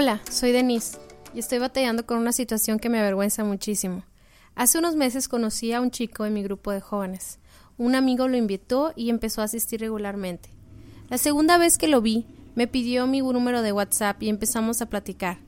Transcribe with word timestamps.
Hola, 0.00 0.20
soy 0.30 0.52
Denise 0.52 0.96
y 1.34 1.40
estoy 1.40 1.58
batallando 1.58 2.06
con 2.06 2.18
una 2.18 2.30
situación 2.30 2.78
que 2.78 2.88
me 2.88 3.00
avergüenza 3.00 3.42
muchísimo. 3.42 4.04
Hace 4.54 4.78
unos 4.78 4.94
meses 4.94 5.26
conocí 5.26 5.72
a 5.72 5.80
un 5.80 5.90
chico 5.90 6.24
en 6.24 6.34
mi 6.34 6.44
grupo 6.44 6.70
de 6.70 6.80
jóvenes. 6.80 7.40
Un 7.78 7.96
amigo 7.96 8.28
lo 8.28 8.36
invitó 8.36 8.92
y 8.94 9.10
empezó 9.10 9.40
a 9.40 9.46
asistir 9.46 9.80
regularmente. 9.80 10.50
La 11.08 11.18
segunda 11.18 11.58
vez 11.58 11.78
que 11.78 11.88
lo 11.88 12.00
vi, 12.00 12.26
me 12.54 12.68
pidió 12.68 13.08
mi 13.08 13.22
número 13.22 13.60
de 13.60 13.72
WhatsApp 13.72 14.22
y 14.22 14.28
empezamos 14.28 14.80
a 14.82 14.86
platicar. 14.86 15.38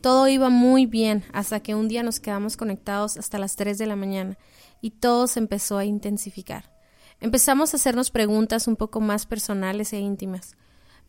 Todo 0.00 0.28
iba 0.28 0.48
muy 0.48 0.86
bien 0.86 1.22
hasta 1.34 1.60
que 1.60 1.74
un 1.74 1.86
día 1.86 2.02
nos 2.02 2.20
quedamos 2.20 2.56
conectados 2.56 3.18
hasta 3.18 3.38
las 3.38 3.54
3 3.56 3.76
de 3.76 3.86
la 3.86 3.96
mañana 3.96 4.38
y 4.80 4.92
todo 4.92 5.26
se 5.26 5.40
empezó 5.40 5.76
a 5.76 5.84
intensificar. 5.84 6.74
Empezamos 7.20 7.74
a 7.74 7.76
hacernos 7.76 8.10
preguntas 8.10 8.66
un 8.66 8.76
poco 8.76 9.02
más 9.02 9.26
personales 9.26 9.92
e 9.92 9.98
íntimas. 9.98 10.56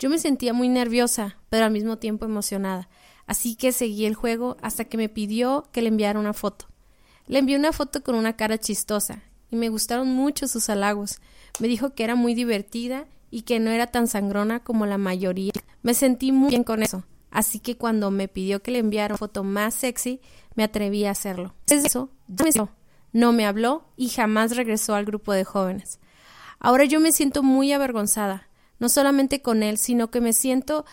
Yo 0.02 0.10
me 0.10 0.18
sentía 0.18 0.52
muy 0.52 0.68
nerviosa, 0.68 1.38
pero 1.52 1.66
al 1.66 1.72
mismo 1.72 2.00
tiempo 2.00 2.26
emocionada, 2.26 2.90
así 3.28 3.54
que 3.54 3.72
seguí 3.72 4.08
el 4.08 4.16
juego 4.16 4.58
hasta 4.64 4.86
que 4.86 4.98
me 4.98 5.10
pidió 5.10 5.68
que 5.72 5.84
le 5.84 5.90
enviara 5.90 6.20
una 6.20 6.34
foto. 6.34 6.66
Le 7.28 7.38
envié 7.38 7.56
una 7.56 7.72
foto 7.72 8.02
con 8.02 8.16
una 8.16 8.36
cara 8.36 8.58
chistosa, 8.58 9.22
y 9.52 9.58
me 9.58 9.70
gustaron 9.70 10.12
mucho 10.12 10.48
sus 10.48 10.72
halagos. 10.72 11.20
Me 11.60 11.68
dijo 11.68 11.94
que 11.94 12.04
era 12.04 12.16
muy 12.16 12.34
divertida 12.34 13.06
y 13.30 13.44
que 13.44 13.60
no 13.60 13.70
era 13.70 13.86
tan 13.86 14.08
sangrona 14.08 14.64
como 14.64 14.88
la 14.88 14.98
mayoría. 14.98 15.54
Me 15.84 15.94
sentí 15.94 16.32
muy 16.32 16.50
bien 16.50 16.64
con 16.64 16.82
eso, 16.82 17.04
así 17.30 17.60
que 17.60 17.78
cuando 17.78 18.10
me 18.10 18.28
pidió 18.28 18.64
que 18.64 18.72
le 18.72 18.80
enviara 18.80 19.14
una 19.14 19.20
foto 19.20 19.44
más 19.44 19.76
sexy, 19.76 20.20
me 20.56 20.64
atreví 20.64 21.06
a 21.06 21.12
hacerlo. 21.12 21.54
Eso, 21.68 22.10
no 23.14 23.34
me 23.34 23.46
habló 23.46 23.86
y 23.98 24.10
jamás 24.10 24.56
regresó 24.56 24.96
al 24.96 25.06
grupo 25.06 25.32
de 25.32 25.44
jóvenes. 25.44 26.00
Ahora 26.60 26.86
yo 26.86 27.00
me 27.00 27.12
siento 27.12 27.44
muy 27.44 27.72
avergonzada, 27.72 28.48
no 28.82 28.90
solamente 28.90 29.42
con 29.44 29.62
él, 29.64 29.78
sino 29.78 30.10
que 30.10 30.20
me 30.20 30.34
siento 30.34 30.86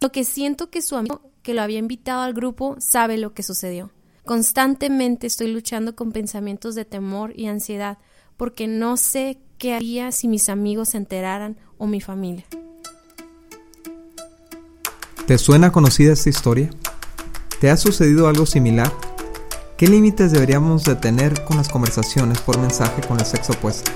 lo 0.00 0.12
que 0.12 0.24
siento 0.24 0.70
que 0.70 0.82
su 0.82 0.94
amigo 0.94 1.22
que 1.42 1.54
lo 1.54 1.62
había 1.62 1.78
invitado 1.78 2.20
al 2.20 2.34
grupo 2.34 2.76
sabe 2.78 3.16
lo 3.16 3.32
que 3.32 3.42
sucedió. 3.42 3.90
Constantemente 4.26 5.26
estoy 5.26 5.50
luchando 5.50 5.96
con 5.96 6.12
pensamientos 6.12 6.74
de 6.74 6.84
temor 6.84 7.32
y 7.34 7.46
ansiedad 7.46 7.96
porque 8.36 8.68
no 8.68 8.98
sé 8.98 9.38
qué 9.56 9.74
haría 9.74 10.12
si 10.12 10.28
mis 10.28 10.50
amigos 10.50 10.90
se 10.90 10.98
enteraran 10.98 11.56
o 11.78 11.86
mi 11.86 12.02
familia. 12.02 12.44
¿Te 15.26 15.38
suena 15.38 15.72
conocida 15.72 16.12
esta 16.12 16.28
historia? 16.28 16.68
¿Te 17.58 17.70
ha 17.70 17.78
sucedido 17.78 18.28
algo 18.28 18.44
similar? 18.44 18.92
¿Qué 19.78 19.86
límites 19.88 20.30
deberíamos 20.30 20.84
de 20.84 20.94
tener 20.94 21.42
con 21.44 21.56
las 21.56 21.70
conversaciones 21.70 22.38
por 22.42 22.58
mensaje 22.58 23.00
con 23.00 23.18
el 23.18 23.24
sexo 23.24 23.54
opuesto? 23.54 23.90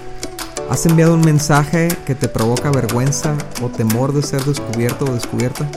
¿Has 0.73 0.87
enviado 0.87 1.13
un 1.13 1.21
mensaje 1.21 1.89
que 2.07 2.15
te 2.15 2.29
provoca 2.29 2.71
vergüenza 2.71 3.37
o 3.61 3.69
temor 3.69 4.15
de 4.15 4.23
ser 4.23 4.43
descubierto 4.43 5.05
o 5.05 5.13
descubierta? 5.13 5.71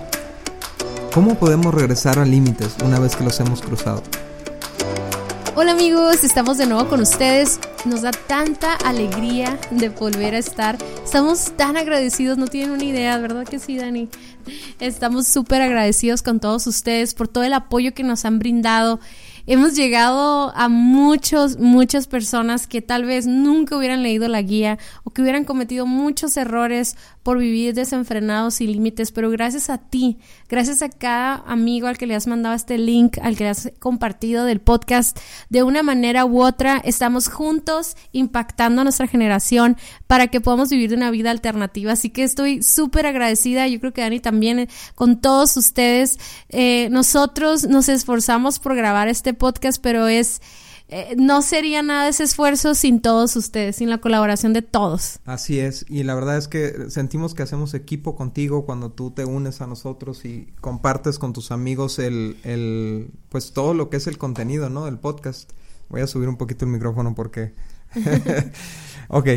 ¿Cómo 1.14 1.36
podemos 1.36 1.74
regresar 1.74 2.18
a 2.18 2.24
límites 2.24 2.78
una 2.82 2.98
vez 2.98 3.14
que 3.14 3.26
los 3.26 3.38
hemos 3.42 3.62
cruzado? 3.62 4.02
Hola 5.54 5.74
amigos, 5.74 6.24
estamos 6.24 6.58
de 6.58 6.66
nuevo 6.66 6.88
con 6.88 7.02
ustedes. 7.02 7.60
Nos 7.84 8.04
da 8.04 8.12
tanta 8.12 8.74
alegría 8.74 9.60
de 9.70 9.90
volver 9.90 10.34
a 10.34 10.38
estar. 10.38 10.78
Estamos 11.04 11.52
tan 11.58 11.76
agradecidos, 11.76 12.38
no 12.38 12.48
tienen 12.48 12.72
una 12.72 12.86
idea, 12.86 13.18
¿verdad 13.18 13.44
que 13.44 13.60
sí, 13.60 13.78
Dani? 13.78 14.08
Estamos 14.80 15.28
súper 15.28 15.62
agradecidos 15.62 16.22
con 16.22 16.40
todos 16.40 16.68
ustedes 16.68 17.16
por 17.16 17.28
todo 17.28 17.44
el 17.44 17.54
apoyo 17.54 17.94
que 17.94 18.04
nos 18.04 18.24
han 18.24 18.40
brindado 18.40 19.02
hemos 19.48 19.76
llegado 19.76 20.52
a 20.56 20.70
muchos, 20.70 21.58
muchas 21.58 22.08
personas 22.08 22.68
que 22.68 22.82
tal 22.82 23.06
vez 23.06 23.28
nunca 23.28 23.78
hubieran 23.78 24.04
leído 24.04 24.28
la 24.28 24.42
guía 24.42 24.78
o 25.04 25.12
que 25.12 25.22
hubieran 25.22 25.46
cometido 25.46 25.86
muchos 25.86 26.38
errores 26.38 26.98
por 27.24 27.40
vivir 27.40 27.74
desenfrenados 27.74 28.62
y 28.62 28.68
límites, 28.68 29.12
pero 29.12 29.32
gracias 29.32 29.72
a 29.72 29.80
ti, 29.80 30.20
gracias 30.48 30.82
a 30.84 30.90
cada 30.90 31.44
amigo 31.48 31.88
al 31.88 31.98
que 31.98 32.06
le 32.06 32.14
has 32.14 32.28
mandado 32.28 32.56
este 32.56 32.78
link, 32.78 33.18
al 33.22 33.36
que 33.36 33.46
le 33.46 33.50
has 33.50 33.72
compartido 33.80 34.46
del 34.46 34.62
podcast, 34.62 35.18
de 35.50 35.64
una 35.64 35.82
manera 35.82 36.26
u 36.26 36.44
otra, 36.44 36.78
estamos 36.78 37.28
juntos 37.28 37.98
impactando 38.12 38.82
a 38.82 38.84
nuestra 38.84 39.08
generación 39.08 39.76
para 40.06 40.28
que 40.28 40.42
podamos 40.42 40.70
vivir 40.70 40.90
de 40.90 40.98
una 40.98 41.12
vida 41.12 41.32
alternativa. 41.32 41.94
Así 41.94 42.10
que 42.10 42.24
estoy 42.24 42.62
súper 42.62 43.08
agradecida, 43.08 43.68
yo 43.68 43.80
creo 43.80 43.94
que 43.94 44.02
Dani 44.02 44.20
también, 44.20 44.60
eh, 44.60 44.68
con 44.94 45.20
todos 45.20 45.58
ustedes. 45.58 46.20
Eh, 46.50 46.90
nosotros 46.92 47.68
nos 47.68 47.90
esforzamos 47.90 48.60
por 48.60 48.76
grabar 48.76 49.08
este 49.08 49.34
podcast, 49.36 49.82
pero 49.82 50.08
es 50.08 50.42
eh, 50.88 51.16
no 51.18 51.42
sería 51.42 51.82
nada 51.82 52.08
ese 52.08 52.24
esfuerzo 52.24 52.76
sin 52.76 53.02
todos 53.02 53.36
ustedes, 53.36 53.78
sin 53.78 53.90
la 53.90 53.98
colaboración 53.98 54.54
de 54.54 54.62
todos. 54.62 55.20
Así 55.26 55.60
es, 55.60 55.84
y 55.90 56.04
la 56.04 56.14
verdad 56.14 56.38
es 56.38 56.48
que 56.48 56.92
sentimos 56.92 57.34
que 57.34 57.42
hacemos 57.42 57.74
equipo 57.74 58.16
contigo 58.16 58.66
cuando 58.68 58.92
tú 58.92 59.10
te 59.10 59.26
unes 59.26 59.62
a 59.62 59.68
nosotros 59.68 60.26
y 60.26 60.54
compartes 60.62 61.18
con 61.18 61.34
tus 61.34 61.50
amigos 61.52 61.98
el, 61.98 62.38
el 62.44 63.10
pues 63.30 63.52
todo 63.52 63.74
lo 63.74 63.90
que 63.90 63.98
es 63.98 64.06
el 64.06 64.20
contenido, 64.20 64.70
¿no? 64.70 64.86
Del 64.86 65.00
podcast. 65.00 65.52
Voy 65.90 66.02
a 66.02 66.08
subir 66.08 66.30
un 66.30 66.38
poquito 66.38 66.66
el 66.66 66.72
micrófono 66.72 67.16
porque... 67.16 67.54
ok, 69.08 69.28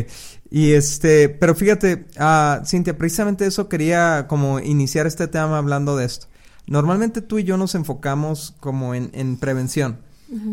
y 0.51 0.71
este, 0.73 1.29
pero 1.29 1.55
fíjate, 1.55 2.05
uh, 2.19 2.63
Cintia, 2.63 2.95
precisamente 2.95 3.47
eso 3.47 3.69
quería 3.69 4.27
como 4.27 4.59
iniciar 4.59 5.07
este 5.07 5.27
tema 5.27 5.57
hablando 5.57 5.97
de 5.97 6.05
esto. 6.05 6.27
Normalmente 6.69 7.21
tú 7.21 7.39
y 7.39 7.43
yo 7.43 7.57
nos 7.57 7.75
enfocamos 7.75 8.55
como 8.59 8.93
en, 8.93 9.09
en 9.13 9.37
prevención 9.37 9.99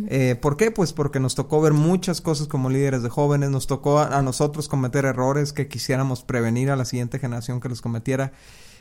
eh, 0.08 0.36
¿Por 0.40 0.56
qué? 0.56 0.70
Pues 0.70 0.92
porque 0.92 1.20
nos 1.20 1.34
tocó 1.34 1.60
ver 1.60 1.74
muchas 1.74 2.20
cosas 2.22 2.48
como 2.48 2.70
líderes 2.70 3.02
de 3.02 3.10
jóvenes, 3.10 3.50
nos 3.50 3.66
tocó 3.66 4.00
a, 4.00 4.22
nosotros 4.22 4.68
cometer 4.68 5.04
errores 5.04 5.52
que 5.52 5.68
quisiéramos 5.68 6.22
prevenir 6.22 6.70
a 6.70 6.76
la 6.76 6.86
siguiente 6.86 7.18
generación 7.18 7.60
que 7.60 7.68
los 7.68 7.82
cometiera. 7.82 8.32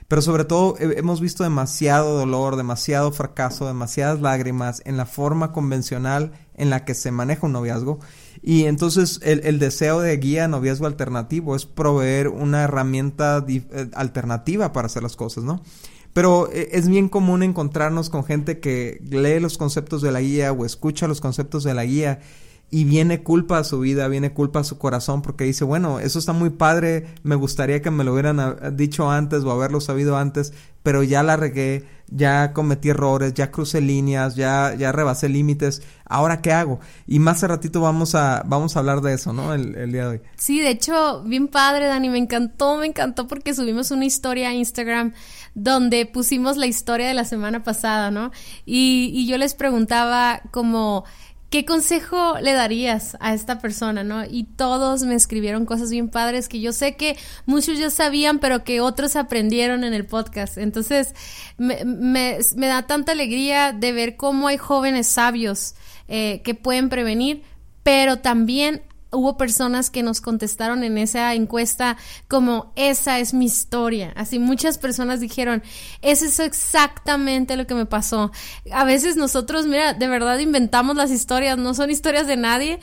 Pero 0.07 0.21
sobre 0.21 0.45
todo 0.45 0.75
hemos 0.79 1.19
visto 1.19 1.43
demasiado 1.43 2.17
dolor, 2.17 2.57
demasiado 2.57 3.11
fracaso, 3.11 3.65
demasiadas 3.65 4.21
lágrimas 4.21 4.83
en 4.85 4.97
la 4.97 5.07
forma 5.07 5.51
convencional 5.51 6.31
en 6.53 6.69
la 6.69 6.85
que 6.85 6.93
se 6.93 7.11
maneja 7.11 7.47
un 7.47 7.53
noviazgo. 7.53 7.99
Y 8.43 8.65
entonces 8.65 9.19
el, 9.23 9.41
el 9.45 9.57
deseo 9.57 9.99
de 9.99 10.15
guía 10.17 10.47
noviazgo 10.47 10.85
alternativo 10.85 11.55
es 11.55 11.65
proveer 11.65 12.27
una 12.27 12.63
herramienta 12.63 13.43
eh, 13.47 13.89
alternativa 13.95 14.71
para 14.71 14.85
hacer 14.85 15.01
las 15.01 15.15
cosas, 15.15 15.43
¿no? 15.43 15.61
Pero 16.15 16.49
eh, 16.53 16.69
es 16.71 16.87
bien 16.87 17.09
común 17.09 17.43
encontrarnos 17.43 18.09
con 18.09 18.23
gente 18.23 18.61
que 18.61 19.01
lee 19.09 19.41
los 19.41 19.57
conceptos 19.57 20.01
de 20.01 20.13
la 20.13 20.21
guía 20.21 20.53
o 20.53 20.63
escucha 20.63 21.09
los 21.09 21.19
conceptos 21.19 21.65
de 21.65 21.73
la 21.73 21.83
guía 21.83 22.21
y 22.71 22.83
viene 22.83 23.23
culpa 23.23 23.59
a 23.59 23.63
su 23.63 23.79
vida, 23.79 24.07
viene 24.07 24.33
culpa 24.33 24.59
a 24.59 24.63
su 24.63 24.77
corazón 24.77 25.21
porque 25.21 25.43
dice, 25.43 25.63
bueno, 25.63 25.99
eso 25.99 26.19
está 26.19 26.33
muy 26.33 26.49
padre, 26.49 27.07
me 27.23 27.35
gustaría 27.35 27.81
que 27.81 27.91
me 27.91 28.03
lo 28.03 28.13
hubieran 28.13 28.39
ah, 28.39 28.55
dicho 28.71 29.09
antes 29.09 29.43
o 29.43 29.51
haberlo 29.51 29.79
sabido 29.81 30.17
antes, 30.17 30.51
pero 30.81 31.03
ya 31.03 31.23
la 31.23 31.37
regué, 31.37 31.87
ya 32.07 32.53
cometí 32.53 32.89
errores, 32.89 33.33
ya 33.33 33.51
crucé 33.51 33.81
líneas, 33.81 34.35
ya, 34.35 34.75
ya 34.75 34.91
rebasé 34.91 35.29
límites, 35.29 35.83
ahora 36.05 36.41
qué 36.41 36.51
hago? 36.53 36.79
Y 37.07 37.19
más 37.19 37.43
a 37.43 37.47
ratito 37.47 37.81
vamos 37.81 38.13
a, 38.15 38.43
vamos 38.45 38.75
a 38.75 38.79
hablar 38.79 39.01
de 39.01 39.13
eso, 39.13 39.31
¿no? 39.31 39.53
El, 39.53 39.91
día 39.91 40.03
de 40.03 40.07
hoy. 40.07 40.21
Sí, 40.35 40.59
de 40.59 40.71
hecho, 40.71 41.23
bien 41.23 41.47
padre, 41.47 41.85
Dani, 41.85 42.09
me 42.09 42.17
encantó, 42.17 42.77
me 42.77 42.87
encantó 42.87 43.27
porque 43.27 43.53
subimos 43.53 43.91
una 43.91 44.05
historia 44.05 44.49
a 44.49 44.53
Instagram 44.53 45.13
donde 45.53 46.05
pusimos 46.05 46.57
la 46.57 46.65
historia 46.65 47.07
de 47.07 47.13
la 47.13 47.25
semana 47.25 47.63
pasada, 47.63 48.11
¿no? 48.11 48.31
Y, 48.65 49.11
y 49.13 49.27
yo 49.27 49.37
les 49.37 49.53
preguntaba 49.53 50.41
como... 50.51 51.05
¿Qué 51.49 51.63
consejo 51.63 52.37
le 52.41 52.53
darías 52.53 53.15
a 53.19 53.33
esta 53.33 53.59
persona, 53.59 54.03
no? 54.03 54.25
Y 54.25 54.43
todos 54.43 55.03
me 55.03 55.15
escribieron 55.15 55.65
cosas 55.65 55.91
bien 55.91 56.09
padres 56.09 56.49
que 56.49 56.59
yo 56.59 56.73
sé 56.73 56.95
que 56.95 57.17
muchos 57.45 57.77
ya 57.77 57.89
sabían, 57.89 58.39
pero 58.39 58.63
que 58.63 58.81
otros 58.81 59.15
aprendieron 59.15 59.83
en 59.83 59.93
el 59.93 60.05
podcast. 60.05 60.57
Entonces, 60.57 61.13
me, 61.57 62.39
da 62.55 62.87
tanta 62.87 63.11
alegría 63.11 63.71
de 63.73 63.91
ver 63.93 64.15
cómo 64.17 64.47
hay 64.47 64.57
jóvenes 64.57 65.07
sabios 65.07 65.75
eh, 66.07 66.41
que 66.43 66.55
pueden 66.55 66.89
prevenir, 66.89 67.43
pero 67.83 68.17
también 68.19 68.81
hubo 69.15 69.37
personas 69.37 69.89
que 69.89 70.03
nos 70.03 70.21
contestaron 70.21 70.83
en 70.83 70.97
esa 70.97 71.33
encuesta 71.33 71.97
como 72.27 72.71
esa 72.75 73.19
es 73.19 73.33
mi 73.33 73.45
historia. 73.45 74.13
Así 74.15 74.39
muchas 74.39 74.77
personas 74.77 75.19
dijeron, 75.19 75.63
es 76.01 76.39
exactamente 76.39 77.55
lo 77.55 77.65
que 77.67 77.75
me 77.75 77.85
pasó. 77.85 78.31
A 78.71 78.83
veces 78.83 79.15
nosotros, 79.15 79.65
mira, 79.65 79.93
de 79.93 80.07
verdad 80.07 80.39
inventamos 80.39 80.95
las 80.95 81.11
historias, 81.11 81.57
no 81.57 81.73
son 81.73 81.89
historias 81.89 82.27
de 82.27 82.37
nadie, 82.37 82.79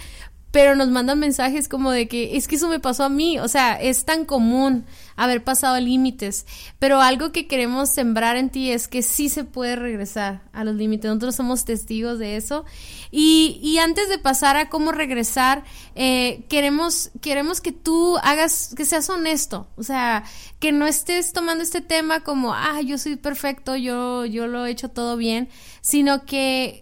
pero 0.53 0.77
nos 0.77 0.89
mandan 0.89 1.19
mensajes 1.19 1.67
como 1.67 1.91
de 1.91 2.07
que 2.07 2.37
es 2.37 2.47
que 2.47 2.57
eso 2.57 2.69
me 2.69 2.79
pasó 2.79 3.05
a 3.05 3.09
mí, 3.09 3.39
o 3.41 3.49
sea, 3.49 3.73
es 3.73 4.05
tan 4.05 4.27
común 4.27 4.85
haber 5.17 5.43
pasado 5.43 5.81
límites, 5.81 6.47
pero 6.79 7.01
algo 7.01 7.33
que 7.33 7.47
queremos 7.47 7.89
sembrar 7.89 8.37
en 8.37 8.51
ti 8.51 8.71
es 8.71 8.87
que 8.87 9.03
sí 9.03 9.31
se 9.31 9.45
puede 9.45 9.77
regresar 9.77 10.43
a 10.53 10.65
los 10.65 10.77
límites, 10.77 11.09
nosotros 11.09 11.37
somos 11.37 11.65
testigos 11.65 12.19
de 12.19 12.37
eso. 12.37 12.65
Y, 13.11 13.61
y 13.63 13.79
antes 13.79 14.09
de 14.09 14.19
pasar 14.19 14.57
a 14.57 14.69
cómo 14.69 14.93
regresar, 14.93 15.65
eh, 15.95 16.45
queremos, 16.49 17.11
queremos 17.21 17.61
que 17.61 17.73
tú 17.73 18.19
hagas, 18.23 18.75
que 18.77 18.85
seas 18.85 19.09
honesto, 19.09 19.69
o 19.77 19.83
sea, 19.83 20.25
que 20.61 20.71
no 20.73 20.87
estés 20.87 21.33
tomando 21.33 21.63
este 21.63 21.81
tema 21.81 22.21
como, 22.21 22.53
ah, 22.53 22.81
yo 22.83 22.99
soy 22.99 23.17
perfecto, 23.17 23.75
yo, 23.77 24.27
yo 24.27 24.47
lo 24.47 24.67
he 24.67 24.71
hecho 24.71 24.91
todo 24.91 25.17
bien, 25.17 25.49
sino 25.81 26.27
que 26.27 26.82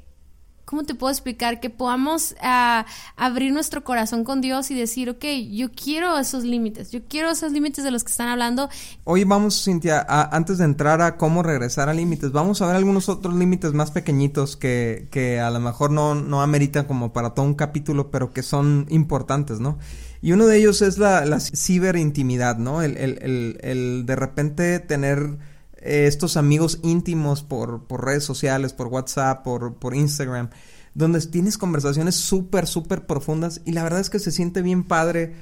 ¿cómo 0.71 0.85
te 0.85 0.95
puedo 0.95 1.11
explicar? 1.11 1.59
Que 1.59 1.69
podamos 1.69 2.37
ah, 2.41 2.87
abrir 3.17 3.53
nuestro 3.53 3.83
corazón 3.83 4.23
con 4.23 4.41
Dios 4.41 4.71
y 4.71 4.77
decir, 4.77 5.11
ok, 5.11 5.25
yo 5.51 5.73
quiero 5.73 6.17
esos 6.17 6.45
límites, 6.45 6.93
yo 6.93 7.01
quiero 7.09 7.29
esos 7.29 7.51
límites 7.51 7.83
de 7.83 7.91
los 7.91 8.05
que 8.05 8.13
están 8.13 8.29
hablando. 8.29 8.69
Hoy 9.03 9.25
vamos, 9.25 9.65
Cintia, 9.65 10.07
antes 10.09 10.59
de 10.59 10.65
entrar 10.67 11.03
a 11.03 11.17
cómo 11.17 11.43
regresar 11.43 11.89
a 11.89 11.93
límites, 11.93 12.31
vamos 12.31 12.63
a 12.63 12.69
ver 12.69 12.77
algunos 12.77 13.09
otros 13.09 13.35
límites 13.35 13.73
más 13.73 13.91
pequeñitos 13.91 14.57
que, 14.57 15.09
que 15.11 15.41
a 15.41 15.51
lo 15.51 15.59
mejor 15.59 15.91
no, 15.91 16.15
no 16.15 16.41
ameritan 16.41 16.85
como 16.85 17.13
para 17.13 17.31
todo 17.31 17.47
un 17.47 17.55
capítulo, 17.55 18.13
pero 18.13 18.33
que 18.33 18.45
son 18.45 18.87
importantes, 18.91 19.59
¿no? 19.59 19.77
Y 20.23 20.31
uno 20.33 20.47
de 20.47 20.57
ellos 20.57 20.83
es 20.83 20.99
la, 20.99 21.25
la 21.25 21.41
ciberintimidad, 21.41 22.59
¿no? 22.59 22.83
El, 22.83 22.97
el, 22.97 23.19
el, 23.23 23.59
el 23.63 24.07
de 24.07 24.15
repente 24.15 24.79
tener 24.79 25.37
eh, 25.81 26.07
estos 26.07 26.37
amigos 26.37 26.79
íntimos 26.83 27.43
por, 27.43 27.85
por, 27.85 28.05
redes 28.05 28.25
sociales, 28.25 28.73
por 28.73 28.89
WhatsApp, 28.89 29.43
por, 29.43 29.75
por 29.75 29.95
Instagram, 29.95 30.51
donde 30.95 31.21
tienes 31.21 31.59
conversaciones 31.59 32.15
súper, 32.15 32.67
súper 32.67 33.07
profundas 33.07 33.61
y 33.65 33.73
la 33.73 33.83
verdad 33.83 34.01
es 34.01 34.11
que 34.11 34.19
se 34.19 34.33
siente 34.33 34.63
bien 34.63 34.85
padre, 34.85 35.35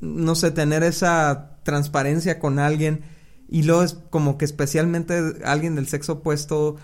no 0.00 0.34
sé, 0.34 0.50
tener 0.50 0.82
esa 0.82 1.58
transparencia 1.64 2.38
con 2.38 2.58
alguien 2.58 3.02
y 3.48 3.64
luego 3.64 3.82
es 3.82 3.94
como 4.10 4.38
que 4.38 4.44
especialmente 4.44 5.20
alguien 5.44 5.74
del 5.74 5.86
sexo 5.86 6.14
opuesto, 6.14 6.76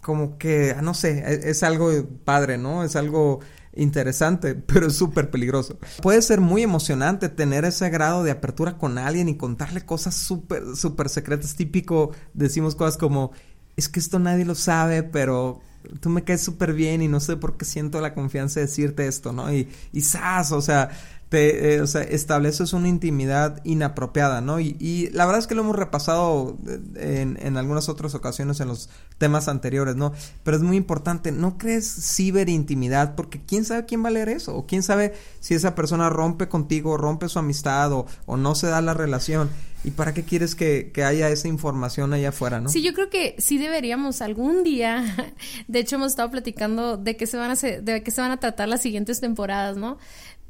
como 0.00 0.38
que, 0.38 0.74
ah, 0.76 0.80
no 0.80 0.94
sé, 0.94 1.22
es, 1.26 1.44
es 1.44 1.62
algo 1.62 1.90
padre, 2.24 2.56
¿no? 2.56 2.84
Es 2.84 2.96
algo 2.96 3.40
interesante, 3.74 4.54
pero 4.66 4.88
es 4.88 4.96
súper 4.96 5.30
peligroso. 5.30 5.78
Puede 6.02 6.22
ser 6.22 6.40
muy 6.40 6.62
emocionante 6.62 7.28
tener 7.28 7.64
ese 7.64 7.88
grado 7.90 8.22
de 8.22 8.30
apertura 8.30 8.78
con 8.78 8.98
alguien 8.98 9.28
y 9.28 9.36
contarle 9.36 9.84
cosas 9.84 10.14
súper, 10.14 10.76
súper 10.76 11.08
secretas. 11.08 11.54
Típico, 11.54 12.12
decimos 12.34 12.74
cosas 12.74 12.96
como, 12.96 13.32
es 13.76 13.88
que 13.88 14.00
esto 14.00 14.18
nadie 14.18 14.44
lo 14.44 14.54
sabe, 14.54 15.02
pero 15.02 15.60
tú 16.00 16.08
me 16.10 16.24
caes 16.24 16.42
súper 16.42 16.74
bien 16.74 17.02
y 17.02 17.08
no 17.08 17.20
sé 17.20 17.36
por 17.36 17.56
qué 17.56 17.64
siento 17.64 18.00
la 18.00 18.14
confianza 18.14 18.60
de 18.60 18.66
decirte 18.66 19.06
esto, 19.06 19.32
¿no? 19.32 19.52
Y, 19.52 19.68
y. 19.92 20.02
O 20.50 20.60
sea, 20.60 20.90
te, 21.30 21.74
eh, 21.74 21.80
o 21.80 21.86
sea, 21.86 22.02
estableces 22.02 22.72
una 22.72 22.88
intimidad 22.88 23.60
inapropiada, 23.62 24.40
¿no? 24.40 24.58
Y, 24.58 24.76
y, 24.80 25.10
la 25.10 25.26
verdad 25.26 25.38
es 25.38 25.46
que 25.46 25.54
lo 25.54 25.62
hemos 25.62 25.76
repasado 25.76 26.58
eh, 26.66 27.20
en, 27.22 27.38
en, 27.40 27.56
algunas 27.56 27.88
otras 27.88 28.16
ocasiones 28.16 28.58
en 28.58 28.66
los 28.66 28.90
temas 29.16 29.46
anteriores, 29.46 29.94
¿no? 29.94 30.12
Pero 30.42 30.56
es 30.56 30.62
muy 30.64 30.76
importante, 30.76 31.30
no 31.30 31.56
crees 31.56 31.86
ciberintimidad, 31.88 33.14
porque 33.14 33.40
quién 33.46 33.64
sabe 33.64 33.86
quién 33.86 34.04
va 34.04 34.08
a 34.08 34.12
leer 34.12 34.28
eso, 34.28 34.56
o 34.56 34.66
quién 34.66 34.82
sabe 34.82 35.14
si 35.38 35.54
esa 35.54 35.76
persona 35.76 36.10
rompe 36.10 36.48
contigo, 36.48 36.96
rompe 36.96 37.28
su 37.28 37.38
amistad, 37.38 37.92
o, 37.92 38.06
o 38.26 38.36
no 38.36 38.56
se 38.56 38.66
da 38.66 38.80
la 38.80 38.94
relación. 38.94 39.50
¿Y 39.82 39.92
para 39.92 40.12
qué 40.12 40.24
quieres 40.24 40.54
que, 40.54 40.90
que, 40.92 41.04
haya 41.04 41.30
esa 41.30 41.48
información 41.48 42.12
allá 42.12 42.28
afuera, 42.28 42.60
no? 42.60 42.68
Sí, 42.68 42.82
yo 42.82 42.92
creo 42.92 43.08
que 43.08 43.34
sí 43.38 43.56
deberíamos 43.56 44.20
algún 44.20 44.62
día. 44.62 45.02
De 45.68 45.78
hecho, 45.78 45.96
hemos 45.96 46.08
estado 46.08 46.30
platicando 46.30 46.98
de 46.98 47.16
qué 47.16 47.26
se 47.26 47.38
van 47.38 47.50
a 47.50 47.54
de 47.54 48.02
qué 48.02 48.10
se 48.10 48.20
van 48.20 48.30
a 48.30 48.36
tratar 48.38 48.68
las 48.68 48.82
siguientes 48.82 49.20
temporadas, 49.20 49.78
¿no? 49.78 49.96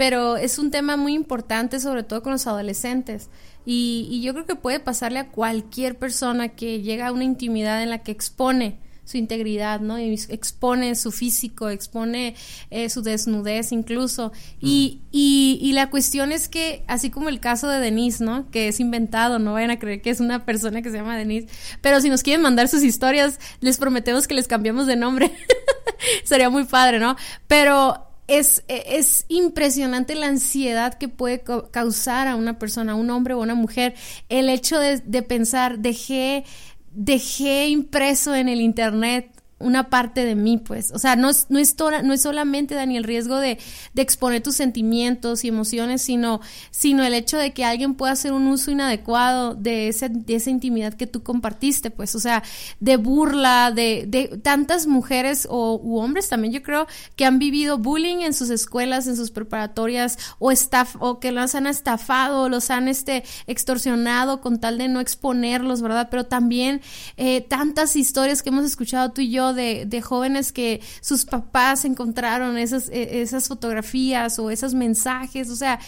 Pero 0.01 0.39
es 0.39 0.59
un 0.59 0.71
tema 0.71 0.97
muy 0.97 1.13
importante, 1.13 1.79
sobre 1.79 2.05
todo 2.05 2.23
con 2.23 2.33
los 2.33 2.47
adolescentes. 2.47 3.29
Y, 3.67 4.09
y, 4.11 4.23
yo 4.23 4.33
creo 4.33 4.47
que 4.47 4.57
puede 4.57 4.81
pasarle 4.81 5.19
a 5.19 5.29
cualquier 5.29 5.99
persona 5.99 6.49
que 6.49 6.81
llega 6.81 7.09
a 7.09 7.13
una 7.13 7.25
intimidad 7.25 7.83
en 7.83 7.91
la 7.91 7.99
que 7.99 8.11
expone 8.11 8.79
su 9.05 9.19
integridad, 9.19 9.81
¿no? 9.81 9.99
Y 9.99 10.19
expone 10.31 10.95
su 10.95 11.13
físico, 11.13 11.69
expone 11.69 12.35
eh, 12.71 12.89
su 12.89 13.03
desnudez 13.03 13.73
incluso. 13.73 14.33
Y, 14.59 15.03
y, 15.13 15.59
y, 15.61 15.75
la 15.75 15.91
cuestión 15.91 16.33
es 16.33 16.49
que, 16.49 16.83
así 16.87 17.11
como 17.11 17.29
el 17.29 17.39
caso 17.39 17.69
de 17.69 17.79
Denise, 17.79 18.25
¿no? 18.25 18.51
Que 18.51 18.69
es 18.69 18.81
inventado, 18.81 19.39
no 19.39 19.53
vayan 19.53 19.71
a 19.71 19.79
creer 19.79 20.01
que 20.01 20.09
es 20.09 20.21
una 20.21 20.47
persona 20.47 20.81
que 20.81 20.91
se 20.91 20.97
llama 20.97 21.19
Denise, 21.19 21.47
pero 21.83 22.01
si 22.01 22.09
nos 22.09 22.23
quieren 22.23 22.41
mandar 22.41 22.69
sus 22.69 22.83
historias, 22.83 23.39
les 23.61 23.77
prometemos 23.77 24.27
que 24.27 24.35
les 24.35 24.49
cambiamos 24.49 24.87
de 24.87 24.97
nombre. 24.97 25.31
Sería 26.25 26.49
muy 26.49 26.65
padre, 26.65 27.01
¿no? 27.01 27.17
Pero 27.47 28.10
es, 28.31 28.65
es, 28.69 29.25
impresionante 29.29 30.15
la 30.15 30.27
ansiedad 30.27 30.95
que 30.95 31.09
puede 31.09 31.43
causar 31.71 32.29
a 32.29 32.37
una 32.37 32.59
persona, 32.59 32.93
a 32.93 32.95
un 32.95 33.11
hombre 33.11 33.35
o 33.35 33.41
una 33.41 33.55
mujer, 33.55 33.95
el 34.29 34.49
hecho 34.49 34.79
de, 34.79 34.99
de 34.99 35.23
pensar, 35.23 35.81
dejé, 35.81 36.45
dejé 36.93 37.69
impreso 37.69 38.35
en 38.35 38.49
el 38.49 38.61
Internet 38.61 39.40
una 39.61 39.91
parte 39.91 40.25
de 40.25 40.35
mí, 40.35 40.59
pues. 40.59 40.91
O 40.93 40.99
sea, 40.99 41.17
no 41.17 41.29
es, 41.31 41.47
no 41.51 41.59
es, 41.59 41.77
no 42.03 42.13
es 42.13 42.23
solamente, 42.23 42.75
Dani, 42.75 42.97
el 42.97 43.05
riesgo 43.05 43.37
de, 43.37 43.59
de, 43.93 44.03
exponer 44.03 44.43
tus 44.43 44.57
sentimientos 44.57 45.45
y 45.45 45.49
emociones, 45.49 46.03
sino, 46.03 46.41
sino 46.71 47.05
el 47.05 47.15
hecho 47.15 47.37
de 47.37 47.53
que 47.53 47.65
alguien 47.65 47.95
pueda 47.95 48.13
hacer 48.13 48.33
un 48.33 48.47
uso 48.49 48.71
inadecuado 48.71 49.55
de, 49.55 49.89
ese, 49.89 50.09
de 50.09 50.35
esa 50.35 50.51
intimidad 50.51 50.95
que 50.95 51.07
tú 51.07 51.23
compartiste, 51.23 51.91
pues. 51.91 52.15
O 52.15 52.21
sea, 52.21 52.43
de 52.81 52.97
burla, 52.97 53.71
de, 53.71 54.07
de 54.09 54.39
tantas 54.43 54.87
mujeres 54.87 55.47
o 55.49 55.79
u 55.83 55.99
hombres 55.99 56.29
también, 56.29 56.55
yo 56.55 56.63
creo, 56.63 56.87
que 57.15 57.27
han 57.27 57.39
vivido 57.39 57.79
bullying 57.79 58.23
en 58.23 58.33
sus 58.33 58.51
escuelas, 58.51 59.07
en 59.07 59.17
sus 59.17 59.31
preparatorias, 59.31 60.19
o, 60.39 60.51
estaf 60.51 60.97
o 61.01 61.21
que 61.21 61.33
los 61.33 61.55
han 61.55 61.67
estafado, 61.67 62.49
los 62.49 62.71
han 62.71 62.89
este, 62.89 63.25
extorsionado 63.47 64.41
con 64.41 64.59
tal 64.59 64.79
de 64.79 64.89
no 64.89 65.01
exponerlos, 65.01 65.83
¿verdad? 65.83 66.09
Pero 66.11 66.25
también 66.25 66.81
eh, 67.19 67.43
tantas 67.43 67.95
historias 67.95 68.43
que 68.43 68.49
hemos 68.49 68.65
escuchado 68.65 69.13
tú 69.13 69.21
y 69.21 69.31
yo 69.31 69.50
de, 69.55 70.03
jóvenes 70.03 70.53
que 70.53 70.81
sus 71.01 71.25
papás 71.25 71.85
encontraron 71.85 72.57
esas, 72.59 72.89
e, 72.89 73.23
esas 73.23 73.49
fotografías 73.49 74.39
o 74.39 74.51
esos 74.51 74.75
mensajes, 74.75 75.51
o 75.51 75.57
sea, 75.57 75.79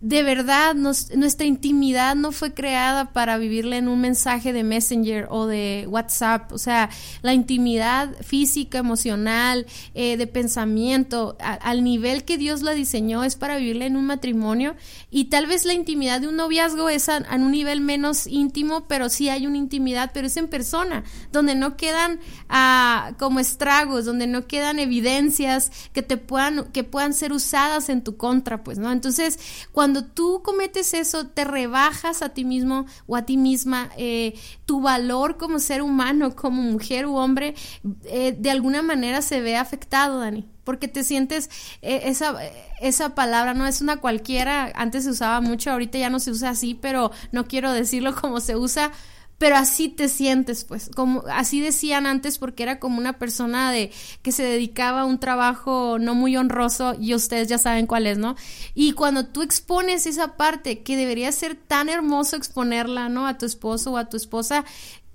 de 0.00 0.22
verdad 0.22 0.74
nuestra 0.74 1.46
intimidad 1.46 2.14
no 2.16 2.30
fue 2.32 2.52
creada 2.52 3.12
para 3.12 3.38
vivirla 3.38 3.76
en 3.76 3.88
un 3.88 4.00
mensaje 4.00 4.52
de 4.52 4.62
Messenger 4.62 5.26
o 5.30 5.46
de 5.46 5.86
WhatsApp. 5.88 6.52
O 6.52 6.58
sea, 6.58 6.90
la 7.22 7.32
intimidad 7.32 8.14
física, 8.22 8.78
emocional, 8.78 9.66
eh, 9.94 10.16
de 10.16 10.26
pensamiento, 10.26 11.36
al 11.40 11.82
nivel 11.82 12.24
que 12.24 12.36
Dios 12.36 12.62
la 12.62 12.72
diseñó 12.72 13.24
es 13.24 13.36
para 13.36 13.56
vivirla 13.56 13.86
en 13.86 13.96
un 13.96 14.06
matrimonio. 14.06 14.76
Y 15.10 15.26
tal 15.26 15.46
vez 15.46 15.64
la 15.64 15.72
intimidad 15.72 16.20
de 16.20 16.28
un 16.28 16.36
noviazgo 16.36 16.88
es 16.88 17.08
a, 17.08 17.24
un 17.34 17.50
nivel 17.50 17.80
menos 17.80 18.26
íntimo, 18.26 18.86
pero 18.86 19.08
sí 19.08 19.28
hay 19.28 19.46
una 19.46 19.56
intimidad, 19.56 20.10
pero 20.12 20.26
es 20.26 20.36
en 20.36 20.48
persona, 20.48 21.04
donde 21.32 21.54
no 21.54 21.76
quedan 21.76 22.20
ah, 22.48 23.12
como 23.18 23.40
estragos, 23.40 24.04
donde 24.04 24.26
no 24.26 24.46
quedan 24.46 24.78
evidencias 24.78 25.72
que 25.92 26.02
te 26.02 26.16
puedan, 26.16 26.70
que 26.72 26.84
puedan 26.84 27.14
ser 27.14 27.32
usadas 27.32 27.88
en 27.88 28.02
tu 28.02 28.16
contra, 28.16 28.62
pues, 28.62 28.78
¿no? 28.78 28.92
Entonces, 28.92 29.38
cuando 29.72 29.95
cuando 29.96 30.12
tú 30.12 30.42
cometes 30.42 30.92
eso, 30.92 31.26
te 31.28 31.44
rebajas 31.44 32.20
a 32.20 32.28
ti 32.28 32.44
mismo 32.44 32.84
o 33.06 33.16
a 33.16 33.22
ti 33.22 33.38
misma, 33.38 33.90
eh, 33.96 34.34
tu 34.66 34.82
valor 34.82 35.38
como 35.38 35.58
ser 35.58 35.80
humano, 35.80 36.36
como 36.36 36.60
mujer 36.60 37.06
u 37.06 37.16
hombre, 37.16 37.54
eh, 38.04 38.36
de 38.38 38.50
alguna 38.50 38.82
manera 38.82 39.22
se 39.22 39.40
ve 39.40 39.56
afectado, 39.56 40.20
Dani 40.20 40.46
porque 40.64 40.88
te 40.88 41.04
sientes 41.04 41.48
eh, 41.80 42.02
esa 42.06 42.34
esa 42.80 43.14
palabra 43.14 43.54
no 43.54 43.68
es 43.68 43.80
una 43.80 43.98
cualquiera, 43.98 44.72
antes 44.74 45.04
se 45.04 45.10
usaba 45.10 45.40
mucho, 45.40 45.70
ahorita 45.70 45.96
ya 45.96 46.10
no 46.10 46.18
se 46.18 46.32
usa 46.32 46.50
así, 46.50 46.74
pero 46.74 47.12
no 47.30 47.46
quiero 47.46 47.72
decirlo 47.72 48.14
como 48.20 48.40
se 48.40 48.56
usa, 48.56 48.90
pero 49.38 49.56
así 49.56 49.88
te 49.88 50.08
sientes, 50.08 50.64
pues, 50.64 50.90
como 50.94 51.22
así 51.30 51.60
decían 51.60 52.06
antes 52.06 52.38
porque 52.38 52.62
era 52.62 52.78
como 52.78 52.98
una 52.98 53.18
persona 53.18 53.70
de 53.70 53.90
que 54.22 54.32
se 54.32 54.42
dedicaba 54.42 55.02
a 55.02 55.04
un 55.04 55.18
trabajo 55.18 55.98
no 55.98 56.14
muy 56.14 56.36
honroso 56.36 56.94
y 56.98 57.14
ustedes 57.14 57.48
ya 57.48 57.58
saben 57.58 57.86
cuál 57.86 58.06
es, 58.06 58.18
¿no? 58.18 58.36
Y 58.74 58.92
cuando 58.92 59.26
tú 59.26 59.42
expones 59.42 60.06
esa 60.06 60.36
parte 60.36 60.82
que 60.82 60.96
debería 60.96 61.30
ser 61.32 61.54
tan 61.54 61.88
hermoso 61.88 62.36
exponerla, 62.36 63.08
¿no? 63.08 63.26
A 63.26 63.36
tu 63.36 63.46
esposo 63.46 63.92
o 63.92 63.96
a 63.98 64.08
tu 64.08 64.16
esposa, 64.16 64.64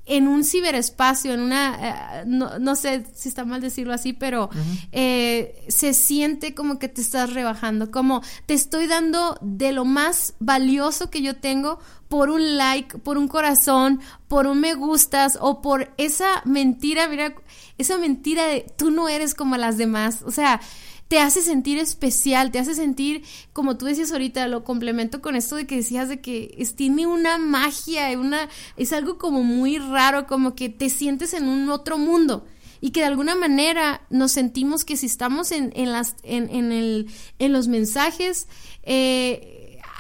en 0.06 0.28
un 0.28 0.44
ciberespacio, 0.44 1.34
en 1.34 1.42
una, 1.42 2.22
eh, 2.22 2.24
no, 2.26 2.60
no, 2.60 2.76
sé 2.76 3.06
si 3.14 3.30
está 3.30 3.46
mal 3.46 3.62
decirlo 3.62 3.94
así, 3.94 4.14
pero 4.14 4.50
eh, 4.92 5.64
se 5.68 5.94
siente 5.94 6.54
como 6.54 6.80
que 6.80 6.90
te 6.90 7.02
estás 7.02 7.34
rebajando, 7.34 7.92
como 7.92 8.22
te 8.46 8.54
estoy 8.54 8.88
dando 8.88 9.38
de 9.42 9.72
lo 9.72 9.86
más 9.86 10.34
valioso 10.40 11.10
que 11.10 11.22
yo 11.22 11.38
tengo 11.38 11.80
por 12.12 12.30
un 12.30 12.58
like, 12.58 12.98
por 12.98 13.18
un 13.18 13.30
corazón, 13.30 14.02
por 14.28 14.46
un 14.46 14.60
me 14.60 14.74
gustas 14.74 15.38
o 15.40 15.62
por 15.62 15.94
esa 15.96 16.42
mentira, 16.44 17.08
mira, 17.08 17.34
esa 17.78 17.98
mentira 17.98 18.46
de 18.48 18.66
tú 18.78 18.92
no 18.92 19.08
eres 19.08 19.34
como 19.34 19.56
las 19.56 19.78
demás, 19.78 20.22
o 20.26 20.30
sea, 20.30 20.60
te 21.08 21.20
hace 21.20 21.42
sentir 21.42 21.78
especial, 21.78 22.52
te 22.52 22.60
hace 22.60 22.76
sentir, 22.76 23.24
como 23.54 23.78
tú 23.78 23.86
decías 23.86 24.12
ahorita, 24.12 24.46
lo 24.50 24.66
complemento 24.66 25.22
con 25.22 25.38
esto 25.38 25.56
de 25.56 25.66
que 25.66 25.78
decías 25.78 26.10
de 26.10 26.20
que 26.20 26.54
es, 26.58 26.76
tiene 26.76 27.08
una 27.08 27.38
magia, 27.38 28.12
una, 28.20 28.50
es 28.76 28.92
algo 28.92 29.18
como 29.18 29.42
muy 29.42 29.78
raro, 29.78 30.28
como 30.28 30.54
que 30.54 30.68
te 30.68 30.90
sientes 30.90 31.34
en 31.34 31.48
un 31.48 31.70
otro 31.70 31.98
mundo. 31.98 32.46
y 32.84 32.90
que 32.90 33.02
de 33.02 33.06
alguna 33.06 33.36
manera 33.36 34.02
nos 34.10 34.32
sentimos 34.32 34.84
que 34.84 34.98
si 34.98 35.06
estamos 35.06 35.52
en, 35.52 35.72
en 35.76 35.92
las, 35.92 36.16
en, 36.24 36.50
en, 36.50 36.72
el, 36.72 37.12
en 37.38 37.54
los 37.54 37.68
mensajes, 37.68 38.48
eh, 38.84 39.51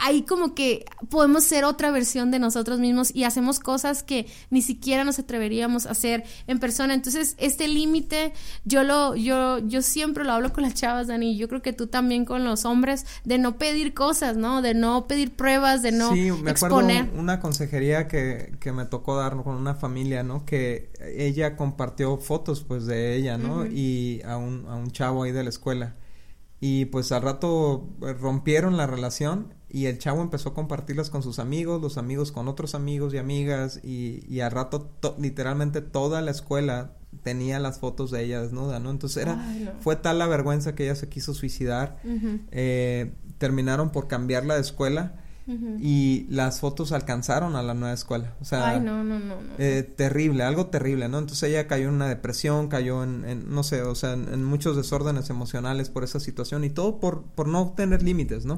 ahí 0.01 0.24
como 0.24 0.55
que 0.55 0.84
podemos 1.10 1.43
ser 1.43 1.63
otra 1.63 1.91
versión 1.91 2.31
de 2.31 2.39
nosotros 2.39 2.79
mismos 2.79 3.13
y 3.13 3.24
hacemos 3.24 3.60
cosas 3.60 4.01
que 4.01 4.25
ni 4.50 4.63
siquiera 4.63 5.03
nos 5.03 5.20
atreveríamos 5.20 5.86
a 5.86 5.91
hacer 5.91 6.24
en 6.48 6.60
persona. 6.60 6.96
Entonces, 6.96 7.36
este 7.38 7.67
límite, 7.67 8.34
yo 8.65 8.84
lo, 8.84 9.15
yo, 9.15 9.60
yo 9.60 9.84
siempre 9.84 10.24
lo 10.24 10.34
hablo 10.34 10.51
con 10.53 10.63
las 10.63 10.74
chavas, 10.74 11.08
Dani, 11.08 11.34
y 11.34 11.38
yo 11.38 11.48
creo 11.48 11.62
que 11.62 11.72
tú 11.72 11.86
también 11.86 12.25
con 12.25 12.43
los 12.43 12.65
hombres, 12.65 13.05
de 13.25 13.38
no 13.38 13.60
pedir 13.60 13.93
cosas, 13.93 14.38
¿no? 14.38 14.63
De 14.63 14.74
no 14.74 15.08
pedir 15.08 15.36
pruebas, 15.36 15.84
de 15.84 15.91
no 15.91 16.13
sí, 16.13 16.31
me 16.31 16.50
exponer. 16.50 17.03
acuerdo 17.03 17.22
una 17.22 17.39
consejería 17.39 18.08
que, 18.08 18.55
que 18.60 18.72
me 18.72 18.86
tocó 18.86 19.15
dar 19.15 19.36
con 19.43 19.55
una 19.55 19.75
familia, 19.75 20.24
¿no? 20.24 20.46
Que 20.46 20.89
ella 21.15 21.55
compartió 21.55 22.17
fotos, 22.17 22.63
pues, 22.63 22.88
de 22.88 23.15
ella, 23.15 23.38
¿no? 23.38 23.67
Y 23.67 24.22
a 24.25 24.38
un, 24.38 24.65
a 24.67 24.75
un 24.75 24.89
chavo 24.89 25.24
ahí 25.24 25.31
de 25.31 25.43
la 25.43 25.50
escuela. 25.50 25.96
Y 26.60 26.86
pues 26.86 27.12
al 27.12 27.24
rato 27.24 27.89
eh, 28.03 28.13
rompieron 28.13 28.77
la 28.77 28.86
relación 28.86 29.55
y 29.73 29.85
el 29.85 29.97
chavo 29.97 30.21
empezó 30.21 30.49
a 30.49 30.53
compartirlas 30.53 31.09
con 31.09 31.23
sus 31.23 31.39
amigos, 31.39 31.81
los 31.81 31.97
amigos 31.97 32.31
con 32.31 32.47
otros 32.47 32.75
amigos 32.75 33.13
y 33.13 33.17
amigas 33.17 33.79
y, 33.83 34.25
y 34.27 34.41
al 34.41 34.51
rato 34.51 34.89
literalmente 35.17 35.81
toda 35.81 36.21
la 36.21 36.31
escuela 36.31 36.93
tenía 37.23 37.59
las 37.59 37.79
fotos 37.79 38.11
de 38.11 38.23
ella 38.23 38.41
desnuda, 38.41 38.79
¿no? 38.79 38.89
Entonces 38.89 39.23
era, 39.23 39.43
fue 39.81 39.95
tal 39.95 40.19
la 40.19 40.27
vergüenza 40.27 40.75
que 40.75 40.85
ella 40.85 40.95
se 40.95 41.09
quiso 41.09 41.33
suicidar, 41.33 41.99
eh, 42.51 43.11
terminaron 43.37 43.91
por 43.91 44.07
cambiarla 44.07 44.55
de 44.55 44.61
escuela 44.61 45.20
y 45.48 46.27
las 46.29 46.60
fotos 46.60 46.91
alcanzaron 46.91 47.55
a 47.55 47.63
la 47.63 47.74
nueva 47.74 47.93
escuela. 47.93 48.36
O 48.41 48.45
sea, 48.45 48.81
eh, 49.57 49.83
terrible, 49.95 50.43
algo 50.43 50.67
terrible, 50.67 51.10
¿no? 51.10 51.19
Entonces 51.19 51.50
ella 51.50 51.67
cayó 51.67 51.89
en 51.89 51.95
una 51.95 52.07
depresión, 52.07 52.67
cayó 52.67 53.03
en, 53.03 53.53
no 53.53 53.63
sé, 53.63 53.81
o 53.81 53.95
sea, 53.95 54.13
en, 54.13 54.43
muchos 54.43 54.75
desórdenes 54.77 55.29
emocionales 55.29 55.89
por 55.89 56.03
esa 56.03 56.19
situación 56.19 56.63
y 56.63 56.69
todo 56.69 57.00
por, 57.00 57.24
por 57.24 57.48
no 57.48 57.74
tener 57.75 58.03
límites, 58.03 58.45
¿no? 58.45 58.55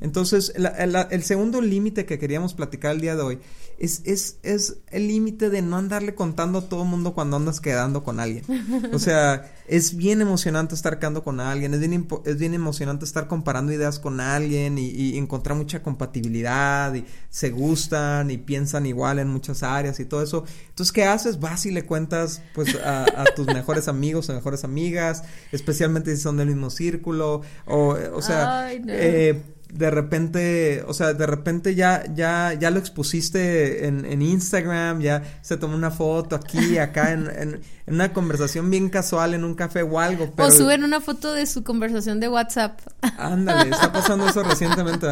Entonces, 0.00 0.52
el 0.56 1.22
segundo 1.22 1.60
límite 1.60 2.06
que 2.06 2.18
queríamos 2.18 2.54
platicar 2.54 2.92
el 2.92 3.00
día 3.00 3.16
de 3.16 3.22
hoy 3.22 3.38
es, 3.78 4.02
es, 4.04 4.38
es 4.42 4.78
el 4.90 5.08
límite 5.08 5.50
de 5.50 5.62
no 5.62 5.76
andarle 5.76 6.14
contando 6.14 6.58
a 6.58 6.68
todo 6.68 6.82
el 6.82 6.88
mundo 6.88 7.14
cuando 7.14 7.36
andas 7.36 7.60
quedando 7.60 8.02
con 8.04 8.20
alguien. 8.20 8.44
O 8.92 8.98
sea, 8.98 9.50
es 9.68 9.96
bien 9.96 10.22
emocionante 10.22 10.74
estar 10.74 10.98
quedando 10.98 11.22
con 11.22 11.40
alguien, 11.40 11.74
es 11.74 11.80
bien, 11.80 12.08
es 12.24 12.38
bien 12.38 12.54
emocionante 12.54 13.04
estar 13.04 13.26
comparando 13.26 13.70
ideas 13.70 13.98
con 13.98 14.18
alguien 14.20 14.78
y, 14.78 15.18
encontrar 15.18 15.56
mucha 15.56 15.82
compatibilidad 15.82 16.94
y 16.94 17.04
se 17.28 17.50
gustan 17.50 18.30
y 18.30 18.38
piensan 18.38 18.86
igual 18.86 19.18
en 19.18 19.28
muchas 19.28 19.62
áreas 19.62 20.00
y 20.00 20.06
todo 20.06 20.22
eso. 20.22 20.44
Entonces, 20.70 20.92
¿qué 20.92 21.04
haces? 21.04 21.38
Vas 21.38 21.66
y 21.66 21.70
le 21.70 21.84
cuentas 21.84 22.42
pues 22.54 22.74
a, 22.76 23.24
tus 23.36 23.46
mejores 23.54 23.88
amigos 23.88 24.28
o 24.30 24.34
mejores 24.34 24.64
amigas, 24.64 25.24
especialmente 25.52 26.16
si 26.16 26.22
son 26.22 26.38
del 26.38 26.48
mismo 26.48 26.70
círculo 26.70 27.42
o, 27.66 27.96
o 28.14 28.22
sea, 28.22 28.72
eh, 28.72 29.42
de 29.72 29.90
repente, 29.90 30.82
o 30.86 30.94
sea, 30.94 31.12
de 31.12 31.26
repente 31.26 31.74
ya, 31.74 32.04
ya, 32.14 32.54
ya 32.54 32.70
lo 32.70 32.78
expusiste 32.78 33.86
en, 33.86 34.04
en 34.06 34.22
Instagram, 34.22 35.00
ya 35.00 35.22
se 35.42 35.56
tomó 35.56 35.74
una 35.74 35.90
foto 35.90 36.36
aquí, 36.36 36.78
acá, 36.78 37.12
en, 37.12 37.28
en, 37.28 37.60
una 37.86 38.12
conversación 38.12 38.70
bien 38.70 38.90
casual 38.90 39.32
en 39.32 39.44
un 39.44 39.54
café 39.54 39.82
o 39.82 39.98
algo. 39.98 40.30
Pero... 40.36 40.48
O 40.48 40.52
suben 40.52 40.84
una 40.84 41.00
foto 41.00 41.32
de 41.32 41.46
su 41.46 41.64
conversación 41.64 42.20
de 42.20 42.28
WhatsApp. 42.28 42.80
Ándale, 43.16 43.70
está 43.70 43.92
pasando 43.92 44.28
eso 44.28 44.42
recientemente. 44.42 45.06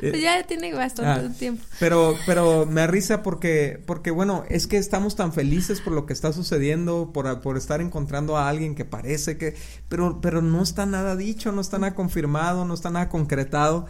Pues 0.00 0.20
ya 0.20 0.42
tiene 0.44 0.72
bastante 0.72 1.26
ah, 1.26 1.38
tiempo. 1.38 1.64
Pero, 1.80 2.16
pero 2.26 2.64
me 2.66 2.86
risa 2.86 3.22
porque, 3.22 3.82
porque 3.86 4.10
bueno, 4.12 4.44
es 4.48 4.68
que 4.68 4.76
estamos 4.76 5.16
tan 5.16 5.32
felices 5.32 5.80
por 5.80 5.92
lo 5.92 6.06
que 6.06 6.12
está 6.12 6.32
sucediendo, 6.32 7.10
por, 7.12 7.40
por 7.40 7.56
estar 7.56 7.80
encontrando 7.80 8.36
a 8.36 8.48
alguien 8.48 8.74
que 8.76 8.84
parece 8.84 9.36
que, 9.36 9.56
pero, 9.88 10.20
pero 10.20 10.42
no 10.42 10.62
está 10.62 10.86
nada 10.86 11.16
dicho, 11.16 11.50
no 11.50 11.60
está 11.60 11.78
nada 11.78 11.94
confirmado, 11.94 12.64
no 12.64 12.74
está 12.74 12.90
nada 12.90 13.08
concretado. 13.08 13.86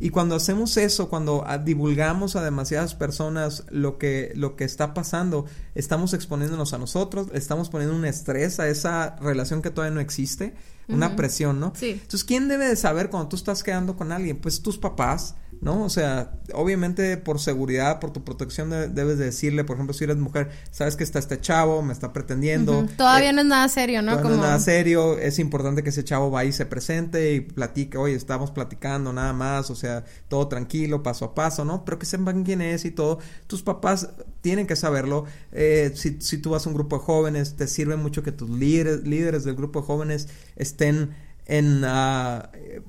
Y 0.00 0.10
cuando 0.10 0.34
hacemos 0.34 0.76
eso, 0.76 1.08
cuando 1.08 1.44
ah, 1.46 1.58
divulgamos 1.58 2.36
a 2.36 2.42
demasiadas 2.42 2.94
personas 2.94 3.64
lo 3.70 3.98
que, 3.98 4.32
lo 4.34 4.56
que 4.56 4.64
está 4.64 4.94
pasando, 4.94 5.46
estamos 5.74 6.14
exponiéndonos 6.14 6.72
a 6.72 6.78
nosotros, 6.78 7.28
estamos 7.32 7.70
poniendo 7.70 7.96
un 7.96 8.04
estrés 8.04 8.60
a 8.60 8.68
esa 8.68 9.16
relación 9.16 9.62
que 9.62 9.70
todavía 9.70 9.94
no 9.94 10.00
existe, 10.00 10.54
una 10.88 11.16
presión, 11.16 11.60
¿no? 11.60 11.72
Sí. 11.74 11.92
Entonces, 11.92 12.24
¿quién 12.24 12.48
debe 12.48 12.68
de 12.68 12.76
saber 12.76 13.08
cuando 13.08 13.28
tú 13.30 13.36
estás 13.36 13.62
quedando 13.62 13.96
con 13.96 14.12
alguien? 14.12 14.36
Pues 14.36 14.60
tus 14.60 14.76
papás, 14.76 15.34
¿no? 15.64 15.82
O 15.82 15.88
sea, 15.88 16.32
obviamente 16.52 17.16
por 17.16 17.40
seguridad, 17.40 17.98
por 17.98 18.12
tu 18.12 18.22
protección 18.22 18.68
debes 18.70 19.18
de 19.18 19.24
decirle, 19.24 19.64
por 19.64 19.76
ejemplo, 19.76 19.94
si 19.94 20.04
eres 20.04 20.18
mujer, 20.18 20.50
sabes 20.70 20.94
que 20.94 21.02
está 21.02 21.18
este 21.18 21.40
chavo, 21.40 21.80
me 21.80 21.94
está 21.94 22.12
pretendiendo. 22.12 22.86
Todavía 22.98 23.30
eh, 23.30 23.32
no 23.32 23.40
es 23.40 23.46
nada 23.46 23.66
serio, 23.70 24.02
¿no? 24.02 24.16
Como... 24.18 24.28
No 24.28 24.34
es 24.34 24.40
nada 24.42 24.60
serio, 24.60 25.18
es 25.18 25.38
importante 25.38 25.82
que 25.82 25.88
ese 25.88 26.04
chavo 26.04 26.30
vaya 26.30 26.50
y 26.50 26.52
se 26.52 26.66
presente 26.66 27.32
y 27.32 27.40
platique, 27.40 27.96
oye, 27.96 28.14
estamos 28.14 28.50
platicando 28.50 29.10
nada 29.14 29.32
más, 29.32 29.70
o 29.70 29.74
sea, 29.74 30.04
todo 30.28 30.48
tranquilo, 30.48 31.02
paso 31.02 31.24
a 31.24 31.34
paso, 31.34 31.64
¿no? 31.64 31.82
Pero 31.86 31.98
que 31.98 32.04
sepan 32.04 32.44
quién 32.44 32.60
es 32.60 32.84
y 32.84 32.90
todo. 32.90 33.18
Tus 33.46 33.62
papás 33.62 34.10
tienen 34.42 34.66
que 34.66 34.76
saberlo. 34.76 35.24
Eh, 35.50 35.92
si, 35.94 36.20
si 36.20 36.36
tú 36.36 36.50
vas 36.50 36.66
a 36.66 36.68
un 36.68 36.74
grupo 36.74 36.98
de 36.98 37.04
jóvenes, 37.04 37.56
te 37.56 37.68
sirve 37.68 37.96
mucho 37.96 38.22
que 38.22 38.32
tus 38.32 38.50
líderes, 38.50 39.04
líderes 39.04 39.44
del 39.44 39.54
grupo 39.54 39.80
de 39.80 39.86
jóvenes 39.86 40.28
estén 40.56 41.23
en 41.46 41.84
uh, 41.84 42.42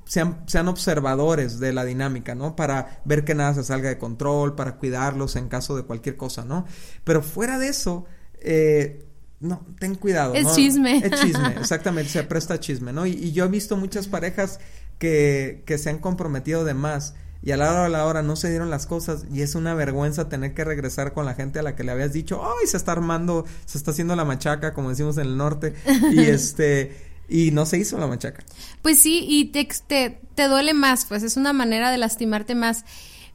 sean, 0.06 0.44
sean 0.48 0.68
observadores 0.68 1.60
de 1.60 1.74
la 1.74 1.84
dinámica, 1.84 2.36
¿no? 2.36 2.56
Para 2.56 3.02
ver 3.06 3.26
que 3.26 3.36
nada 3.36 3.54
se 3.54 3.64
salga 3.64 3.90
de 3.90 3.98
control, 3.98 4.56
para 4.56 4.78
cuidarlos 4.78 5.36
en 5.36 5.50
caso 5.50 5.76
de 5.76 5.84
cualquier 5.84 6.16
cosa, 6.16 6.46
¿no? 6.46 6.66
Pero 7.04 7.22
fuera 7.22 7.60
de 7.60 7.68
eso, 7.68 8.06
eh, 8.40 9.06
no, 9.40 9.66
ten 9.80 9.96
cuidado. 9.96 10.34
Es 10.34 10.56
chisme. 10.56 10.98
Es 10.98 11.20
chisme, 11.22 11.56
exactamente, 11.60 12.10
se 12.10 12.24
presta 12.24 12.60
chisme, 12.60 12.94
¿no? 12.94 13.06
Y, 13.06 13.32
yo 13.34 13.46
he 13.46 13.50
visto 13.50 13.76
muchas 13.76 14.08
parejas 14.08 14.60
que, 15.00 15.64
que 15.66 15.78
se 15.78 15.90
han 15.90 16.00
comprometido 16.00 16.64
de 16.64 16.74
más 16.74 17.16
y 17.46 17.52
a 17.52 17.58
la 17.58 17.70
hora 17.70 17.84
de 17.84 17.90
la 17.90 18.06
hora 18.08 18.24
no 18.24 18.36
se 18.36 18.50
dieron 18.50 18.72
las 18.72 18.88
cosas 18.88 19.26
y 19.32 19.44
es 19.44 19.54
una 19.54 19.76
vergüenza 19.76 20.30
tener 20.30 20.56
que 20.56 20.64
regresar 20.64 21.14
con 21.14 21.26
la 21.26 21.36
gente 21.36 21.60
a 21.60 21.62
la 21.62 21.76
que 21.76 21.84
le 21.84 21.92
habías 21.92 22.12
dicho, 22.12 22.42
ay, 22.44 22.66
se 22.66 22.76
está 22.76 22.94
armando, 22.94 23.46
se 23.66 23.78
está 23.78 23.92
haciendo 23.92 24.16
la 24.16 24.26
machaca, 24.26 24.74
como 24.74 24.90
decimos 24.90 25.18
en 25.18 25.28
el 25.28 25.38
norte, 25.38 25.76
y 26.12 26.20
este, 26.22 27.15
y 27.28 27.52
no 27.52 27.66
se 27.66 27.78
hizo 27.78 27.98
la 27.98 28.08
machaca. 28.08 28.44
Pues 28.82 29.00
sí, 29.00 29.26
y 29.28 29.46
te, 29.46 29.68
te, 30.36 30.48
duele 30.48 30.74
más, 30.74 31.06
pues 31.06 31.24
es 31.24 31.38
una 31.38 31.54
manera 31.54 31.92
de 31.92 31.98
lastimarte 31.98 32.56
más. 32.56 32.86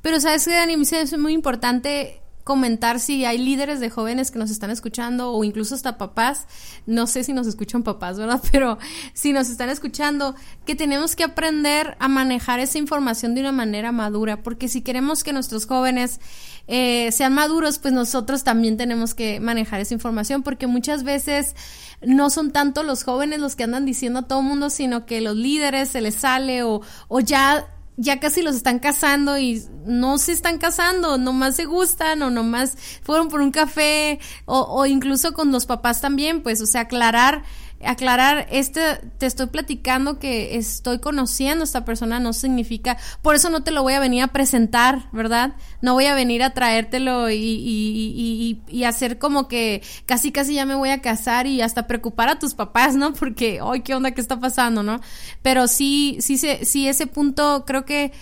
Pero 0.02 0.20
sabes 0.20 0.44
que, 0.44 0.52
Dani, 0.52 0.75
es 0.75 1.18
muy 1.18 1.32
importante 1.32 2.20
comentar 2.50 2.99
si 2.99 3.25
hay 3.25 3.38
líderes 3.38 3.78
de 3.78 3.90
jóvenes 3.90 4.33
que 4.33 4.38
nos 4.40 4.50
están 4.50 4.73
escuchando 4.73 5.30
o 5.30 5.45
incluso 5.45 5.76
hasta 5.76 5.99
papás, 5.99 6.49
no 6.85 7.07
sé 7.07 7.23
si 7.23 7.33
nos 7.33 7.47
escuchan 7.47 7.85
papás, 7.85 8.19
¿verdad? 8.19 8.42
Pero 8.50 8.76
si 9.14 9.33
nos 9.33 9.50
están 9.50 9.69
escuchando, 9.69 10.35
que 10.66 10.75
tenemos 10.75 11.14
que 11.14 11.23
aprender 11.23 11.97
a 12.00 12.09
manejar 12.09 12.59
esa 12.59 12.78
información 12.78 13.37
de 13.37 13.42
una 13.42 13.52
manera 13.52 13.92
madura, 13.92 14.42
porque 14.42 14.66
si 14.66 14.83
queremos 14.83 15.23
que 15.23 15.33
nuestros 15.33 15.64
jóvenes 15.64 16.19
eh, 16.66 17.12
sean 17.12 17.35
maduros, 17.35 17.78
pues 17.78 17.95
nosotros 17.95 18.42
también 18.42 18.76
tenemos 18.76 19.14
que 19.14 19.38
manejar 19.38 19.80
esa 19.80 19.95
información, 19.95 20.42
porque 20.42 20.66
muchas 20.66 21.04
veces 21.04 21.54
no 22.02 22.30
son 22.30 22.50
tanto 22.50 22.83
los 22.83 23.04
jóvenes 23.04 23.38
los 23.38 23.54
que 23.54 23.62
andan 23.62 23.87
diciendo 23.87 24.19
a 24.19 24.23
todo 24.26 24.42
mundo, 24.42 24.71
sino 24.71 25.07
que 25.07 25.21
los 25.21 25.37
líderes 25.37 25.90
se 25.90 26.00
les 26.00 26.16
sale 26.16 26.64
o, 26.64 26.80
o 27.07 27.21
ya 27.21 27.69
ya 28.00 28.19
casi 28.19 28.40
los 28.40 28.57
están 28.57 28.78
casando 28.78 29.38
y 29.38 29.62
no 29.85 30.16
se 30.16 30.33
están 30.33 30.57
casando, 30.57 31.19
nomás 31.19 31.57
se 31.57 31.66
gustan 31.66 32.23
o 32.23 32.30
nomás 32.30 32.76
fueron 33.02 33.28
por 33.28 33.42
un 33.42 33.50
café 33.50 34.19
o, 34.47 34.61
o 34.61 34.87
incluso 34.87 35.35
con 35.35 35.52
los 35.52 35.66
papás 35.66 36.00
también, 36.00 36.42
pues, 36.42 36.62
o 36.62 36.66
sea, 36.66 36.83
aclarar 36.83 37.42
aclarar, 37.84 38.46
este, 38.50 38.96
te 39.18 39.26
estoy 39.26 39.46
platicando 39.46 40.18
que 40.18 40.56
estoy 40.56 40.99
conociendo 40.99 41.62
a 41.62 41.64
esta 41.64 41.84
persona, 41.84 42.20
no 42.20 42.32
significa, 42.32 42.99
por 43.22 43.34
eso 43.34 43.49
no 43.49 43.62
te 43.62 43.70
lo 43.70 43.82
voy 43.82 43.94
a 43.94 44.00
venir 44.00 44.22
a 44.22 44.28
presentar, 44.28 45.08
¿verdad? 45.12 45.54
No 45.80 45.94
voy 45.94 46.06
a 46.06 46.14
venir 46.14 46.42
a 46.42 46.52
traértelo 46.52 47.30
y, 47.30 47.37
y, 47.37 48.62
y, 48.68 48.84
hacer 48.84 49.18
como 49.18 49.49
que 49.49 49.82
casi 50.06 50.32
casi 50.32 50.54
ya 50.54 50.66
me 50.66 50.75
voy 50.75 50.90
a 50.90 51.00
casar 51.00 51.46
y 51.46 51.62
hasta 51.62 51.87
preocupar 51.87 52.28
a 52.28 52.38
tus 52.38 52.54
papás, 52.54 52.96
¿no? 52.96 53.14
Porque, 53.14 53.60
hoy 53.62 53.80
¿qué 53.80 53.94
onda? 53.94 54.10
¿Qué 54.10 54.20
está 54.20 54.38
pasando, 54.40 54.82
no? 54.82 55.00
Pero 55.42 55.66
sí, 55.66 56.18
sí, 56.20 56.37
sí, 56.38 56.88
ese 56.88 57.06
punto 57.06 57.64
creo 57.66 57.84
que 57.84 58.12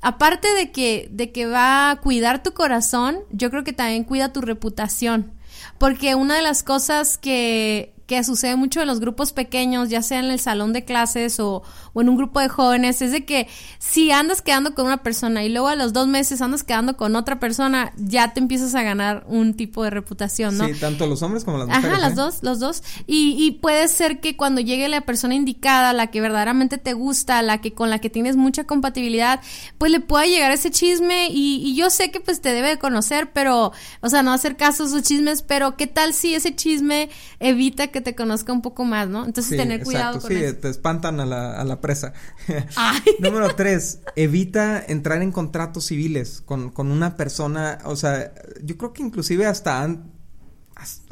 aparte 0.00 0.52
de 0.54 0.72
que, 0.72 1.08
de 1.12 1.32
que 1.32 1.46
va 1.46 1.90
a 1.90 1.96
cuidar 2.00 2.42
tu 2.42 2.52
corazón, 2.52 3.18
yo 3.30 3.50
creo 3.50 3.64
que 3.64 3.72
también 3.72 4.04
cuida 4.04 4.32
tu 4.32 4.40
reputación. 4.40 5.32
Porque 5.78 6.14
una 6.14 6.36
de 6.36 6.42
las 6.42 6.62
cosas 6.62 7.18
que 7.18 7.95
que 8.06 8.22
sucede 8.22 8.56
mucho 8.56 8.80
en 8.80 8.86
los 8.86 9.00
grupos 9.00 9.32
pequeños, 9.32 9.90
ya 9.90 10.02
sea 10.02 10.20
en 10.20 10.26
el 10.26 10.38
salón 10.38 10.72
de 10.72 10.84
clases 10.84 11.40
o, 11.40 11.62
o, 11.96 12.02
en 12.02 12.08
un 12.08 12.16
grupo 12.16 12.40
de 12.40 12.48
jóvenes, 12.48 13.00
es 13.00 13.12
de 13.12 13.24
que 13.24 13.48
si 13.78 14.10
andas 14.10 14.42
quedando 14.42 14.74
con 14.74 14.86
una 14.86 15.02
persona 15.02 15.44
y 15.44 15.48
luego 15.48 15.68
a 15.68 15.76
los 15.76 15.92
dos 15.92 16.06
meses 16.06 16.42
andas 16.42 16.62
quedando 16.62 16.96
con 16.96 17.16
otra 17.16 17.40
persona, 17.40 17.92
ya 17.96 18.34
te 18.34 18.40
empiezas 18.40 18.74
a 18.74 18.82
ganar 18.82 19.24
un 19.28 19.54
tipo 19.54 19.82
de 19.82 19.90
reputación, 19.90 20.58
¿no? 20.58 20.66
Sí, 20.66 20.74
tanto 20.74 21.06
los 21.06 21.22
hombres 21.22 21.44
como 21.44 21.58
las 21.58 21.68
mujeres. 21.68 21.90
Ajá, 21.90 22.00
las 22.00 22.12
¿eh? 22.12 22.16
dos, 22.16 22.42
los 22.42 22.60
dos. 22.60 22.82
Y, 23.06 23.36
y 23.38 23.52
puede 23.52 23.88
ser 23.88 24.20
que 24.20 24.36
cuando 24.36 24.60
llegue 24.60 24.88
la 24.88 25.00
persona 25.00 25.34
indicada, 25.34 25.92
la 25.92 26.08
que 26.08 26.20
verdaderamente 26.20 26.78
te 26.78 26.92
gusta, 26.92 27.40
la 27.42 27.60
que 27.60 27.72
con 27.72 27.90
la 27.90 27.98
que 27.98 28.10
tienes 28.10 28.36
mucha 28.36 28.64
compatibilidad, 28.64 29.40
pues 29.78 29.90
le 29.90 30.00
pueda 30.00 30.26
llegar 30.26 30.50
ese 30.50 30.70
chisme 30.70 31.28
y, 31.30 31.62
y 31.64 31.74
yo 31.76 31.90
sé 31.90 32.10
que 32.10 32.20
pues 32.20 32.40
te 32.40 32.52
debe 32.52 32.68
de 32.68 32.78
conocer, 32.78 33.30
pero, 33.32 33.72
o 34.00 34.08
sea, 34.08 34.22
no 34.22 34.32
hacer 34.32 34.56
caso 34.56 34.84
a 34.84 34.86
esos 34.86 35.02
chismes, 35.02 35.42
pero 35.42 35.76
¿qué 35.76 35.86
tal 35.86 36.14
si 36.14 36.34
ese 36.34 36.54
chisme 36.54 37.08
evita 37.40 37.88
que 37.88 38.00
te 38.00 38.14
conozca 38.14 38.52
un 38.52 38.62
poco 38.62 38.84
más, 38.84 39.08
¿no? 39.08 39.24
Entonces 39.24 39.56
tener 39.56 39.82
cuidado 39.82 40.20
con 40.20 40.30
sí, 40.30 40.36
te 40.60 40.68
espantan 40.68 41.20
a 41.20 41.26
la, 41.26 41.60
a 41.60 41.64
la 41.64 41.80
presa. 41.86 42.12
Número 43.20 43.54
tres, 43.54 44.00
evita 44.16 44.84
entrar 44.84 45.22
en 45.22 45.30
contratos 45.30 45.84
civiles 45.84 46.42
con, 46.44 46.70
con 46.70 46.90
una 46.90 47.16
persona, 47.16 47.78
o 47.84 47.94
sea, 47.94 48.32
yo 48.60 48.76
creo 48.76 48.92
que 48.92 49.02
inclusive 49.02 49.46
hasta 49.46 49.88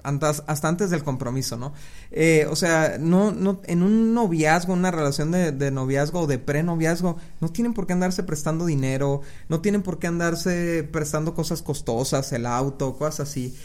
hasta 0.02 0.68
antes 0.68 0.90
del 0.90 1.02
compromiso, 1.02 1.56
¿no? 1.56 1.72
Eh, 2.10 2.46
o 2.50 2.56
sea, 2.56 2.98
no, 3.00 3.32
no, 3.32 3.62
en 3.64 3.82
un 3.82 4.12
noviazgo, 4.12 4.74
una 4.74 4.90
relación 4.90 5.30
de, 5.30 5.52
de 5.52 5.70
noviazgo 5.70 6.20
o 6.20 6.26
de 6.26 6.38
pre-noviazgo, 6.38 7.16
no 7.40 7.48
tienen 7.48 7.72
por 7.72 7.86
qué 7.86 7.94
andarse 7.94 8.22
prestando 8.24 8.66
dinero, 8.66 9.22
no 9.48 9.62
tienen 9.62 9.82
por 9.82 9.98
qué 9.98 10.06
andarse 10.06 10.86
prestando 10.92 11.34
cosas 11.34 11.62
costosas, 11.62 12.30
el 12.32 12.44
auto, 12.44 12.96
cosas 12.98 13.28
así 13.30 13.56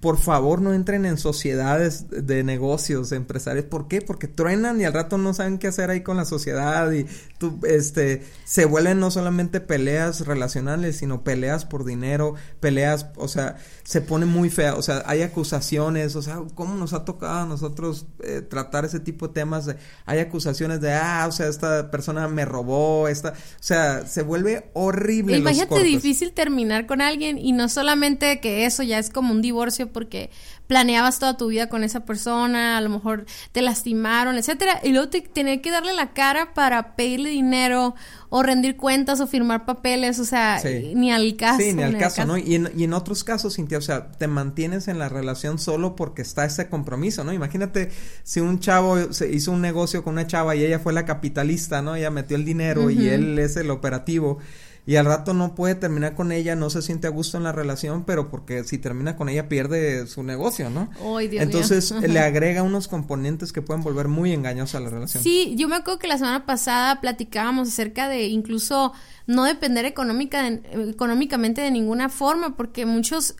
por 0.00 0.18
favor 0.18 0.60
no 0.60 0.74
entren 0.74 1.06
en 1.06 1.16
sociedades 1.16 2.06
de 2.10 2.44
negocios, 2.44 3.10
empresarios. 3.12 3.64
¿Por 3.64 3.88
qué? 3.88 4.02
Porque 4.02 4.28
truenan 4.28 4.80
y 4.80 4.84
al 4.84 4.92
rato 4.92 5.16
no 5.16 5.32
saben 5.32 5.58
qué 5.58 5.68
hacer 5.68 5.88
ahí 5.88 6.02
con 6.02 6.16
la 6.16 6.26
sociedad 6.26 6.90
y 6.92 7.06
tú, 7.38 7.58
este, 7.66 8.22
se 8.44 8.66
vuelven 8.66 9.00
no 9.00 9.10
solamente 9.10 9.60
peleas 9.60 10.26
relacionales, 10.26 10.98
sino 10.98 11.24
peleas 11.24 11.64
por 11.64 11.84
dinero, 11.84 12.34
peleas, 12.60 13.06
o 13.16 13.28
sea, 13.28 13.56
se 13.82 14.02
pone 14.02 14.26
muy 14.26 14.50
fea, 14.50 14.74
o 14.74 14.82
sea, 14.82 15.04
hay 15.06 15.22
acusaciones, 15.22 16.16
o 16.16 16.22
sea, 16.22 16.42
¿cómo 16.54 16.74
nos 16.74 16.92
ha 16.92 17.04
tocado 17.04 17.40
a 17.40 17.46
nosotros 17.46 18.06
eh, 18.22 18.42
tratar 18.42 18.84
ese 18.84 19.00
tipo 19.00 19.28
de 19.28 19.34
temas? 19.34 19.66
De, 19.66 19.76
hay 20.04 20.18
acusaciones 20.18 20.80
de, 20.80 20.92
ah, 20.92 21.24
o 21.28 21.32
sea, 21.32 21.48
esta 21.48 21.90
persona 21.90 22.28
me 22.28 22.44
robó, 22.44 23.08
esta, 23.08 23.30
o 23.30 23.62
sea, 23.62 24.06
se 24.06 24.22
vuelve 24.22 24.70
horrible. 24.74 25.38
Imagínate 25.38 25.82
difícil 25.82 26.32
terminar 26.32 26.86
con 26.86 27.00
alguien 27.00 27.38
y 27.38 27.52
no 27.52 27.68
solamente 27.68 28.40
que 28.40 28.66
eso 28.66 28.82
ya 28.82 28.98
es 28.98 29.08
como 29.08 29.32
un 29.32 29.40
divorcio, 29.40 29.61
porque 29.92 30.30
planeabas 30.66 31.18
toda 31.18 31.36
tu 31.36 31.48
vida 31.48 31.68
con 31.68 31.84
esa 31.84 32.04
persona, 32.04 32.78
a 32.78 32.80
lo 32.80 32.88
mejor 32.88 33.26
te 33.52 33.62
lastimaron, 33.62 34.36
etcétera, 34.36 34.80
y 34.82 34.90
luego 34.90 35.08
te, 35.08 35.20
tener 35.20 35.60
que 35.60 35.70
darle 35.70 35.92
la 35.92 36.12
cara 36.12 36.54
para 36.54 36.96
pedirle 36.96 37.30
dinero 37.30 37.94
o 38.30 38.42
rendir 38.42 38.76
cuentas 38.76 39.20
o 39.20 39.26
firmar 39.26 39.66
papeles, 39.66 40.18
o 40.18 40.24
sea, 40.24 40.60
ni 40.94 41.12
al 41.12 41.36
caso. 41.36 41.60
Sí, 41.60 41.74
ni 41.74 41.82
al 41.82 41.98
caso, 41.98 42.24
¿no? 42.24 42.38
Y 42.38 42.54
en, 42.54 42.70
y 42.74 42.84
en 42.84 42.94
otros 42.94 43.24
casos, 43.24 43.56
Cintia, 43.56 43.78
o 43.78 43.82
sea, 43.82 44.10
te 44.12 44.26
mantienes 44.26 44.88
en 44.88 44.98
la 44.98 45.08
relación 45.08 45.58
solo 45.58 45.94
porque 45.94 46.22
está 46.22 46.44
ese 46.44 46.68
compromiso, 46.68 47.22
¿no? 47.24 47.32
Imagínate 47.32 47.90
si 48.22 48.40
un 48.40 48.58
chavo 48.58 49.12
se 49.12 49.30
hizo 49.30 49.52
un 49.52 49.60
negocio 49.60 50.02
con 50.02 50.14
una 50.14 50.26
chava 50.26 50.56
y 50.56 50.64
ella 50.64 50.78
fue 50.78 50.92
la 50.92 51.04
capitalista, 51.04 51.82
¿no? 51.82 51.94
Ella 51.94 52.10
metió 52.10 52.36
el 52.36 52.44
dinero 52.44 52.90
y 52.90 53.08
él 53.08 53.38
es 53.38 53.56
el 53.56 53.70
operativo 53.70 54.38
y 54.84 54.96
al 54.96 55.06
rato 55.06 55.32
no 55.32 55.54
puede 55.54 55.76
terminar 55.76 56.14
con 56.14 56.32
ella, 56.32 56.56
no 56.56 56.68
se 56.68 56.82
siente 56.82 57.06
a 57.06 57.10
gusto 57.10 57.36
en 57.36 57.44
la 57.44 57.52
relación, 57.52 58.04
pero 58.04 58.28
porque 58.28 58.64
si 58.64 58.78
termina 58.78 59.16
con 59.16 59.28
ella 59.28 59.48
pierde 59.48 60.08
su 60.08 60.24
negocio, 60.24 60.70
¿no? 60.70 60.90
Entonces 61.20 61.92
le 61.92 62.18
agrega 62.20 62.62
unos 62.64 62.88
componentes 62.88 63.52
que 63.52 63.62
pueden 63.62 63.82
volver 63.84 64.08
muy 64.08 64.32
engañosa 64.32 64.78
a 64.78 64.80
la 64.80 64.90
relación. 64.90 65.22
Sí, 65.22 65.54
yo 65.56 65.68
me 65.68 65.76
acuerdo 65.76 66.00
que 66.00 66.08
la 66.08 66.18
semana 66.18 66.46
pasada 66.46 67.00
platicábamos 67.00 67.68
acerca 67.68 68.08
de 68.08 68.26
incluso 68.26 68.92
no 69.26 69.44
depender 69.44 69.84
económica 69.84 70.48
económicamente 70.48 71.60
de 71.60 71.70
ninguna 71.70 72.08
forma, 72.08 72.56
porque 72.56 72.84
muchos 72.84 73.36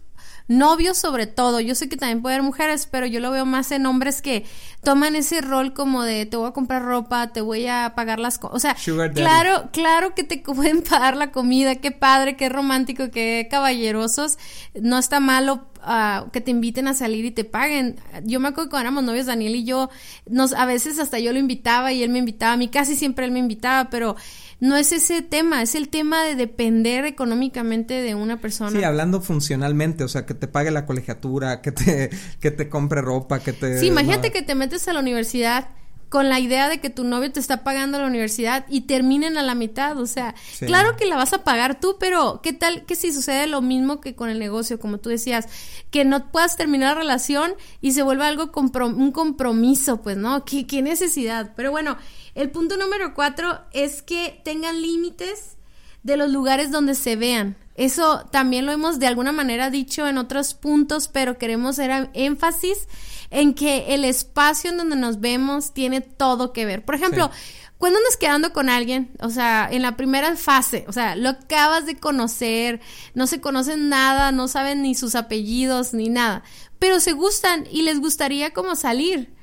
novios 0.58 0.98
sobre 0.98 1.26
todo. 1.26 1.60
Yo 1.60 1.74
sé 1.74 1.88
que 1.88 1.96
también 1.96 2.22
puede 2.22 2.36
haber 2.36 2.44
mujeres, 2.44 2.88
pero 2.90 3.06
yo 3.06 3.20
lo 3.20 3.30
veo 3.30 3.46
más 3.46 3.72
en 3.72 3.86
hombres 3.86 4.22
que 4.22 4.44
toman 4.82 5.14
ese 5.16 5.40
rol 5.40 5.72
como 5.72 6.02
de 6.02 6.26
te 6.26 6.36
voy 6.36 6.48
a 6.48 6.52
comprar 6.52 6.82
ropa, 6.82 7.28
te 7.28 7.40
voy 7.40 7.66
a 7.66 7.92
pagar 7.94 8.18
las 8.18 8.38
cosas. 8.38 8.56
O 8.56 8.58
sea, 8.58 9.10
claro, 9.12 9.70
claro 9.72 10.14
que 10.14 10.24
te 10.24 10.38
pueden 10.44 10.82
pagar 10.82 11.16
la 11.16 11.30
comida, 11.30 11.76
qué 11.76 11.90
padre, 11.90 12.36
qué 12.36 12.48
romántico, 12.48 13.10
qué 13.10 13.48
caballerosos. 13.50 14.38
No 14.74 14.98
está 14.98 15.20
malo 15.20 15.66
uh, 15.86 16.30
que 16.30 16.40
te 16.40 16.50
inviten 16.50 16.88
a 16.88 16.94
salir 16.94 17.24
y 17.24 17.30
te 17.30 17.44
paguen. 17.44 17.96
Yo 18.24 18.40
me 18.40 18.48
acuerdo 18.48 18.68
que 18.68 18.70
cuando 18.70 18.88
éramos 18.88 19.04
novios, 19.04 19.26
Daniel 19.26 19.54
y 19.54 19.64
yo, 19.64 19.90
nos, 20.26 20.52
a 20.52 20.66
veces 20.66 20.98
hasta 20.98 21.18
yo 21.18 21.32
lo 21.32 21.38
invitaba 21.38 21.92
y 21.92 22.02
él 22.02 22.10
me 22.10 22.18
invitaba 22.18 22.54
a 22.54 22.56
mí, 22.56 22.68
casi 22.68 22.96
siempre 22.96 23.24
él 23.24 23.30
me 23.30 23.38
invitaba, 23.38 23.88
pero 23.90 24.16
no 24.62 24.76
es 24.76 24.92
ese 24.92 25.22
tema, 25.22 25.60
es 25.60 25.74
el 25.74 25.88
tema 25.88 26.22
de 26.22 26.36
depender 26.36 27.04
económicamente 27.04 27.94
de 27.94 28.14
una 28.14 28.40
persona. 28.40 28.70
Sí, 28.70 28.84
hablando 28.84 29.20
funcionalmente, 29.20 30.04
o 30.04 30.08
sea, 30.08 30.24
que 30.24 30.34
te 30.34 30.46
pague 30.46 30.70
la 30.70 30.86
colegiatura, 30.86 31.60
que 31.60 31.72
te, 31.72 32.10
que 32.40 32.52
te 32.52 32.68
compre 32.68 33.00
ropa, 33.00 33.40
que 33.40 33.52
te... 33.52 33.80
Sí, 33.80 33.88
imagínate 33.88 34.30
que 34.30 34.40
te 34.42 34.54
metes 34.54 34.86
a 34.86 34.92
la 34.92 35.00
universidad 35.00 35.70
con 36.12 36.28
la 36.28 36.38
idea 36.40 36.68
de 36.68 36.78
que 36.78 36.90
tu 36.90 37.04
novio 37.04 37.32
te 37.32 37.40
está 37.40 37.64
pagando 37.64 37.98
la 37.98 38.06
universidad 38.06 38.66
y 38.68 38.82
terminen 38.82 39.38
a 39.38 39.42
la 39.42 39.54
mitad, 39.54 39.98
o 39.98 40.04
sea, 40.04 40.34
claro 40.58 40.94
que 40.98 41.06
la 41.06 41.16
vas 41.16 41.32
a 41.32 41.42
pagar 41.42 41.80
tú, 41.80 41.96
pero 41.98 42.40
¿qué 42.42 42.52
tal 42.52 42.84
que 42.84 42.96
si 42.96 43.14
sucede 43.14 43.46
lo 43.46 43.62
mismo 43.62 43.98
que 43.98 44.14
con 44.14 44.28
el 44.28 44.38
negocio, 44.38 44.78
como 44.78 44.98
tú 44.98 45.08
decías, 45.08 45.48
que 45.90 46.04
no 46.04 46.30
puedas 46.30 46.58
terminar 46.58 46.96
la 46.96 47.00
relación 47.00 47.54
y 47.80 47.92
se 47.92 48.02
vuelva 48.02 48.28
algo 48.28 48.52
un 48.54 49.12
compromiso, 49.12 50.02
pues, 50.02 50.18
¿no? 50.18 50.44
¿Qué, 50.44 50.66
qué 50.66 50.82
necesidad? 50.82 51.54
Pero 51.56 51.70
bueno, 51.70 51.96
el 52.34 52.50
punto 52.50 52.76
número 52.76 53.14
cuatro 53.14 53.62
es 53.72 54.02
que 54.02 54.38
tengan 54.44 54.82
límites 54.82 55.56
de 56.02 56.18
los 56.18 56.30
lugares 56.30 56.70
donde 56.70 56.94
se 56.94 57.16
vean. 57.16 57.56
Eso 57.74 58.26
también 58.30 58.66
lo 58.66 58.72
hemos 58.72 58.98
de 58.98 59.06
alguna 59.06 59.32
manera 59.32 59.70
dicho 59.70 60.06
en 60.06 60.18
otros 60.18 60.54
puntos, 60.54 61.08
pero 61.08 61.38
queremos 61.38 61.78
hacer 61.78 62.10
énfasis 62.12 62.86
en 63.30 63.54
que 63.54 63.94
el 63.94 64.04
espacio 64.04 64.70
en 64.70 64.76
donde 64.76 64.96
nos 64.96 65.20
vemos 65.20 65.72
tiene 65.72 66.00
todo 66.00 66.52
que 66.52 66.66
ver. 66.66 66.84
Por 66.84 66.94
ejemplo, 66.94 67.30
cuando 67.78 67.98
andas 67.98 68.16
quedando 68.16 68.52
con 68.52 68.68
alguien, 68.68 69.10
o 69.20 69.30
sea, 69.30 69.68
en 69.68 69.82
la 69.82 69.96
primera 69.96 70.36
fase, 70.36 70.84
o 70.86 70.92
sea, 70.92 71.16
lo 71.16 71.30
acabas 71.30 71.84
de 71.86 71.96
conocer, 71.96 72.80
no 73.14 73.26
se 73.26 73.40
conocen 73.40 73.88
nada, 73.88 74.30
no 74.30 74.46
saben 74.48 74.82
ni 74.82 74.94
sus 74.94 75.14
apellidos 75.14 75.92
ni 75.92 76.08
nada, 76.08 76.44
pero 76.78 77.00
se 77.00 77.12
gustan 77.12 77.66
y 77.72 77.82
les 77.82 77.98
gustaría 77.98 78.52
como 78.52 78.76
salir. 78.76 79.34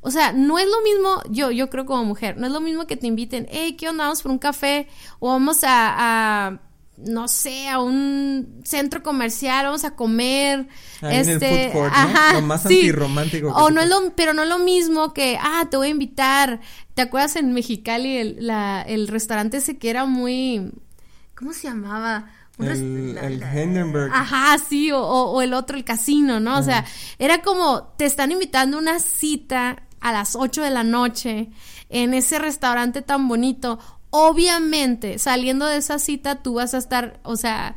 O 0.00 0.12
sea, 0.12 0.32
no 0.32 0.60
es 0.60 0.66
lo 0.66 0.80
mismo, 0.82 1.22
yo, 1.28 1.50
yo 1.50 1.70
creo 1.70 1.86
como 1.86 2.04
mujer, 2.04 2.36
no 2.36 2.46
es 2.46 2.52
lo 2.52 2.60
mismo 2.60 2.86
que 2.86 2.96
te 2.96 3.08
inviten, 3.08 3.48
hey, 3.50 3.76
¿qué 3.76 3.88
onda? 3.88 4.04
Vamos 4.04 4.22
por 4.22 4.30
un 4.30 4.38
café 4.38 4.86
o 5.18 5.30
vamos 5.30 5.60
a, 5.64 6.60
no 7.06 7.28
sé, 7.28 7.68
a 7.68 7.80
un 7.80 8.60
centro 8.64 9.02
comercial, 9.02 9.66
vamos 9.66 9.84
a 9.84 9.94
comer. 9.94 10.68
este, 11.02 11.66
el 11.66 11.72
food 11.72 11.86
ajá, 11.86 12.34
Lo 12.34 12.42
más 12.42 12.66
antirromántico. 12.66 13.48
o 13.48 13.70
no 13.70 13.80
es 13.80 13.88
lo, 13.88 14.14
pero 14.16 14.34
no 14.34 14.42
es 14.42 14.48
lo 14.48 14.58
mismo 14.58 15.14
que, 15.14 15.38
ah, 15.40 15.66
te 15.70 15.76
voy 15.76 15.88
a 15.88 15.90
invitar. 15.90 16.60
¿Te 16.94 17.02
acuerdas 17.02 17.36
en 17.36 17.52
Mexicali 17.52 18.16
el, 18.16 18.46
la, 18.46 18.82
el 18.82 19.08
restaurante 19.08 19.58
ese 19.58 19.78
que 19.78 19.90
era 19.90 20.06
muy, 20.06 20.72
¿cómo 21.34 21.52
se 21.52 21.68
llamaba? 21.68 22.30
El, 22.58 23.16
el 23.18 23.34
Hindenburg. 23.34 24.10
Ajá, 24.12 24.58
sí, 24.58 24.90
o, 24.90 25.00
o, 25.00 25.42
el 25.42 25.54
otro, 25.54 25.76
el 25.76 25.84
casino, 25.84 26.40
¿no? 26.40 26.58
O 26.58 26.62
sea, 26.62 26.84
era 27.20 27.40
como, 27.42 27.94
te 27.96 28.04
están 28.04 28.32
invitando 28.32 28.78
a 28.78 28.80
una 28.80 28.98
cita 28.98 29.84
a 30.00 30.12
las 30.12 30.34
8 30.34 30.62
de 30.62 30.70
la 30.70 30.82
noche 30.82 31.50
en 31.88 32.14
ese 32.14 32.38
restaurante 32.38 33.00
tan 33.02 33.28
bonito, 33.28 33.78
obviamente 34.10 35.18
saliendo 35.18 35.66
de 35.66 35.78
esa 35.78 35.98
cita 35.98 36.42
tú 36.42 36.54
vas 36.54 36.74
a 36.74 36.78
estar, 36.78 37.20
o 37.22 37.36
sea, 37.36 37.76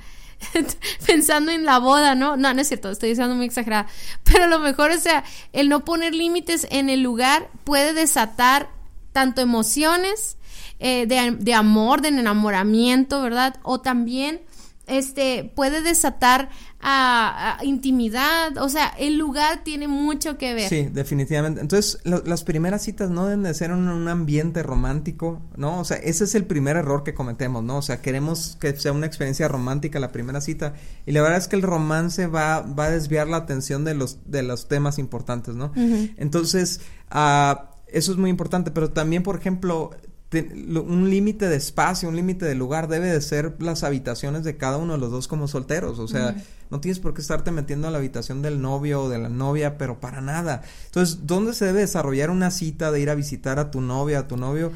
pensando 1.05 1.51
en 1.51 1.65
la 1.65 1.79
boda, 1.79 2.15
¿no? 2.15 2.37
No, 2.37 2.53
no 2.53 2.61
es 2.61 2.67
cierto, 2.67 2.89
estoy 2.89 3.09
diciendo 3.09 3.35
muy 3.35 3.45
exagerada. 3.45 3.87
Pero 4.23 4.45
a 4.45 4.47
lo 4.47 4.59
mejor, 4.59 4.91
o 4.91 4.97
sea, 4.97 5.23
el 5.53 5.69
no 5.69 5.85
poner 5.85 6.15
límites 6.15 6.67
en 6.71 6.89
el 6.89 7.01
lugar 7.01 7.49
puede 7.63 7.93
desatar 7.93 8.69
tanto 9.11 9.41
emociones 9.41 10.37
eh, 10.79 11.05
de, 11.05 11.35
de 11.37 11.53
amor, 11.53 12.01
de 12.01 12.09
enamoramiento, 12.09 13.21
¿verdad? 13.21 13.57
O 13.63 13.81
también 13.81 14.41
este 14.87 15.51
puede 15.55 15.81
desatar 15.81 16.49
a, 16.81 17.57
intimidad, 17.63 18.57
o 18.57 18.69
sea, 18.69 18.87
el 18.97 19.17
lugar 19.17 19.63
tiene 19.63 19.87
mucho 19.87 20.37
que 20.37 20.53
ver. 20.53 20.69
Sí, 20.69 20.89
definitivamente. 20.91 21.61
Entonces, 21.61 21.99
las 22.03 22.43
primeras 22.43 22.81
citas 22.81 23.09
no 23.09 23.25
deben 23.25 23.43
de 23.43 23.53
ser 23.53 23.71
en 23.71 23.87
un 23.87 24.07
ambiente 24.07 24.63
romántico, 24.63 25.41
¿no? 25.55 25.79
O 25.79 25.85
sea, 25.85 25.97
ese 25.97 26.23
es 26.23 26.35
el 26.35 26.45
primer 26.45 26.77
error 26.77 27.03
que 27.03 27.13
cometemos, 27.13 27.63
¿no? 27.63 27.77
O 27.77 27.81
sea, 27.81 28.01
queremos 28.01 28.57
que 28.59 28.75
sea 28.75 28.91
una 28.91 29.05
experiencia 29.05 29.47
romántica 29.47 29.99
la 29.99 30.11
primera 30.11 30.41
cita 30.41 30.73
y 31.05 31.11
la 31.11 31.21
verdad 31.21 31.37
es 31.37 31.47
que 31.47 31.55
el 31.55 31.61
romance 31.61 32.27
va, 32.27 32.61
va 32.61 32.85
a 32.85 32.91
desviar 32.91 33.27
la 33.27 33.37
atención 33.37 33.83
de 33.85 33.93
los, 33.93 34.19
de 34.25 34.43
los 34.43 34.67
temas 34.67 34.99
importantes, 34.99 35.55
¿no? 35.55 35.71
Entonces, 36.17 36.81
uh, 37.13 37.55
eso 37.87 38.11
es 38.11 38.17
muy 38.17 38.29
importante, 38.29 38.71
pero 38.71 38.91
también, 38.91 39.23
por 39.23 39.35
ejemplo, 39.35 39.91
un 40.39 41.09
límite 41.09 41.49
de 41.49 41.57
espacio, 41.57 42.07
un 42.07 42.15
límite 42.15 42.45
de 42.45 42.55
lugar 42.55 42.87
debe 42.87 43.07
de 43.07 43.21
ser 43.21 43.55
las 43.59 43.83
habitaciones 43.83 44.43
de 44.43 44.55
cada 44.57 44.77
uno 44.77 44.93
de 44.93 44.99
los 44.99 45.11
dos 45.11 45.27
como 45.27 45.47
solteros, 45.47 45.99
o 45.99 46.07
sea, 46.07 46.35
no 46.69 46.79
tienes 46.79 46.99
por 46.99 47.13
qué 47.13 47.21
estarte 47.21 47.51
metiendo 47.51 47.89
a 47.89 47.91
la 47.91 47.97
habitación 47.97 48.41
del 48.41 48.61
novio 48.61 49.03
o 49.03 49.09
de 49.09 49.19
la 49.19 49.27
novia, 49.27 49.77
pero 49.77 49.99
para 49.99 50.21
nada. 50.21 50.61
Entonces, 50.85 51.19
¿dónde 51.23 51.53
se 51.53 51.65
debe 51.65 51.81
desarrollar 51.81 52.29
una 52.29 52.49
cita 52.49 52.91
de 52.91 53.01
ir 53.01 53.09
a 53.09 53.15
visitar 53.15 53.59
a 53.59 53.71
tu 53.71 53.81
novia, 53.81 54.19
a 54.19 54.27
tu 54.27 54.37
novio? 54.37 54.71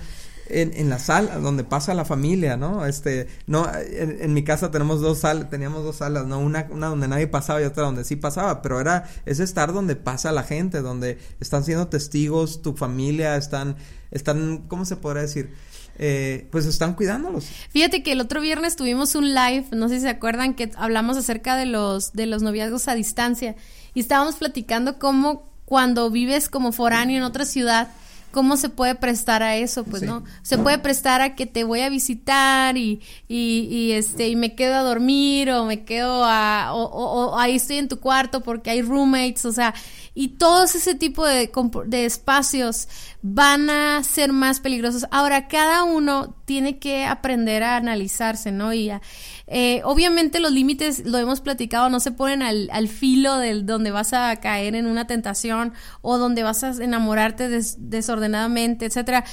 En, 0.48 0.74
en, 0.76 0.92
la 0.92 1.00
sala 1.00 1.40
donde 1.40 1.64
pasa 1.64 1.96
la 1.96 2.06
familia, 2.06 2.56
¿no? 2.56 2.86
Este, 2.86 3.28
no, 3.48 3.68
en, 3.74 4.32
mi 4.32 4.44
casa 4.44 4.70
tenemos 4.70 5.02
dos 5.02 5.20
salas, 5.20 5.50
teníamos 5.50 5.84
dos 5.84 5.96
salas, 5.96 6.28
¿no? 6.28 6.38
Una, 6.38 6.68
una 6.70 6.88
donde 6.88 7.08
nadie 7.08 7.26
pasaba 7.26 7.64
y 7.64 7.66
otra 7.66 7.84
donde 7.86 8.04
sí 8.04 8.16
pasaba, 8.16 8.62
pero 8.62 8.80
era, 8.80 9.10
es 9.26 9.40
estar 9.40 9.74
donde 9.74 9.96
pasa 9.96 10.32
la 10.32 10.44
gente, 10.44 10.82
donde 10.82 11.18
están 11.40 11.64
siendo 11.64 11.88
testigos, 11.88 12.62
tu 12.62 12.76
familia, 12.76 13.38
están, 13.38 13.76
están, 14.16 14.64
¿cómo 14.68 14.86
se 14.86 14.96
podrá 14.96 15.22
decir? 15.22 15.54
Eh, 15.98 16.48
pues 16.52 16.66
están 16.66 16.94
cuidándolos. 16.94 17.46
Fíjate 17.70 18.04
que 18.04 18.14
el 18.14 18.22
otro 18.22 18.42
viernes 18.42 18.76
tuvimos 18.76 19.16
un 19.16 19.34
live, 19.34 19.66
no 19.72 19.88
sé 19.88 19.96
si 19.96 20.02
se 20.02 20.10
acuerdan, 20.10 20.54
que 20.54 20.72
hablamos 20.76 21.18
acerca 21.18 21.56
de 21.56 21.66
los, 21.66 22.14
de 22.14 22.26
los 22.26 22.42
noviazgos 22.42 22.88
a 22.88 22.96
distancia 22.96 23.56
y 23.94 24.02
estábamos 24.02 24.36
platicando 24.36 25.00
cómo 25.00 25.50
cuando 25.64 26.10
vives 26.10 26.50
como 26.50 26.72
foráneo 26.72 27.18
en 27.18 27.24
otra 27.24 27.46
ciudad, 27.46 27.90
¿cómo 28.36 28.58
se 28.58 28.68
puede 28.68 28.96
prestar 28.96 29.44
a 29.44 29.56
eso? 29.56 29.86
Pues 29.86 30.04
no, 30.04 30.26
se 30.42 30.58
puede 30.58 30.78
prestar 30.78 31.22
a 31.22 31.36
que 31.36 31.46
te 31.46 31.64
voy 31.64 31.80
a 31.80 31.90
visitar 31.90 32.76
y, 32.76 33.00
y, 33.30 33.70
y, 33.72 33.94
este, 33.94 34.28
y 34.28 34.36
me 34.36 34.56
quedo 34.56 34.76
a 34.76 34.82
dormir 34.82 35.50
o 35.52 35.64
me 35.64 35.86
quedo 35.86 36.26
a, 36.26 36.74
o, 36.74 36.84
o, 36.84 37.40
ahí 37.40 37.56
estoy 37.56 37.78
en 37.78 37.88
tu 37.88 38.02
cuarto 38.02 38.42
porque 38.42 38.72
hay 38.72 38.82
roommates, 38.82 39.46
o 39.46 39.54
sea, 39.54 39.74
y 40.14 40.30
todos 40.38 40.76
ese 40.76 40.96
tipo 40.96 41.26
de, 41.26 41.50
de 41.86 42.06
espacios 42.06 42.90
van 43.22 43.70
a 43.70 44.04
ser 44.04 44.34
más 44.34 44.60
peligrosos. 44.60 45.06
Ahora, 45.12 45.48
cada 45.48 45.86
uno 45.86 46.36
tiene 46.44 46.78
que 46.78 47.06
aprender 47.06 47.64
a 47.64 47.78
analizarse, 47.78 48.52
¿no? 48.52 48.74
Y 48.74 48.90
a, 48.90 49.02
eh, 49.48 49.82
obviamente 49.84 50.40
los 50.40 50.52
límites, 50.52 51.06
lo 51.06 51.18
hemos 51.18 51.42
platicado, 51.42 51.90
no 51.90 52.00
se 52.00 52.12
ponen 52.12 52.42
al, 52.42 52.70
al 52.72 52.88
filo 52.88 53.38
del 53.38 53.66
donde 53.66 53.92
vas 53.92 54.14
a 54.14 54.36
caer 54.38 54.76
en 54.76 54.88
una 54.88 55.08
tentación 55.08 55.74
o 56.02 56.18
donde 56.18 56.44
vas 56.44 56.64
a 56.64 56.72
enamorarte 56.84 57.48
desordenadamente, 57.78 58.86
etcétera 58.86 59.24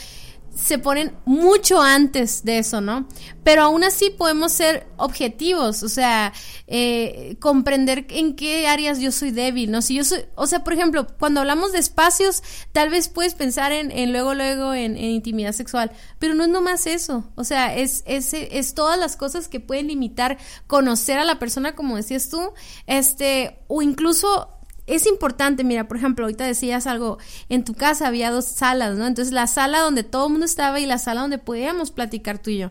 se 0.55 0.79
ponen 0.79 1.17
mucho 1.25 1.81
antes 1.81 2.45
de 2.45 2.59
eso, 2.59 2.81
¿no? 2.81 3.09
Pero 3.43 3.63
aún 3.63 3.85
así 3.85 4.11
podemos 4.11 4.53
ser 4.53 4.87
objetivos, 4.97 5.83
o 5.83 5.89
sea, 5.89 6.33
eh, 6.67 7.37
comprender 7.41 8.07
en 8.11 8.37
qué 8.37 8.67
áreas 8.67 9.01
yo 9.01 9.13
soy 9.13 9.31
débil, 9.31 9.71
¿no? 9.71 9.83
Si 9.83 9.95
yo 9.95 10.05
soy, 10.05 10.25
o 10.35 10.47
sea, 10.47 10.63
por 10.63 10.75
ejemplo, 10.75 11.07
cuando 11.19 11.41
hablamos 11.41 11.73
de 11.73 11.79
espacios, 11.79 12.43
tal 12.73 12.91
vez 12.91 13.09
puedes 13.09 13.35
pensar 13.35 13.73
en, 13.73 13.91
en 13.91 14.13
luego, 14.13 14.35
luego 14.35 14.75
en, 14.75 14.97
intimidad 14.97 15.53
sexual, 15.53 15.91
pero 16.19 16.35
no 16.35 16.45
es 16.45 16.51
nomás 16.51 16.87
eso, 16.87 17.25
o 17.35 17.45
sea, 17.45 17.75
es, 17.75 18.03
es, 18.07 18.33
es 18.35 18.75
todas 18.75 18.99
las 18.99 19.17
cosas 19.17 19.49
que 19.49 19.61
pueden 19.61 19.89
limitar 19.89 20.39
conocer 20.67 21.19
a 21.19 21.25
la 21.25 21.39
persona, 21.39 21.75
como 21.75 21.97
decías 21.97 22.29
tú, 22.29 22.53
este, 22.87 23.59
o 23.69 23.83
incluso 23.83 24.49
es 24.87 25.07
importante, 25.07 25.65
mira, 25.65 25.87
por 25.87 25.97
ejemplo, 25.97 26.25
ahorita 26.25 26.45
decías 26.45 26.87
algo, 26.87 27.19
en 27.49 27.65
tu 27.65 27.75
casa 27.75 28.09
había 28.09 28.31
dos 28.31 28.47
salas, 28.47 28.97
¿no? 28.97 29.07
Entonces 29.07 29.33
la 29.33 29.47
sala 29.47 29.81
donde 29.81 30.03
todo 30.03 30.27
el 30.27 30.33
mundo 30.33 30.47
estaba 30.47 30.81
y 30.81 30.87
la 30.87 30.99
sala 30.99 31.21
donde 31.21 31.39
podíamos 31.39 31.91
platicar 31.91 32.39
tú 32.39 32.51
y 32.51 32.59
yo. 32.59 32.71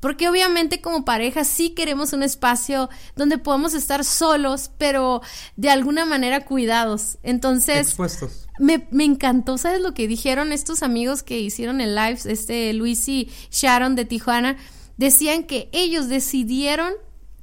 Porque 0.00 0.30
obviamente 0.30 0.80
como 0.80 1.04
pareja 1.04 1.44
sí 1.44 1.70
queremos 1.70 2.14
un 2.14 2.22
espacio 2.22 2.88
donde 3.16 3.36
podamos 3.36 3.74
estar 3.74 4.02
solos, 4.04 4.70
pero 4.78 5.20
de 5.56 5.68
alguna 5.68 6.06
manera 6.06 6.46
cuidados. 6.46 7.18
Entonces... 7.22 7.88
Expuestos. 7.88 8.48
Me, 8.58 8.88
me 8.90 9.04
encantó, 9.04 9.58
¿sabes 9.58 9.82
lo 9.82 9.92
que 9.92 10.08
dijeron 10.08 10.52
estos 10.52 10.82
amigos 10.82 11.22
que 11.22 11.38
hicieron 11.38 11.82
el 11.82 11.94
live, 11.94 12.18
este 12.24 12.72
Luis 12.72 13.06
y 13.08 13.30
Sharon 13.50 13.94
de 13.94 14.06
Tijuana? 14.06 14.56
Decían 14.96 15.44
que 15.44 15.68
ellos 15.72 16.08
decidieron 16.08 16.92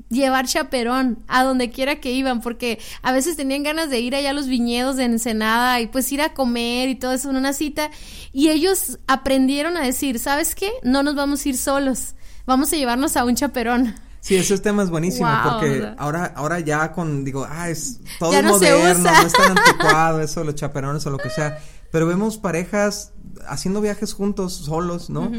llevar 0.09 0.45
chaperón 0.47 1.19
a 1.27 1.43
donde 1.43 1.69
quiera 1.69 1.99
que 1.99 2.11
iban, 2.11 2.41
porque 2.41 2.79
a 3.01 3.11
veces 3.11 3.35
tenían 3.35 3.63
ganas 3.63 3.89
de 3.89 3.99
ir 3.99 4.15
allá 4.15 4.31
a 4.31 4.33
los 4.33 4.47
viñedos 4.47 4.95
de 4.95 5.05
Ensenada 5.05 5.79
y 5.81 5.87
pues 5.87 6.11
ir 6.11 6.21
a 6.21 6.33
comer 6.33 6.89
y 6.89 6.95
todo 6.95 7.13
eso 7.13 7.29
en 7.29 7.37
una 7.37 7.53
cita. 7.53 7.89
Y 8.31 8.49
ellos 8.49 8.99
aprendieron 9.07 9.77
a 9.77 9.81
decir, 9.81 10.19
¿sabes 10.19 10.55
qué? 10.55 10.71
No 10.83 11.03
nos 11.03 11.15
vamos 11.15 11.45
a 11.45 11.49
ir 11.49 11.57
solos, 11.57 12.15
vamos 12.45 12.71
a 12.73 12.75
llevarnos 12.75 13.17
a 13.17 13.25
un 13.25 13.35
chaperón. 13.35 13.95
Sí, 14.19 14.35
ese 14.35 14.57
tema 14.57 14.83
es 14.83 14.89
buenísimo 14.89 15.29
porque 15.43 15.93
ahora, 15.97 16.33
ahora 16.35 16.59
ya 16.59 16.91
con, 16.91 17.23
digo, 17.23 17.47
ah, 17.49 17.69
es 17.69 18.01
todo 18.19 18.31
moderno, 18.43 19.03
no 19.03 19.27
es 19.27 19.33
tan 19.33 19.51
anticuado 19.57 20.19
eso, 20.21 20.43
los 20.43 20.55
chaperones 20.55 21.05
o 21.05 21.09
lo 21.11 21.17
que 21.17 21.29
sea. 21.29 21.59
Pero 21.91 22.07
vemos 22.07 22.37
parejas 22.37 23.13
haciendo 23.47 23.79
viajes 23.79 24.13
juntos, 24.13 24.53
solos, 24.53 25.09
¿no? 25.09 25.31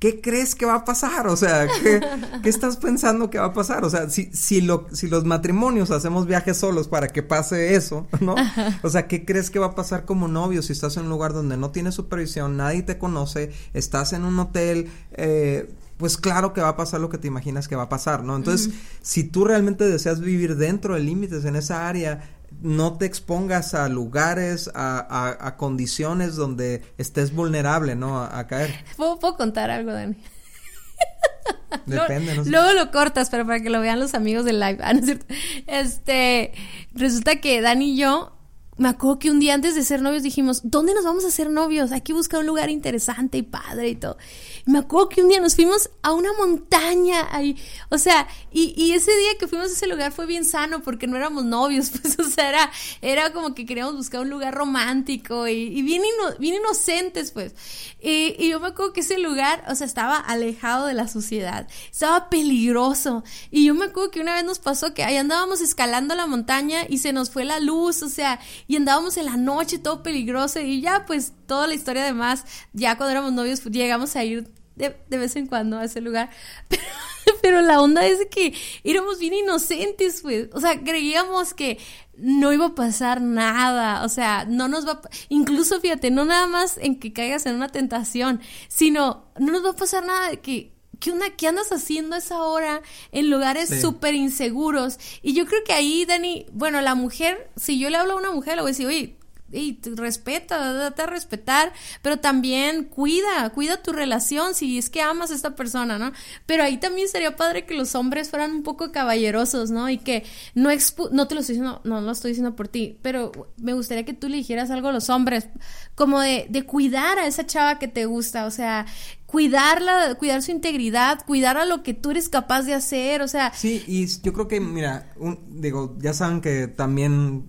¿Qué 0.00 0.20
crees 0.20 0.54
que 0.56 0.66
va 0.66 0.76
a 0.76 0.84
pasar? 0.84 1.28
O 1.28 1.36
sea, 1.36 1.68
¿qué, 1.82 2.00
¿qué, 2.42 2.48
estás 2.48 2.78
pensando 2.78 3.30
que 3.30 3.38
va 3.38 3.46
a 3.46 3.52
pasar? 3.52 3.84
O 3.84 3.90
sea, 3.90 4.08
si, 4.08 4.30
si, 4.32 4.62
lo, 4.62 4.86
si 4.92 5.08
los 5.08 5.24
matrimonios 5.24 5.90
hacemos 5.92 6.26
viajes 6.26 6.56
solos 6.56 6.88
para 6.88 7.08
que 7.08 7.22
pase 7.22 7.76
eso, 7.76 8.08
¿no? 8.20 8.34
O 8.82 8.88
sea, 8.88 9.06
¿qué 9.06 9.24
crees 9.24 9.50
que 9.50 9.58
va 9.58 9.66
a 9.66 9.74
pasar 9.74 10.06
como 10.06 10.26
novio 10.26 10.62
si 10.62 10.72
estás 10.72 10.96
en 10.96 11.04
un 11.04 11.10
lugar 11.10 11.34
donde 11.34 11.56
no 11.56 11.70
tienes 11.70 11.94
supervisión, 11.94 12.56
nadie 12.56 12.82
te 12.82 12.98
conoce, 12.98 13.52
estás 13.74 14.14
en 14.14 14.24
un 14.24 14.38
hotel, 14.38 14.90
eh, 15.12 15.70
pues 15.98 16.16
claro 16.16 16.54
que 16.54 16.62
va 16.62 16.70
a 16.70 16.76
pasar 16.76 16.98
lo 16.98 17.10
que 17.10 17.18
te 17.18 17.28
imaginas 17.28 17.68
que 17.68 17.76
va 17.76 17.82
a 17.82 17.88
pasar, 17.90 18.24
¿no? 18.24 18.34
Entonces, 18.34 18.70
si 19.02 19.22
tú 19.22 19.44
realmente 19.44 19.86
deseas 19.86 20.20
vivir 20.20 20.56
dentro 20.56 20.94
de 20.94 21.00
límites 21.00 21.44
en 21.44 21.56
esa 21.56 21.86
área, 21.86 22.22
no 22.60 22.98
te 22.98 23.06
expongas 23.06 23.74
a 23.74 23.88
lugares, 23.88 24.70
a, 24.74 25.46
a, 25.46 25.56
condiciones 25.56 26.36
donde 26.36 26.82
estés 26.98 27.32
vulnerable, 27.34 27.96
¿no? 27.96 28.22
A, 28.22 28.46
caer. 28.46 28.84
¿Puedo, 28.96 29.18
¿Puedo, 29.18 29.36
contar 29.36 29.70
algo, 29.70 29.92
Dani? 29.92 30.16
Depende, 31.86 32.34
no 32.34 32.44
sé. 32.44 32.50
Luego 32.50 32.72
lo 32.72 32.90
cortas, 32.90 33.30
pero 33.30 33.46
para 33.46 33.60
que 33.60 33.70
lo 33.70 33.80
vean 33.80 34.00
los 34.00 34.14
amigos 34.14 34.44
del 34.44 34.60
live. 34.60 34.78
Ah, 34.82 34.92
¿no 34.92 35.00
es 35.00 35.06
cierto? 35.06 35.26
Este, 35.66 36.52
resulta 36.92 37.36
que 37.36 37.60
Dani 37.60 37.92
y 37.92 37.96
yo 37.96 38.36
me 38.80 38.88
acuerdo 38.88 39.18
que 39.18 39.30
un 39.30 39.40
día 39.40 39.52
antes 39.52 39.74
de 39.74 39.84
ser 39.84 40.00
novios 40.00 40.22
dijimos, 40.22 40.62
¿dónde 40.64 40.94
nos 40.94 41.04
vamos 41.04 41.26
a 41.26 41.28
hacer 41.28 41.50
novios? 41.50 41.92
Hay 41.92 42.00
que 42.00 42.14
buscar 42.14 42.40
un 42.40 42.46
lugar 42.46 42.70
interesante 42.70 43.36
y 43.36 43.42
padre 43.42 43.90
y 43.90 43.94
todo. 43.94 44.16
Me 44.64 44.78
acuerdo 44.78 45.10
que 45.10 45.22
un 45.22 45.28
día 45.28 45.38
nos 45.38 45.54
fuimos 45.54 45.90
a 46.00 46.12
una 46.12 46.32
montaña 46.32 47.28
ahí, 47.30 47.58
o 47.90 47.98
sea, 47.98 48.26
y, 48.50 48.72
y, 48.82 48.92
ese 48.92 49.14
día 49.14 49.36
que 49.38 49.46
fuimos 49.48 49.68
a 49.68 49.72
ese 49.72 49.86
lugar 49.86 50.12
fue 50.12 50.24
bien 50.24 50.46
sano 50.46 50.80
porque 50.80 51.06
no 51.06 51.18
éramos 51.18 51.44
novios, 51.44 51.90
pues, 52.02 52.18
o 52.18 52.24
sea, 52.24 52.48
era, 52.48 52.72
era 53.02 53.34
como 53.34 53.54
que 53.54 53.66
queríamos 53.66 53.96
buscar 53.96 54.22
un 54.22 54.30
lugar 54.30 54.54
romántico 54.54 55.46
y, 55.46 55.82
bien, 55.82 56.00
bien 56.38 56.54
inocentes, 56.54 57.32
pues. 57.32 57.54
Y, 58.00 58.34
y, 58.38 58.48
yo 58.48 58.60
me 58.60 58.68
acuerdo 58.68 58.94
que 58.94 59.00
ese 59.00 59.18
lugar, 59.18 59.62
o 59.68 59.74
sea, 59.74 59.86
estaba 59.86 60.16
alejado 60.16 60.86
de 60.86 60.94
la 60.94 61.06
sociedad, 61.06 61.68
estaba 61.90 62.30
peligroso. 62.30 63.24
Y 63.50 63.66
yo 63.66 63.74
me 63.74 63.84
acuerdo 63.84 64.10
que 64.10 64.20
una 64.20 64.36
vez 64.36 64.44
nos 64.44 64.58
pasó 64.58 64.94
que 64.94 65.04
ahí 65.04 65.18
andábamos 65.18 65.60
escalando 65.60 66.14
la 66.14 66.26
montaña 66.26 66.86
y 66.88 66.96
se 66.96 67.12
nos 67.12 67.28
fue 67.28 67.44
la 67.44 67.60
luz, 67.60 68.02
o 68.02 68.08
sea, 68.08 68.40
y 68.70 68.76
andábamos 68.76 69.16
en 69.16 69.24
la 69.24 69.36
noche 69.36 69.80
todo 69.80 70.00
peligroso 70.00 70.60
y 70.60 70.80
ya 70.80 71.04
pues 71.04 71.32
toda 71.46 71.66
la 71.66 71.74
historia 71.74 72.04
además, 72.04 72.44
ya 72.72 72.96
cuando 72.96 73.10
éramos 73.10 73.32
novios 73.32 73.62
pues, 73.62 73.74
llegamos 73.74 74.14
a 74.14 74.22
ir 74.22 74.48
de, 74.76 74.96
de, 75.08 75.18
vez 75.18 75.34
en 75.34 75.48
cuando 75.48 75.76
a 75.76 75.84
ese 75.84 76.00
lugar, 76.00 76.30
pero, 76.68 77.36
pero 77.42 77.62
la 77.62 77.80
onda 77.80 78.06
es 78.06 78.24
que 78.30 78.54
éramos 78.84 79.18
bien 79.18 79.34
inocentes, 79.34 80.20
pues, 80.22 80.50
o 80.52 80.60
sea, 80.60 80.80
creíamos 80.84 81.52
que 81.52 81.78
no 82.16 82.52
iba 82.52 82.66
a 82.66 82.74
pasar 82.76 83.20
nada, 83.20 84.04
o 84.04 84.08
sea, 84.08 84.44
no 84.44 84.68
nos 84.68 84.86
va 84.86 84.92
a, 84.92 85.00
incluso 85.30 85.80
fíjate, 85.80 86.12
no 86.12 86.24
nada 86.24 86.46
más 86.46 86.78
en 86.78 87.00
que 87.00 87.12
caigas 87.12 87.46
en 87.46 87.56
una 87.56 87.70
tentación, 87.70 88.40
sino 88.68 89.32
no 89.36 89.50
nos 89.50 89.64
va 89.64 89.70
a 89.70 89.76
pasar 89.76 90.06
nada 90.06 90.30
de 90.30 90.38
que 90.38 90.79
¿qué 91.00 91.10
onda? 91.10 91.30
¿Qué 91.30 91.48
andas 91.48 91.72
haciendo 91.72 92.14
a 92.14 92.18
esa 92.18 92.42
hora 92.42 92.82
en 93.10 93.30
lugares 93.30 93.80
súper 93.80 94.14
inseguros? 94.14 94.98
Y 95.22 95.32
yo 95.32 95.46
creo 95.46 95.64
que 95.64 95.72
ahí, 95.72 96.04
Dani, 96.04 96.46
bueno, 96.52 96.80
la 96.80 96.94
mujer, 96.94 97.50
si 97.56 97.78
yo 97.78 97.90
le 97.90 97.96
hablo 97.96 98.12
a 98.12 98.16
una 98.16 98.30
mujer, 98.30 98.56
le 98.56 98.62
voy 98.62 98.68
a 98.68 98.72
decir, 98.72 98.86
oye, 98.86 99.16
y 99.52 99.78
respeta, 99.96 100.72
date 100.72 101.02
a 101.02 101.06
respetar, 101.06 101.72
pero 102.02 102.18
también 102.18 102.84
cuida, 102.84 103.50
cuida 103.50 103.82
tu 103.82 103.92
relación 103.92 104.54
si 104.54 104.78
es 104.78 104.90
que 104.90 105.02
amas 105.02 105.30
a 105.30 105.34
esta 105.34 105.56
persona, 105.56 105.98
¿no? 105.98 106.12
Pero 106.46 106.62
ahí 106.62 106.76
también 106.76 107.08
sería 107.08 107.36
padre 107.36 107.66
que 107.66 107.74
los 107.74 107.94
hombres 107.94 108.30
fueran 108.30 108.52
un 108.52 108.62
poco 108.62 108.92
caballerosos, 108.92 109.70
¿no? 109.70 109.88
Y 109.88 109.98
que 109.98 110.24
no 110.54 110.70
no 111.10 111.28
te 111.28 111.34
lo 111.34 111.40
estoy 111.40 111.54
diciendo, 111.56 111.80
no, 111.84 112.00
lo 112.00 112.12
estoy 112.12 112.30
diciendo 112.30 112.54
por 112.54 112.68
ti, 112.68 112.98
pero 113.02 113.32
me 113.56 113.72
gustaría 113.72 114.04
que 114.04 114.14
tú 114.14 114.28
le 114.28 114.36
dijeras 114.36 114.70
algo 114.70 114.88
a 114.88 114.92
los 114.92 115.10
hombres, 115.10 115.48
como 115.94 116.20
de, 116.20 116.46
de 116.48 116.62
cuidar 116.62 117.18
a 117.18 117.26
esa 117.26 117.44
chava 117.46 117.78
que 117.78 117.88
te 117.88 118.06
gusta, 118.06 118.46
o 118.46 118.50
sea, 118.50 118.86
cuidarla, 119.30 120.16
cuidar 120.16 120.42
su 120.42 120.50
integridad, 120.50 121.24
cuidar 121.24 121.56
a 121.56 121.64
lo 121.64 121.84
que 121.84 121.94
tú 121.94 122.10
eres 122.10 122.28
capaz 122.28 122.62
de 122.62 122.74
hacer, 122.74 123.22
o 123.22 123.28
sea. 123.28 123.52
Sí, 123.54 123.84
y 123.86 124.06
yo 124.22 124.32
creo 124.32 124.48
que, 124.48 124.60
mira, 124.60 125.12
digo, 125.48 125.96
ya 126.00 126.12
saben 126.12 126.40
que 126.40 126.66
también 126.66 127.44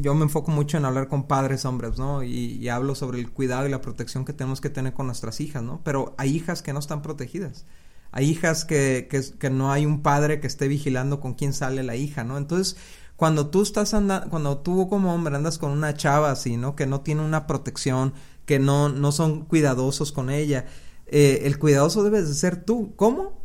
yo 0.00 0.14
me 0.14 0.24
enfoco 0.24 0.50
mucho 0.50 0.76
en 0.76 0.84
hablar 0.84 1.08
con 1.08 1.26
padres 1.26 1.64
hombres, 1.64 1.96
¿no? 1.98 2.22
Y, 2.22 2.68
hablo 2.68 2.94
sobre 2.94 3.20
el 3.20 3.30
cuidado 3.30 3.66
y 3.66 3.70
la 3.70 3.80
protección 3.80 4.26
que 4.26 4.34
tenemos 4.34 4.60
que 4.60 4.68
tener 4.68 4.92
con 4.92 5.06
nuestras 5.06 5.40
hijas, 5.40 5.62
¿no? 5.62 5.80
Pero 5.82 6.14
hay 6.18 6.36
hijas 6.36 6.60
que 6.60 6.74
no 6.74 6.78
están 6.78 7.00
protegidas. 7.00 7.64
Hay 8.12 8.28
hijas 8.28 8.66
que, 8.66 9.08
que, 9.10 9.22
que 9.38 9.50
no 9.50 9.72
hay 9.72 9.86
un 9.86 10.02
padre 10.02 10.40
que 10.40 10.46
esté 10.46 10.68
vigilando 10.68 11.20
con 11.20 11.34
quién 11.34 11.54
sale 11.54 11.82
la 11.82 11.96
hija, 11.96 12.22
¿no? 12.22 12.36
Entonces, 12.36 12.76
cuando 13.16 13.48
tú 13.48 13.62
estás 13.62 13.94
andando, 13.94 14.28
cuando 14.28 14.58
tú 14.58 14.88
como 14.88 15.14
hombre 15.14 15.36
andas 15.36 15.56
con 15.56 15.70
una 15.70 15.94
chava 15.94 16.30
así, 16.30 16.58
¿no? 16.58 16.76
Que 16.76 16.86
no 16.86 17.00
tiene 17.00 17.22
una 17.22 17.46
protección, 17.46 18.12
que 18.44 18.58
no, 18.58 18.88
no 18.90 19.10
son 19.10 19.44
cuidadosos 19.46 20.12
con 20.12 20.30
ella, 20.30 20.66
eh, 21.06 21.42
el 21.44 21.58
cuidadoso 21.58 22.02
debes 22.02 22.28
de 22.28 22.34
ser 22.34 22.56
tú. 22.56 22.94
¿Cómo? 22.96 23.40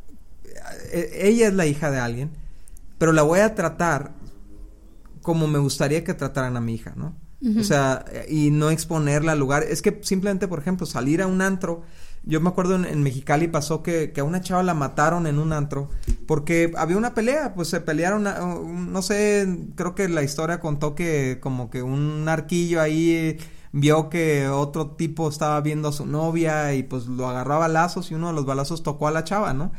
Eh, 0.91 1.21
ella 1.23 1.47
es 1.47 1.53
la 1.53 1.65
hija 1.65 1.91
de 1.91 1.99
alguien, 1.99 2.31
pero 2.97 3.11
la 3.13 3.23
voy 3.23 3.39
a 3.39 3.55
tratar 3.55 4.13
como 5.21 5.47
me 5.47 5.59
gustaría 5.59 6.03
que 6.03 6.13
trataran 6.13 6.57
a 6.57 6.61
mi 6.61 6.75
hija, 6.75 6.93
¿no? 6.95 7.15
O 7.57 7.63
sea, 7.63 8.03
y 8.27 8.51
no 8.51 8.69
exponerla 8.69 9.31
al 9.31 9.39
lugar. 9.39 9.63
Es 9.63 9.81
que 9.81 9.99
simplemente, 10.01 10.49
por 10.49 10.59
ejemplo, 10.59 10.85
salir 10.85 11.21
a 11.21 11.27
un 11.27 11.41
antro. 11.41 11.83
Yo 12.23 12.41
me 12.41 12.49
acuerdo 12.49 12.75
en, 12.75 13.01
Mexicali 13.01 13.47
pasó 13.47 13.81
que, 13.81 14.11
que, 14.11 14.19
a 14.19 14.25
una 14.25 14.41
chava 14.41 14.61
la 14.61 14.73
mataron 14.73 15.25
en 15.25 15.39
un 15.39 15.53
antro 15.53 15.89
porque 16.27 16.73
había 16.75 16.97
una 16.97 17.13
pelea, 17.13 17.53
pues 17.55 17.69
se 17.69 17.79
pelearon, 17.79 18.23
no 18.91 19.01
sé, 19.01 19.47
creo 19.75 19.95
que 19.95 20.09
la 20.09 20.21
historia 20.21 20.59
contó 20.59 20.95
que 20.95 21.37
como 21.39 21.69
que 21.69 21.81
un 21.81 22.27
arquillo 22.27 22.81
ahí 22.81 23.37
vio 23.71 24.09
que 24.09 24.47
otro 24.47 24.91
tipo 24.91 25.29
estaba 25.29 25.59
viendo 25.61 25.89
a 25.89 25.91
su 25.91 26.05
novia 26.05 26.73
y 26.73 26.83
pues 26.83 27.07
lo 27.07 27.27
agarraba 27.27 27.61
balazos 27.61 28.11
y 28.11 28.15
uno 28.15 28.27
de 28.27 28.33
los 28.33 28.45
balazos 28.45 28.83
tocó 28.83 29.07
a 29.07 29.11
la 29.11 29.23
chava, 29.23 29.53
¿no? 29.53 29.71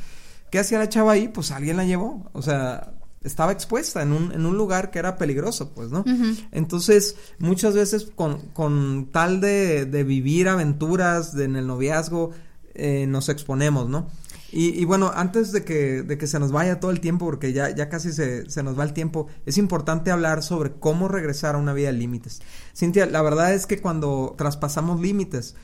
¿Qué 0.50 0.58
hacía 0.58 0.78
la 0.78 0.88
chava 0.88 1.12
ahí? 1.12 1.28
Pues 1.28 1.50
alguien 1.50 1.76
la 1.76 1.84
llevó, 1.84 2.28
o 2.32 2.42
sea, 2.42 2.92
estaba 3.22 3.52
expuesta 3.52 4.02
en 4.02 4.12
un, 4.12 4.32
en 4.32 4.46
un 4.46 4.56
lugar 4.56 4.90
que 4.90 4.98
era 4.98 5.16
peligroso, 5.16 5.70
pues, 5.74 5.90
¿no? 5.90 6.04
Entonces, 6.50 7.16
muchas 7.38 7.74
veces 7.74 8.10
con, 8.14 8.48
con 8.48 9.10
tal 9.12 9.40
de, 9.40 9.84
de 9.84 10.04
vivir 10.04 10.48
aventuras 10.48 11.34
en 11.34 11.56
el 11.56 11.66
noviazgo, 11.66 12.30
eh, 12.74 13.06
nos 13.06 13.28
exponemos, 13.28 13.88
¿no? 13.88 14.08
Y, 14.52 14.80
y, 14.80 14.84
bueno, 14.84 15.12
antes 15.14 15.52
de 15.52 15.64
que, 15.64 16.02
de 16.02 16.18
que 16.18 16.26
se 16.26 16.40
nos 16.40 16.50
vaya 16.50 16.80
todo 16.80 16.90
el 16.90 17.00
tiempo, 17.00 17.26
porque 17.26 17.52
ya, 17.52 17.70
ya 17.70 17.88
casi 17.88 18.12
se, 18.12 18.50
se 18.50 18.62
nos 18.62 18.78
va 18.78 18.84
el 18.84 18.92
tiempo, 18.92 19.28
es 19.46 19.58
importante 19.58 20.10
hablar 20.10 20.42
sobre 20.42 20.72
cómo 20.72 21.06
regresar 21.06 21.54
a 21.54 21.58
una 21.58 21.72
vida 21.72 21.92
de 21.92 21.98
límites. 21.98 22.42
Cintia, 22.76 23.06
la 23.06 23.22
verdad 23.22 23.54
es 23.54 23.66
que 23.66 23.80
cuando 23.80 24.34
traspasamos 24.36 25.00
límites, 25.00 25.54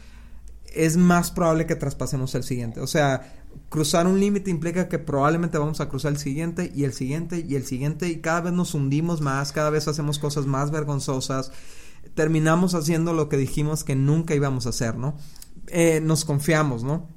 es 0.76 0.96
más 0.96 1.30
probable 1.30 1.66
que 1.66 1.74
traspasemos 1.74 2.34
el 2.34 2.44
siguiente. 2.44 2.80
O 2.80 2.86
sea, 2.86 3.32
cruzar 3.68 4.06
un 4.06 4.20
límite 4.20 4.50
implica 4.50 4.88
que 4.88 4.98
probablemente 4.98 5.58
vamos 5.58 5.80
a 5.80 5.88
cruzar 5.88 6.12
el 6.12 6.18
siguiente 6.18 6.70
y 6.74 6.84
el 6.84 6.92
siguiente 6.92 7.44
y 7.46 7.56
el 7.56 7.64
siguiente 7.64 8.08
y 8.08 8.20
cada 8.20 8.42
vez 8.42 8.52
nos 8.52 8.74
hundimos 8.74 9.20
más, 9.20 9.52
cada 9.52 9.70
vez 9.70 9.88
hacemos 9.88 10.18
cosas 10.18 10.46
más 10.46 10.70
vergonzosas, 10.70 11.50
terminamos 12.14 12.74
haciendo 12.74 13.12
lo 13.12 13.28
que 13.28 13.36
dijimos 13.36 13.84
que 13.84 13.96
nunca 13.96 14.34
íbamos 14.34 14.66
a 14.66 14.70
hacer, 14.70 14.96
¿no? 14.96 15.16
Eh, 15.68 16.00
nos 16.02 16.24
confiamos, 16.24 16.84
¿no? 16.84 17.08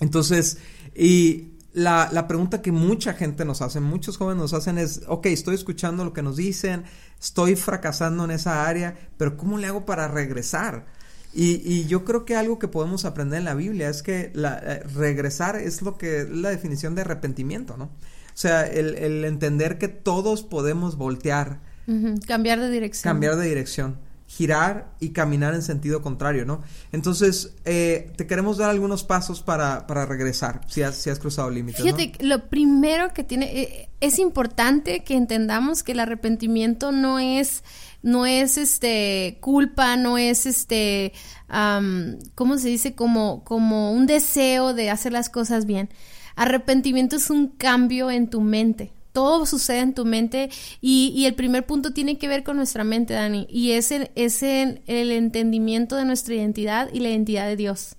Entonces, 0.00 0.58
y 0.94 1.52
la, 1.72 2.08
la, 2.12 2.26
pregunta 2.26 2.62
que 2.62 2.72
mucha 2.72 3.14
gente 3.14 3.44
nos 3.44 3.62
hace, 3.62 3.80
muchos 3.80 4.16
jóvenes 4.16 4.40
nos 4.40 4.52
hacen 4.52 4.78
es, 4.78 5.02
ok, 5.06 5.26
estoy 5.26 5.54
escuchando 5.54 6.04
lo 6.04 6.12
que 6.12 6.22
nos 6.22 6.36
dicen, 6.36 6.84
estoy 7.20 7.56
fracasando 7.56 8.24
en 8.24 8.30
esa 8.30 8.66
área, 8.66 8.96
pero 9.16 9.36
¿cómo 9.36 9.58
le 9.58 9.66
hago 9.66 9.84
para 9.84 10.08
regresar? 10.08 10.86
Y, 11.34 11.60
y, 11.70 11.86
yo 11.86 12.04
creo 12.06 12.24
que 12.24 12.34
algo 12.34 12.58
que 12.58 12.66
podemos 12.66 13.04
aprender 13.04 13.40
en 13.40 13.44
la 13.44 13.54
Biblia 13.54 13.90
es 13.90 14.02
que 14.02 14.30
la, 14.32 14.58
eh, 14.58 14.82
regresar 14.94 15.56
es 15.56 15.82
lo 15.82 15.98
que 15.98 16.22
es 16.22 16.30
la 16.30 16.48
definición 16.48 16.94
de 16.94 17.02
arrepentimiento, 17.02 17.76
¿no? 17.76 17.84
O 17.84 18.38
sea, 18.38 18.66
el, 18.66 18.94
el 18.96 19.24
entender 19.24 19.76
que 19.76 19.88
todos 19.88 20.42
podemos 20.42 20.96
voltear. 20.96 21.60
Cambiar 22.26 22.60
de 22.60 22.70
dirección. 22.70 23.12
Cambiar 23.12 23.36
de 23.36 23.48
dirección. 23.48 23.96
Girar 24.26 24.92
y 25.00 25.10
caminar 25.10 25.54
en 25.54 25.62
sentido 25.62 26.02
contrario, 26.02 26.44
¿no? 26.44 26.62
Entonces, 26.92 27.54
eh, 27.64 28.12
te 28.16 28.26
queremos 28.26 28.58
dar 28.58 28.70
algunos 28.70 29.04
pasos 29.04 29.40
para, 29.40 29.86
para 29.86 30.04
regresar, 30.04 30.60
si 30.68 30.82
has, 30.82 30.96
si 30.96 31.10
has 31.10 31.18
cruzado 31.18 31.48
límites. 31.48 31.82
Fíjate, 31.82 32.12
¿no? 32.20 32.28
lo 32.28 32.48
primero 32.48 33.12
que 33.14 33.24
tiene, 33.24 33.60
eh, 33.60 33.88
es 34.00 34.18
importante 34.18 35.04
que 35.04 35.14
entendamos 35.14 35.82
que 35.82 35.92
el 35.92 36.00
arrepentimiento 36.00 36.92
no 36.92 37.18
es 37.18 37.62
no 38.06 38.24
es 38.24 38.56
este 38.56 39.38
culpa, 39.40 39.96
no 39.96 40.16
es 40.16 40.46
este, 40.46 41.12
um, 41.50 42.16
¿cómo 42.36 42.56
se 42.56 42.68
dice? 42.68 42.94
Como, 42.94 43.42
como 43.42 43.90
un 43.90 44.06
deseo 44.06 44.74
de 44.74 44.90
hacer 44.90 45.12
las 45.12 45.28
cosas 45.28 45.66
bien. 45.66 45.90
Arrepentimiento 46.36 47.16
es 47.16 47.30
un 47.30 47.48
cambio 47.48 48.10
en 48.10 48.30
tu 48.30 48.40
mente. 48.40 48.92
Todo 49.16 49.46
sucede 49.46 49.78
en 49.78 49.94
tu 49.94 50.04
mente 50.04 50.50
y, 50.82 51.10
y 51.16 51.24
el 51.24 51.34
primer 51.34 51.64
punto 51.64 51.94
tiene 51.94 52.18
que 52.18 52.28
ver 52.28 52.42
con 52.42 52.58
nuestra 52.58 52.84
mente, 52.84 53.14
Dani, 53.14 53.46
y 53.48 53.70
es, 53.70 53.90
es 53.90 54.42
el 54.42 54.82
entendimiento 54.86 55.96
de 55.96 56.04
nuestra 56.04 56.34
identidad 56.34 56.90
y 56.92 57.00
la 57.00 57.08
identidad 57.08 57.46
de 57.46 57.56
Dios. 57.56 57.96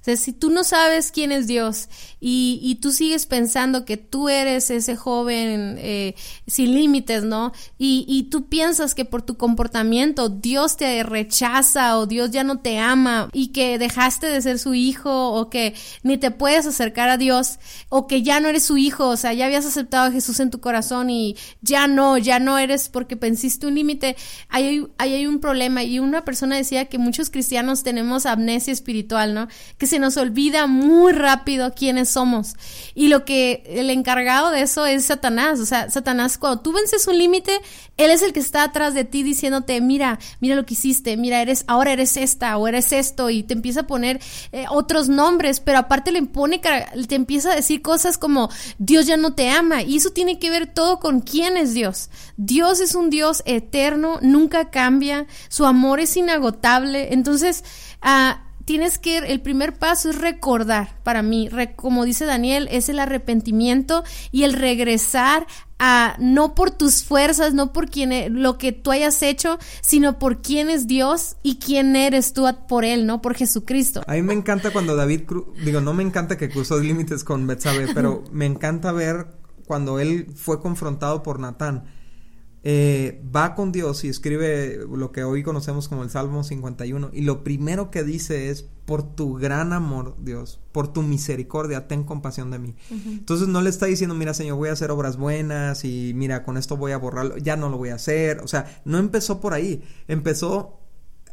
O 0.00 0.04
sea, 0.04 0.16
si 0.16 0.32
tú 0.32 0.50
no 0.50 0.64
sabes 0.64 1.10
quién 1.12 1.32
es 1.32 1.46
Dios 1.46 1.88
y, 2.20 2.60
y 2.62 2.76
tú 2.76 2.92
sigues 2.92 3.26
pensando 3.26 3.84
que 3.84 3.96
tú 3.96 4.28
eres 4.28 4.70
ese 4.70 4.96
joven 4.96 5.76
eh, 5.78 6.14
sin 6.46 6.74
límites, 6.74 7.24
¿no? 7.24 7.52
Y, 7.78 8.04
y, 8.08 8.24
tú 8.24 8.48
piensas 8.48 8.94
que 8.94 9.04
por 9.04 9.22
tu 9.22 9.36
comportamiento 9.36 10.28
Dios 10.28 10.76
te 10.76 11.02
rechaza 11.02 11.98
o 11.98 12.06
Dios 12.06 12.30
ya 12.30 12.44
no 12.44 12.60
te 12.60 12.78
ama 12.78 13.28
y 13.32 13.48
que 13.48 13.78
dejaste 13.78 14.26
de 14.26 14.42
ser 14.42 14.58
su 14.58 14.74
hijo 14.74 15.32
o 15.32 15.50
que 15.50 15.74
ni 16.02 16.18
te 16.18 16.30
puedes 16.30 16.66
acercar 16.66 17.08
a 17.08 17.16
Dios 17.16 17.58
o 17.88 18.06
que 18.06 18.22
ya 18.22 18.40
no 18.40 18.48
eres 18.48 18.64
su 18.64 18.76
hijo, 18.76 19.08
o 19.08 19.16
sea, 19.16 19.32
ya 19.32 19.46
habías 19.46 19.66
aceptado 19.66 20.08
a 20.08 20.12
Jesús 20.12 20.40
en 20.40 20.50
tu 20.50 20.60
corazón 20.60 21.10
y 21.10 21.36
ya 21.60 21.86
no, 21.86 22.18
ya 22.18 22.38
no 22.38 22.58
eres 22.58 22.88
porque 22.88 23.16
pensiste 23.16 23.66
un 23.66 23.74
límite, 23.74 24.16
ahí, 24.48 24.86
ahí 24.98 25.14
hay 25.14 25.26
un 25.26 25.40
problema 25.40 25.84
y 25.84 25.98
una 25.98 26.24
persona 26.24 26.56
decía 26.56 26.86
que 26.86 26.98
muchos 26.98 27.30
cristianos 27.30 27.82
tenemos 27.82 28.26
amnesia 28.26 28.72
espiritual, 28.72 29.34
¿no? 29.34 29.48
Que 29.76 29.86
se 29.86 29.97
nos 29.98 30.16
olvida 30.16 30.66
muy 30.66 31.12
rápido 31.12 31.74
quiénes 31.74 32.10
somos. 32.10 32.54
Y 32.94 33.08
lo 33.08 33.24
que 33.24 33.62
el 33.66 33.90
encargado 33.90 34.50
de 34.50 34.62
eso 34.62 34.86
es 34.86 35.04
Satanás. 35.04 35.60
O 35.60 35.66
sea, 35.66 35.90
Satanás, 35.90 36.38
cuando 36.38 36.60
tú 36.60 36.72
vences 36.72 37.06
un 37.06 37.18
límite, 37.18 37.52
él 37.96 38.10
es 38.10 38.22
el 38.22 38.32
que 38.32 38.40
está 38.40 38.62
atrás 38.62 38.94
de 38.94 39.04
ti 39.04 39.22
diciéndote, 39.22 39.80
mira, 39.80 40.18
mira 40.40 40.56
lo 40.56 40.64
que 40.64 40.74
hiciste, 40.74 41.16
mira, 41.16 41.40
eres, 41.42 41.64
ahora 41.66 41.92
eres 41.92 42.16
esta 42.16 42.56
o 42.56 42.68
eres 42.68 42.92
esto, 42.92 43.30
y 43.30 43.42
te 43.42 43.54
empieza 43.54 43.80
a 43.80 43.86
poner 43.86 44.20
eh, 44.52 44.66
otros 44.70 45.08
nombres, 45.08 45.60
pero 45.60 45.78
aparte 45.78 46.12
le 46.12 46.22
pone, 46.22 46.60
te 46.60 47.14
empieza 47.14 47.52
a 47.52 47.56
decir 47.56 47.82
cosas 47.82 48.18
como 48.18 48.50
Dios 48.78 49.06
ya 49.06 49.16
no 49.16 49.34
te 49.34 49.50
ama. 49.50 49.82
Y 49.82 49.96
eso 49.96 50.10
tiene 50.10 50.38
que 50.38 50.50
ver 50.50 50.72
todo 50.72 50.98
con 50.98 51.20
quién 51.20 51.56
es 51.56 51.74
Dios. 51.74 52.10
Dios 52.36 52.80
es 52.80 52.94
un 52.94 53.10
Dios 53.10 53.42
eterno, 53.46 54.18
nunca 54.22 54.70
cambia, 54.70 55.26
su 55.48 55.66
amor 55.66 56.00
es 56.00 56.16
inagotable. 56.16 57.12
Entonces, 57.12 57.64
ah, 58.02 58.47
tienes 58.68 58.98
que, 58.98 59.16
el 59.16 59.40
primer 59.40 59.78
paso 59.78 60.10
es 60.10 60.20
recordar, 60.20 61.00
para 61.02 61.22
mí, 61.22 61.48
como 61.74 62.04
dice 62.04 62.26
Daniel, 62.26 62.68
es 62.70 62.90
el 62.90 62.98
arrepentimiento 62.98 64.04
y 64.30 64.42
el 64.42 64.52
regresar 64.52 65.46
a, 65.78 66.16
no 66.18 66.54
por 66.54 66.70
tus 66.70 67.02
fuerzas, 67.02 67.54
no 67.54 67.72
por 67.72 67.88
quién, 67.88 68.12
e, 68.12 68.28
lo 68.28 68.58
que 68.58 68.72
tú 68.72 68.90
hayas 68.90 69.22
hecho, 69.22 69.58
sino 69.80 70.18
por 70.18 70.42
quién 70.42 70.68
es 70.68 70.86
Dios 70.86 71.36
y 71.42 71.56
quién 71.56 71.96
eres 71.96 72.34
tú 72.34 72.44
por 72.68 72.84
Él, 72.84 73.06
¿no? 73.06 73.22
Por 73.22 73.36
Jesucristo. 73.36 74.02
A 74.06 74.12
mí 74.12 74.20
me 74.20 74.34
encanta 74.34 74.70
cuando 74.70 74.94
David, 74.94 75.22
digo, 75.64 75.80
no 75.80 75.94
me 75.94 76.02
encanta 76.02 76.36
que 76.36 76.50
cruzó 76.50 76.78
límites 76.78 77.24
con 77.24 77.46
Betsabe, 77.46 77.94
pero 77.94 78.22
me 78.32 78.44
encanta 78.44 78.92
ver 78.92 79.28
cuando 79.66 79.98
él 79.98 80.26
fue 80.36 80.60
confrontado 80.60 81.22
por 81.22 81.40
Natán 81.40 81.84
eh, 82.64 83.22
va 83.34 83.54
con 83.54 83.72
Dios 83.72 84.04
y 84.04 84.08
escribe 84.08 84.80
lo 84.90 85.12
que 85.12 85.24
hoy 85.24 85.42
conocemos 85.42 85.88
como 85.88 86.02
el 86.02 86.10
Salmo 86.10 86.42
51 86.42 87.10
y 87.12 87.22
lo 87.22 87.44
primero 87.44 87.90
que 87.90 88.02
dice 88.02 88.50
es 88.50 88.62
por 88.84 89.14
tu 89.14 89.34
gran 89.34 89.72
amor 89.72 90.16
Dios, 90.18 90.60
por 90.72 90.92
tu 90.92 91.02
misericordia, 91.02 91.86
ten 91.86 92.04
compasión 92.04 92.50
de 92.50 92.58
mí. 92.58 92.74
Uh 92.90 92.94
-huh. 92.94 93.18
Entonces 93.18 93.46
no 93.48 93.60
le 93.60 93.70
está 93.70 93.86
diciendo, 93.86 94.14
mira 94.14 94.34
Señor, 94.34 94.56
voy 94.56 94.70
a 94.70 94.72
hacer 94.72 94.90
obras 94.90 95.16
buenas 95.16 95.84
y 95.84 96.12
mira, 96.14 96.42
con 96.42 96.56
esto 96.56 96.76
voy 96.76 96.92
a 96.92 96.98
borrarlo, 96.98 97.36
ya 97.36 97.56
no 97.56 97.68
lo 97.68 97.76
voy 97.76 97.90
a 97.90 97.96
hacer, 97.96 98.40
o 98.40 98.48
sea, 98.48 98.80
no 98.84 98.98
empezó 98.98 99.40
por 99.40 99.54
ahí, 99.54 99.82
empezó 100.08 100.77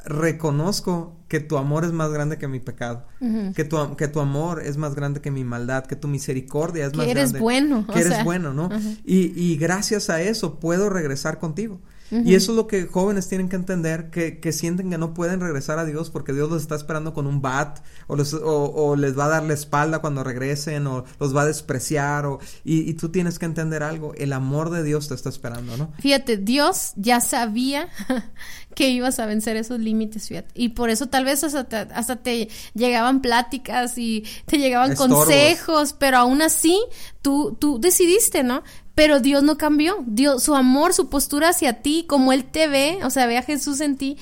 reconozco 0.06 1.16
que 1.28 1.40
tu 1.40 1.58
amor 1.58 1.86
es 1.86 1.92
más 1.92 2.12
grande 2.12 2.38
que 2.38 2.48
mi 2.48 2.60
pecado, 2.60 3.06
uh 3.20 3.26
-huh. 3.26 3.54
que, 3.54 3.64
tu, 3.64 3.96
que 3.96 4.08
tu 4.08 4.20
amor 4.20 4.62
es 4.62 4.78
más 4.78 4.96
grande 4.96 5.22
que 5.22 5.32
mi 5.32 5.44
maldad, 5.44 5.86
que 5.86 5.96
tu 5.96 6.08
misericordia 6.08 6.86
es 6.86 6.92
que 6.92 6.98
más 6.98 7.08
eres 7.08 7.32
grande. 7.32 7.40
bueno. 7.40 7.88
Que 7.88 8.00
eres 8.00 8.14
sea. 8.14 8.24
bueno, 8.24 8.54
¿no? 8.54 8.68
Uh 8.68 8.72
-huh. 8.72 8.98
y, 9.04 9.34
y, 9.36 9.58
gracias 9.58 10.10
a 10.10 10.22
eso 10.22 10.60
puedo 10.60 10.90
regresar 10.90 11.40
contigo. 11.40 11.80
Uh 12.12 12.16
-huh. 12.16 12.26
Y 12.26 12.36
eso 12.36 12.52
es 12.52 12.56
lo 12.56 12.68
que 12.68 12.86
jóvenes 12.86 13.28
tienen 13.28 13.50
que 13.50 13.56
entender, 13.56 14.10
que, 14.10 14.40
que, 14.40 14.52
sienten 14.52 14.90
que 14.90 14.98
no 14.98 15.14
pueden 15.14 15.40
regresar 15.40 15.80
a 15.80 15.86
Dios 15.86 16.10
porque 16.10 16.34
Dios 16.34 16.50
los 16.50 16.62
está 16.62 16.76
esperando 16.76 17.14
con 17.14 17.28
un 17.28 17.42
bat, 17.42 17.80
o, 18.08 18.16
los, 18.16 18.34
o, 18.34 18.72
o 18.74 18.96
les 18.96 19.18
va 19.18 19.26
a 19.26 19.30
dar 19.30 19.44
la 19.44 19.54
espalda 19.54 20.00
cuando 20.00 20.24
regresen, 20.24 20.88
o 20.88 21.06
los 21.20 21.36
va 21.36 21.42
a 21.42 21.46
despreciar, 21.46 22.26
o, 22.26 22.40
y, 22.64 22.90
y, 22.90 22.94
tú 22.94 23.10
tienes 23.10 23.40
que 23.40 23.46
entender 23.46 23.84
algo, 23.84 24.14
el 24.16 24.34
amor 24.34 24.70
de 24.70 24.84
Dios 24.84 25.08
te 25.08 25.16
está 25.16 25.30
esperando, 25.30 25.78
¿no? 25.78 25.92
Fíjate, 26.00 26.38
Dios 26.38 26.94
ya 26.96 27.22
sabía 27.22 27.90
que 28.76 28.90
ibas 28.90 29.20
a 29.20 29.26
vencer 29.26 29.56
esos 29.58 29.80
límites, 29.80 30.28
fíjate, 30.28 30.52
y 30.54 30.70
por 30.70 30.90
eso 30.90 31.08
tal 31.08 31.26
vez 31.26 31.44
hasta 31.44 31.64
te, 31.64 31.78
hasta 31.78 32.18
te 32.18 32.50
llegaban 32.74 33.22
pláticas 33.22 33.98
y 33.98 34.24
te 34.46 34.58
llegaban 34.58 34.92
Estorbos. 34.92 35.26
consejos, 35.26 35.94
pero 35.94 36.18
aún 36.18 36.42
así 36.42 36.80
tú, 37.22 37.58
tú 37.60 37.80
decidiste, 37.80 38.44
¿no? 38.44 38.64
Pero 38.96 39.20
Dios 39.20 39.44
no 39.44 39.58
cambió. 39.58 40.04
Dios, 40.08 40.44
su 40.44 40.56
amor, 40.56 40.94
su 40.94 41.10
postura 41.10 41.50
hacia 41.50 41.82
ti, 41.82 42.06
como 42.08 42.34
Él 42.34 42.46
te 42.46 42.68
ve, 42.68 43.00
o 43.04 43.10
sea, 43.10 43.28
ve 43.28 43.38
a 43.38 43.44
Jesús 43.44 43.82
en 43.82 43.98
ti, 43.98 44.18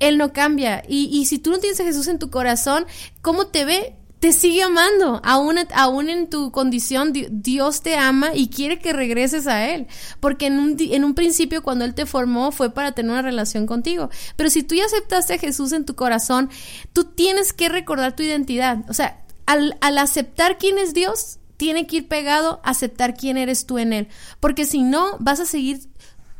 Él 0.00 0.18
no 0.18 0.32
cambia. 0.32 0.82
Y, 0.86 1.08
y 1.10 1.24
si 1.26 1.38
tú 1.38 1.50
no 1.50 1.58
tienes 1.58 1.80
a 1.80 1.84
Jesús 1.84 2.08
en 2.08 2.18
tu 2.18 2.28
corazón, 2.28 2.84
¿cómo 3.22 3.46
te 3.46 3.64
ve? 3.64 3.96
Te 4.18 4.32
sigue 4.32 4.62
amando, 4.62 5.20
aún, 5.22 5.56
aún 5.74 6.08
en 6.08 6.30
tu 6.30 6.50
condición, 6.50 7.12
Dios 7.12 7.82
te 7.82 7.96
ama 7.96 8.34
y 8.34 8.48
quiere 8.48 8.78
que 8.78 8.94
regreses 8.94 9.46
a 9.46 9.68
Él, 9.68 9.86
porque 10.18 10.46
en 10.46 10.58
un, 10.58 10.76
en 10.78 11.04
un 11.04 11.14
principio 11.14 11.62
cuando 11.62 11.84
Él 11.84 11.94
te 11.94 12.06
formó 12.06 12.50
fue 12.50 12.72
para 12.72 12.92
tener 12.92 13.12
una 13.12 13.20
relación 13.20 13.66
contigo, 13.66 14.08
pero 14.36 14.48
si 14.48 14.62
tú 14.62 14.76
ya 14.76 14.86
aceptaste 14.86 15.34
a 15.34 15.38
Jesús 15.38 15.72
en 15.72 15.84
tu 15.84 15.94
corazón, 15.94 16.48
tú 16.94 17.04
tienes 17.04 17.52
que 17.52 17.68
recordar 17.68 18.16
tu 18.16 18.22
identidad, 18.22 18.78
o 18.88 18.94
sea, 18.94 19.22
al, 19.44 19.76
al 19.82 19.98
aceptar 19.98 20.56
quién 20.56 20.78
es 20.78 20.94
Dios, 20.94 21.38
tiene 21.64 21.86
que 21.86 21.96
ir 21.96 22.08
pegado 22.08 22.60
a 22.62 22.72
aceptar 22.72 23.14
quién 23.14 23.38
eres 23.38 23.64
tú 23.64 23.78
en 23.78 23.94
él. 23.94 24.08
Porque 24.38 24.66
si 24.66 24.82
no, 24.82 25.16
vas 25.18 25.40
a 25.40 25.46
seguir, 25.46 25.80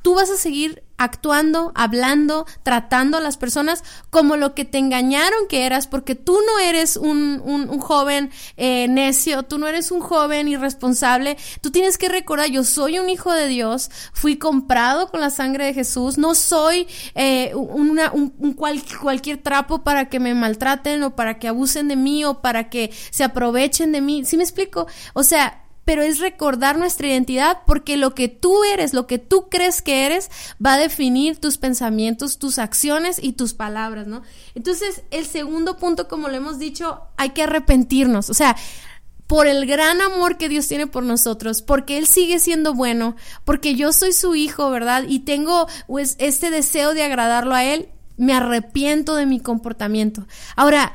tú 0.04 0.14
vas 0.14 0.28
a 0.28 0.36
seguir 0.36 0.82
actuando, 0.98 1.72
hablando, 1.74 2.44
tratando 2.62 3.16
a 3.16 3.20
las 3.20 3.38
personas 3.38 3.82
como 4.10 4.36
lo 4.36 4.54
que 4.54 4.66
te 4.66 4.76
engañaron 4.76 5.48
que 5.48 5.64
eras, 5.64 5.86
porque 5.86 6.14
tú 6.14 6.38
no 6.46 6.58
eres 6.58 6.98
un, 6.98 7.40
un, 7.42 7.80
joven 7.80 8.30
eh, 8.58 8.86
necio, 8.88 9.44
tú 9.44 9.56
no 9.56 9.66
eres 9.66 9.90
un 9.90 10.00
joven 10.00 10.46
irresponsable, 10.46 11.38
tú 11.62 11.70
tienes 11.70 11.96
que 11.96 12.10
recordar, 12.10 12.50
yo 12.50 12.64
soy 12.64 12.98
un 12.98 13.08
hijo 13.08 13.32
de 13.32 13.48
Dios, 13.48 13.90
fui 14.12 14.36
comprado 14.36 15.08
con 15.08 15.22
la 15.22 15.30
sangre 15.30 15.64
de 15.64 15.72
Jesús, 15.72 16.18
no 16.18 16.34
soy 16.34 16.86
eh, 17.14 17.52
una, 17.54 18.12
un, 18.12 18.34
un 18.38 18.52
cual, 18.52 18.82
cualquier 19.00 19.38
trapo 19.38 19.84
para 19.84 20.10
que 20.10 20.20
me 20.20 20.34
maltraten 20.34 21.02
o 21.02 21.16
para 21.16 21.38
que 21.38 21.48
abusen 21.48 21.88
de 21.88 21.96
mí 21.96 22.26
o 22.26 22.42
para 22.42 22.68
que 22.68 22.92
se 23.10 23.24
aprovechen 23.24 23.90
de 23.90 24.02
mí, 24.02 24.26
¿sí 24.26 24.36
me 24.36 24.42
explico? 24.42 24.86
O 25.14 25.22
sea, 25.22 25.63
pero 25.84 26.02
es 26.02 26.18
recordar 26.18 26.78
nuestra 26.78 27.08
identidad 27.08 27.58
porque 27.66 27.96
lo 27.96 28.14
que 28.14 28.28
tú 28.28 28.64
eres, 28.64 28.94
lo 28.94 29.06
que 29.06 29.18
tú 29.18 29.48
crees 29.48 29.82
que 29.82 30.06
eres, 30.06 30.30
va 30.64 30.74
a 30.74 30.78
definir 30.78 31.38
tus 31.38 31.58
pensamientos, 31.58 32.38
tus 32.38 32.58
acciones 32.58 33.18
y 33.22 33.32
tus 33.32 33.54
palabras, 33.54 34.06
¿no? 34.06 34.22
Entonces, 34.54 35.02
el 35.10 35.26
segundo 35.26 35.76
punto, 35.76 36.08
como 36.08 36.28
lo 36.28 36.34
hemos 36.34 36.58
dicho, 36.58 37.02
hay 37.16 37.30
que 37.30 37.42
arrepentirnos, 37.42 38.30
o 38.30 38.34
sea, 38.34 38.56
por 39.26 39.46
el 39.46 39.66
gran 39.66 40.00
amor 40.00 40.36
que 40.36 40.48
Dios 40.48 40.68
tiene 40.68 40.86
por 40.86 41.02
nosotros, 41.02 41.62
porque 41.62 41.98
Él 41.98 42.06
sigue 42.06 42.38
siendo 42.38 42.74
bueno, 42.74 43.16
porque 43.44 43.74
yo 43.74 43.92
soy 43.92 44.12
su 44.12 44.34
hijo, 44.34 44.70
¿verdad? 44.70 45.04
Y 45.08 45.20
tengo 45.20 45.66
pues 45.86 46.16
este 46.18 46.50
deseo 46.50 46.94
de 46.94 47.02
agradarlo 47.02 47.54
a 47.54 47.64
Él, 47.64 47.88
me 48.16 48.34
arrepiento 48.34 49.16
de 49.16 49.26
mi 49.26 49.40
comportamiento. 49.40 50.26
Ahora, 50.56 50.92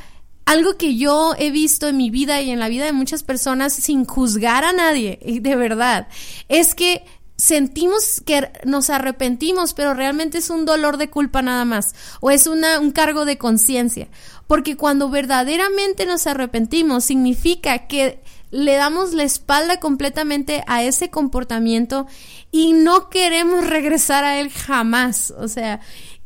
algo 0.50 0.78
que 0.78 0.96
yo 0.96 1.36
he 1.38 1.52
visto 1.52 1.88
en 1.88 1.98
mi 1.98 2.10
vida 2.10 2.42
y 2.42 2.50
en 2.50 2.58
la 2.58 2.70
vida 2.70 2.86
de 2.86 2.92
muchas 2.92 3.22
personas 3.22 3.72
sin 3.72 4.06
juzgar 4.06 4.64
a 4.64 4.74
nadie, 4.74 5.20
de 5.24 5.56
verdad, 5.56 6.08
es 6.48 6.74
que 6.74 7.06
sentimos 7.36 8.20
que 8.26 8.52
nos 8.66 8.90
arrepentimos, 8.90 9.76
pero 9.76 9.94
realmente 9.94 10.40
es 10.40 10.50
un 10.50 10.66
dolor 10.66 10.98
de 10.98 11.12
culpa 11.12 11.44
nada 11.44 11.66
más, 11.66 11.94
o 12.20 12.32
es 12.32 12.48
una, 12.48 12.80
un 12.80 12.90
cargo 12.90 13.26
de 13.26 13.38
conciencia, 13.38 14.08
porque 14.48 14.76
cuando 14.76 15.12
verdaderamente 15.12 16.08
nos 16.08 16.26
arrepentimos 16.26 17.06
significa 17.06 17.86
que 17.86 18.20
le 18.50 18.74
damos 18.74 19.14
la 19.14 19.26
espalda 19.26 19.80
completamente 19.80 20.64
a 20.66 20.82
ese 20.82 21.12
comportamiento 21.12 22.08
y 22.52 22.74
no 22.74 23.10
queremos 23.12 23.68
regresar 23.68 24.24
a 24.24 24.40
él 24.40 24.50
jamás, 24.50 25.32
o 25.38 25.48
sea, 25.48 25.80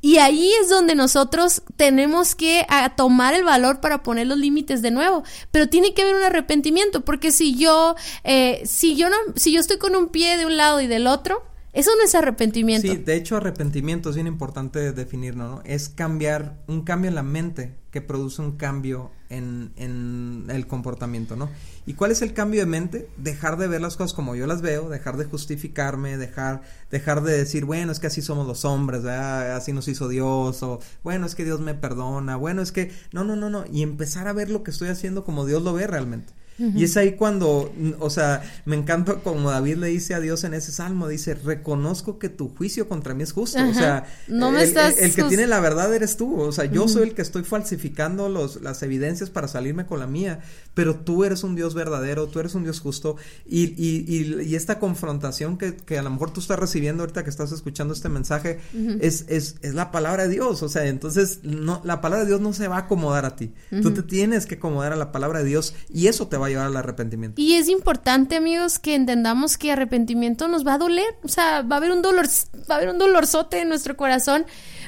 y 0.04 0.18
ahí 0.18 0.52
es 0.62 0.68
donde 0.68 0.96
nosotros 0.96 1.62
tenemos 1.78 2.36
que 2.36 2.68
tomar 2.98 3.34
el 3.36 3.46
valor 3.46 3.80
para 3.80 4.04
poner 4.04 4.28
los 4.28 4.38
límites 4.38 4.82
de 4.82 4.92
nuevo. 4.92 5.24
Pero 5.50 5.70
tiene 5.70 5.94
que 5.94 6.02
haber 6.02 6.16
un 6.16 6.24
arrepentimiento, 6.24 7.06
porque 7.06 7.32
si 7.32 7.56
yo, 7.56 7.96
eh, 8.26 8.62
si 8.66 8.98
yo 8.98 9.10
no, 9.10 9.16
si 9.38 9.54
yo 9.54 9.62
estoy 9.62 9.78
con 9.78 9.96
un 9.96 10.10
pie 10.10 10.36
de 10.36 10.46
un 10.46 10.58
lado 10.58 10.82
y 10.82 10.88
del 10.88 11.08
otro, 11.08 11.46
eso 11.74 11.92
no 11.98 12.04
es 12.04 12.14
arrepentimiento. 12.14 12.88
Sí, 12.88 12.98
de 12.98 13.16
hecho 13.16 13.38
arrepentimiento 13.38 14.10
es 14.10 14.16
bien 14.16 14.28
importante 14.28 14.92
definirlo, 14.92 15.48
¿no? 15.50 15.62
Es 15.66 15.90
cambiar, 15.90 16.64
un 16.68 16.84
cambio 16.84 17.10
en 17.10 17.16
la 17.16 17.24
mente 17.24 17.76
que 17.90 18.00
produce 18.00 18.42
un 18.42 18.58
cambio 18.58 19.12
en, 19.30 19.72
en 19.76 20.46
el 20.50 20.68
comportamiento, 20.68 21.36
¿no? 21.36 21.50
¿Y 21.88 21.96
cuál 21.96 22.12
es 22.12 22.22
el 22.22 22.34
cambio 22.34 22.60
de 22.62 22.68
mente? 22.68 23.10
Dejar 23.18 23.58
de 23.58 23.68
ver 23.68 23.82
las 23.82 23.98
cosas 23.98 24.14
como 24.14 24.36
yo 24.36 24.46
las 24.46 24.62
veo, 24.62 24.88
dejar 24.88 25.18
de 25.18 25.26
justificarme, 25.26 26.18
dejar, 26.18 26.62
dejar 26.92 27.24
de 27.24 27.38
decir, 27.38 27.66
bueno, 27.66 27.92
es 27.92 28.00
que 28.00 28.08
así 28.08 28.22
somos 28.22 28.48
los 28.48 28.66
hombres, 28.66 29.04
así 29.06 29.74
nos 29.74 29.88
hizo 29.88 30.08
Dios, 30.08 30.62
o 30.64 30.80
bueno, 31.04 31.26
es 31.26 31.36
que 31.36 31.44
Dios 31.44 31.60
me 31.60 31.74
perdona, 31.74 32.36
bueno, 32.36 32.62
es 32.62 32.72
que, 32.72 32.92
no, 33.12 33.24
no, 33.24 33.36
no, 33.36 33.50
no, 33.50 33.66
y 33.72 33.82
empezar 33.82 34.28
a 34.28 34.34
ver 34.34 34.50
lo 34.50 34.64
que 34.64 34.72
estoy 34.72 34.90
haciendo 34.90 35.24
como 35.24 35.46
Dios 35.46 35.64
lo 35.64 35.74
ve 35.74 35.88
realmente. 35.88 36.34
Y 36.60 36.84
es 36.84 36.98
ahí 36.98 37.14
cuando, 37.14 37.74
o 38.00 38.10
sea, 38.10 38.42
me 38.66 38.76
encanta 38.76 39.16
como 39.16 39.50
David 39.50 39.78
le 39.78 39.88
dice 39.88 40.14
a 40.14 40.20
Dios 40.20 40.44
en 40.44 40.54
ese 40.54 40.72
salmo, 40.72 41.08
dice, 41.08 41.34
reconozco 41.34 42.20
que 42.20 42.30
tu 42.30 42.50
juicio 42.50 42.88
contra 42.88 43.14
mí 43.14 43.24
es 43.24 43.34
justo. 43.34 43.60
O 43.68 43.74
sea, 43.74 44.06
no 44.28 44.52
me 44.52 44.62
el, 44.62 44.68
estás 44.68 44.98
el, 44.98 45.14
que 45.16 45.24
tiene 45.24 45.48
la 45.48 45.60
verdad 45.60 45.94
eres 45.94 46.16
tú. 46.18 46.40
O 46.40 46.52
sea, 46.52 46.66
yo 46.66 46.88
soy 46.88 47.04
el 47.04 47.16
que 47.16 47.22
estoy 47.22 47.44
falsificando 47.44 48.30
los, 48.30 48.62
las 48.62 48.84
evidencias 48.84 49.30
para 49.30 49.48
salirme 49.48 49.86
con 49.86 50.00
la 50.00 50.08
mía, 50.08 50.42
pero 50.74 50.96
tú 50.96 51.24
eres 51.24 51.44
un 51.44 51.56
Dios 51.56 51.74
verdadero, 51.74 52.28
tú 52.28 52.40
eres 52.40 52.56
un 52.56 52.64
Dios 52.64 52.80
justo. 52.80 53.16
Y, 53.46 53.74
y, 53.82 54.06
y, 54.08 54.42
y 54.44 54.56
esta 54.56 54.80
confrontación 54.80 55.58
que, 55.58 55.76
que, 55.76 55.98
a 55.98 56.04
lo 56.04 56.10
mejor 56.10 56.32
tú 56.32 56.40
estás 56.40 56.58
recibiendo 56.58 57.04
ahorita 57.04 57.24
que 57.24 57.30
estás 57.30 57.52
escuchando 57.52 57.94
este 57.94 58.10
mensaje 58.10 58.60
es, 59.00 59.26
es, 59.28 59.56
es, 59.62 59.74
la 59.74 59.92
palabra 59.92 60.24
de 60.24 60.30
Dios. 60.30 60.64
O 60.64 60.70
sea, 60.70 60.86
entonces 60.86 61.40
no, 61.44 61.82
la 61.84 62.02
palabra 62.02 62.24
de 62.24 62.30
Dios 62.30 62.42
no 62.42 62.54
se 62.54 62.68
va 62.68 62.78
a 62.78 62.80
acomodar 62.80 63.26
a 63.26 63.36
ti. 63.36 63.54
Tú 63.82 63.94
te 63.94 64.04
tienes 64.04 64.46
que 64.46 64.56
acomodar 64.56 64.94
a 64.94 64.96
la 64.96 65.12
palabra 65.12 65.40
de 65.40 65.46
Dios 65.46 65.76
y 65.90 66.08
eso 66.08 66.28
te 66.28 66.38
va 66.38 66.48
a 66.48 66.50
llevar 66.50 66.68
al 66.68 66.78
arrepentimiento. 66.78 67.42
Y 67.42 67.54
es 67.54 67.70
importante, 67.70 68.36
amigos, 68.36 68.80
que 68.80 68.96
entendamos 68.96 69.58
que 69.58 69.72
arrepentimiento 69.72 70.48
nos 70.48 70.66
va 70.66 70.76
a 70.76 70.78
doler, 70.78 71.06
o 71.24 71.28
sea, 71.28 71.62
va 71.62 71.76
a 71.76 71.78
haber 71.78 71.92
un 71.92 72.02
dolor, 72.02 72.26
va 72.70 72.76
a 72.76 72.78
haber 72.78 72.90
un 72.90 72.98
dolorzote 72.98 73.62
en 73.62 73.70
nuestro 73.70 73.96
corazón, 73.96 74.46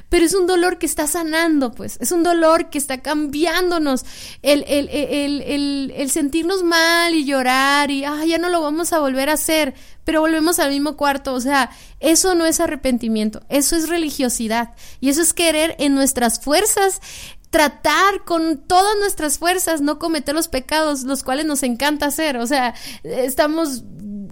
pero 0.09 0.25
es 0.25 0.33
un 0.33 0.47
dolor 0.47 0.77
que 0.77 0.85
está 0.85 1.07
sanando, 1.07 1.71
pues, 1.71 1.97
es 2.01 2.11
un 2.11 2.23
dolor 2.23 2.69
que 2.69 2.77
está 2.77 3.01
cambiándonos, 3.01 4.05
el, 4.41 4.63
el, 4.67 4.89
el, 4.89 5.93
el 5.95 6.11
sentirnos 6.11 6.63
mal 6.63 7.13
y 7.13 7.25
llorar 7.25 7.91
y, 7.91 8.05
ah, 8.05 8.23
ya 8.25 8.37
no 8.37 8.49
lo 8.49 8.61
vamos 8.61 8.93
a 8.93 8.99
volver 8.99 9.29
a 9.29 9.33
hacer, 9.33 9.73
pero 10.03 10.21
volvemos 10.21 10.59
al 10.59 10.71
mismo 10.71 10.95
cuarto, 10.97 11.33
o 11.33 11.41
sea, 11.41 11.71
eso 11.99 12.35
no 12.35 12.45
es 12.45 12.59
arrepentimiento, 12.59 13.41
eso 13.49 13.75
es 13.75 13.89
religiosidad. 13.89 14.73
Y 14.99 15.09
eso 15.09 15.21
es 15.21 15.33
querer 15.33 15.75
en 15.79 15.95
nuestras 15.95 16.39
fuerzas 16.39 17.01
tratar 17.49 18.25
con 18.25 18.57
todas 18.57 18.97
nuestras 18.99 19.37
fuerzas 19.37 19.79
no 19.79 19.97
cometer 19.97 20.35
los 20.35 20.49
pecados, 20.49 21.03
los 21.03 21.23
cuales 21.23 21.45
nos 21.45 21.63
encanta 21.63 22.07
hacer. 22.07 22.35
O 22.35 22.45
sea, 22.45 22.75
estamos 23.03 23.83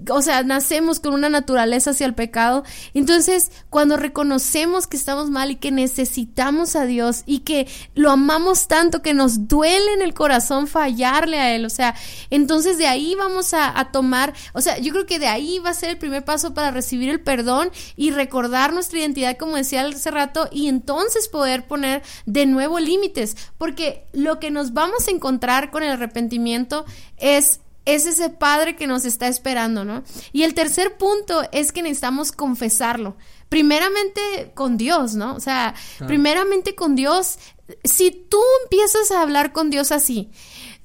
o 0.09 0.21
sea, 0.21 0.43
nacemos 0.43 0.99
con 0.99 1.13
una 1.13 1.29
naturaleza 1.29 1.91
hacia 1.91 2.05
el 2.05 2.13
pecado. 2.13 2.63
Entonces, 2.93 3.51
cuando 3.69 3.97
reconocemos 3.97 4.87
que 4.87 4.97
estamos 4.97 5.29
mal 5.29 5.51
y 5.51 5.55
que 5.55 5.71
necesitamos 5.71 6.75
a 6.75 6.85
Dios 6.85 7.23
y 7.25 7.39
que 7.39 7.67
lo 7.95 8.11
amamos 8.11 8.67
tanto 8.67 9.01
que 9.01 9.13
nos 9.13 9.47
duele 9.47 9.93
en 9.93 10.01
el 10.01 10.13
corazón 10.13 10.67
fallarle 10.67 11.39
a 11.39 11.55
Él, 11.55 11.65
o 11.65 11.69
sea, 11.69 11.95
entonces 12.29 12.77
de 12.77 12.87
ahí 12.87 13.15
vamos 13.15 13.53
a, 13.53 13.73
tomar, 13.91 14.33
o 14.53 14.61
sea, 14.61 14.77
yo 14.79 14.91
creo 14.93 15.05
que 15.05 15.19
de 15.19 15.27
ahí 15.27 15.59
va 15.59 15.69
a 15.69 15.73
ser 15.73 15.89
el 15.89 15.97
primer 15.97 16.23
paso 16.23 16.53
para 16.53 16.71
recibir 16.71 17.09
el 17.09 17.21
perdón 17.21 17.69
y 17.95 18.11
recordar 18.11 18.73
nuestra 18.73 18.99
identidad, 18.99 19.37
como 19.37 19.55
decía 19.55 19.85
hace 19.85 20.11
rato, 20.11 20.47
y 20.51 20.67
entonces 20.67 21.27
poder 21.27 21.67
poner 21.67 22.01
de 22.25 22.45
nuevo 22.45 22.79
límites, 22.79 23.35
porque 23.57 24.07
lo 24.13 24.39
que 24.39 24.51
nos 24.51 24.73
vamos 24.73 25.07
a 25.07 25.11
encontrar 25.11 25.71
con 25.71 25.83
el 25.83 25.91
arrepentimiento 25.91 26.85
es 27.17 27.59
es 27.85 28.05
ese 28.05 28.29
Padre 28.29 28.75
que 28.75 28.87
nos 28.87 29.05
está 29.05 29.27
esperando, 29.27 29.83
¿no? 29.83 30.03
Y 30.31 30.43
el 30.43 30.53
tercer 30.53 30.97
punto 30.97 31.43
es 31.51 31.71
que 31.71 31.81
necesitamos 31.81 32.31
confesarlo. 32.31 33.17
Primeramente 33.49 34.51
con 34.55 34.77
Dios, 34.77 35.15
¿no? 35.15 35.35
O 35.35 35.39
sea, 35.39 35.75
primeramente 36.07 36.75
con 36.75 36.95
Dios. 36.95 37.37
Si 37.83 38.11
tú 38.11 38.39
empiezas 38.63 39.11
a 39.11 39.21
hablar 39.21 39.53
con 39.53 39.69
Dios 39.69 39.91
así, 39.91 40.31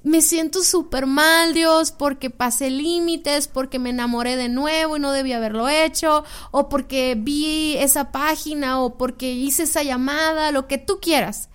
me 0.02 0.20
siento 0.22 0.62
súper 0.62 1.06
mal, 1.06 1.54
Dios, 1.54 1.92
porque 1.92 2.30
pasé 2.30 2.70
límites, 2.70 3.48
porque 3.48 3.78
me 3.78 3.90
enamoré 3.90 4.37
de 4.37 4.48
nuevo 4.48 4.96
y 4.96 5.00
no 5.00 5.12
debía 5.12 5.38
haberlo 5.38 5.68
hecho, 5.68 6.24
o 6.50 6.68
porque 6.68 7.16
vi 7.18 7.76
esa 7.78 8.12
página, 8.12 8.80
o 8.80 8.96
porque 8.96 9.32
hice 9.32 9.64
esa 9.64 9.82
llamada, 9.82 10.52
lo 10.52 10.66
que 10.66 10.78
tú 10.78 10.98
quieras. 11.00 11.47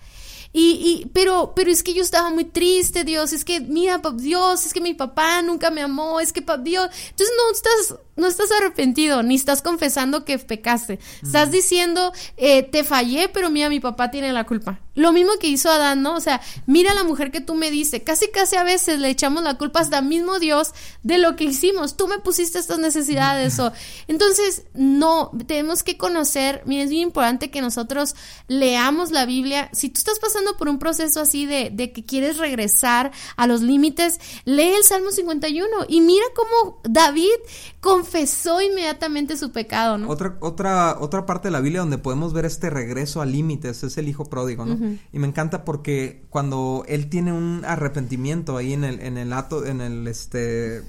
Y, 0.56 1.02
y, 1.02 1.06
pero, 1.06 1.52
pero 1.56 1.68
es 1.72 1.82
que 1.82 1.94
yo 1.94 2.02
estaba 2.02 2.30
muy 2.30 2.44
triste, 2.44 3.02
Dios, 3.02 3.32
es 3.32 3.44
que, 3.44 3.60
mira, 3.60 4.00
Dios, 4.14 4.64
es 4.64 4.72
que 4.72 4.80
mi 4.80 4.94
papá 4.94 5.42
nunca 5.42 5.68
me 5.68 5.82
amó, 5.82 6.20
es 6.20 6.32
que, 6.32 6.42
Dios, 6.42 6.90
entonces 7.10 7.34
no 7.36 7.50
estás 7.50 7.98
no 8.16 8.26
estás 8.26 8.50
arrepentido, 8.52 9.22
ni 9.22 9.34
estás 9.34 9.62
confesando 9.62 10.24
que 10.24 10.38
pecaste. 10.38 10.98
Estás 11.22 11.50
diciendo, 11.50 12.12
eh, 12.36 12.62
te 12.62 12.84
fallé, 12.84 13.28
pero 13.28 13.50
mira, 13.50 13.68
mi 13.68 13.80
papá 13.80 14.10
tiene 14.10 14.32
la 14.32 14.44
culpa. 14.44 14.80
Lo 14.94 15.12
mismo 15.12 15.32
que 15.40 15.48
hizo 15.48 15.70
Adán, 15.70 16.02
¿no? 16.02 16.14
O 16.14 16.20
sea, 16.20 16.40
mira 16.66 16.94
la 16.94 17.02
mujer 17.02 17.32
que 17.32 17.40
tú 17.40 17.54
me 17.54 17.70
diste. 17.72 18.04
Casi, 18.04 18.28
casi 18.28 18.54
a 18.54 18.62
veces 18.62 19.00
le 19.00 19.08
echamos 19.08 19.42
la 19.42 19.58
culpa 19.58 19.80
hasta 19.80 20.00
mismo 20.02 20.38
Dios 20.38 20.72
de 21.02 21.18
lo 21.18 21.34
que 21.34 21.44
hicimos. 21.44 21.96
Tú 21.96 22.06
me 22.06 22.20
pusiste 22.20 22.60
estas 22.60 22.78
necesidades. 22.78 23.58
o... 23.58 23.72
Entonces, 24.08 24.62
no, 24.72 25.32
tenemos 25.46 25.82
que 25.82 25.96
conocer. 25.96 26.62
Mira, 26.64 26.84
es 26.84 26.90
bien 26.90 27.02
importante 27.02 27.50
que 27.50 27.60
nosotros 27.60 28.14
leamos 28.46 29.10
la 29.10 29.26
Biblia. 29.26 29.68
Si 29.72 29.88
tú 29.88 29.98
estás 29.98 30.20
pasando 30.20 30.56
por 30.56 30.68
un 30.68 30.78
proceso 30.78 31.20
así 31.20 31.44
de, 31.44 31.70
de 31.72 31.92
que 31.92 32.04
quieres 32.04 32.38
regresar 32.38 33.10
a 33.36 33.48
los 33.48 33.62
límites, 33.62 34.20
lee 34.44 34.74
el 34.76 34.84
Salmo 34.84 35.10
51 35.10 35.66
y 35.88 36.00
mira 36.02 36.24
cómo 36.36 36.80
David 36.84 37.34
con 37.80 38.03
confesó 38.04 38.60
inmediatamente 38.60 39.36
su 39.36 39.50
pecado, 39.50 39.96
¿no? 39.96 40.10
Otra, 40.10 40.36
otra, 40.40 40.98
otra 41.00 41.24
parte 41.24 41.48
de 41.48 41.52
la 41.52 41.60
Biblia 41.60 41.80
donde 41.80 41.96
podemos 41.96 42.34
ver 42.34 42.44
este 42.44 42.68
regreso 42.68 43.22
a 43.22 43.26
límites 43.26 43.82
es 43.82 43.96
el 43.96 44.08
hijo 44.08 44.26
pródigo, 44.26 44.66
¿no? 44.66 44.98
Y 45.12 45.18
me 45.18 45.26
encanta 45.26 45.64
porque 45.64 46.26
cuando 46.28 46.84
él 46.86 47.08
tiene 47.08 47.32
un 47.32 47.64
arrepentimiento 47.64 48.58
ahí 48.58 48.74
en 48.74 48.84
el, 48.84 49.00
en 49.00 49.16
el 49.16 49.32
ato, 49.32 49.64
en 49.64 49.80
el 49.80 50.06
este 50.06 50.82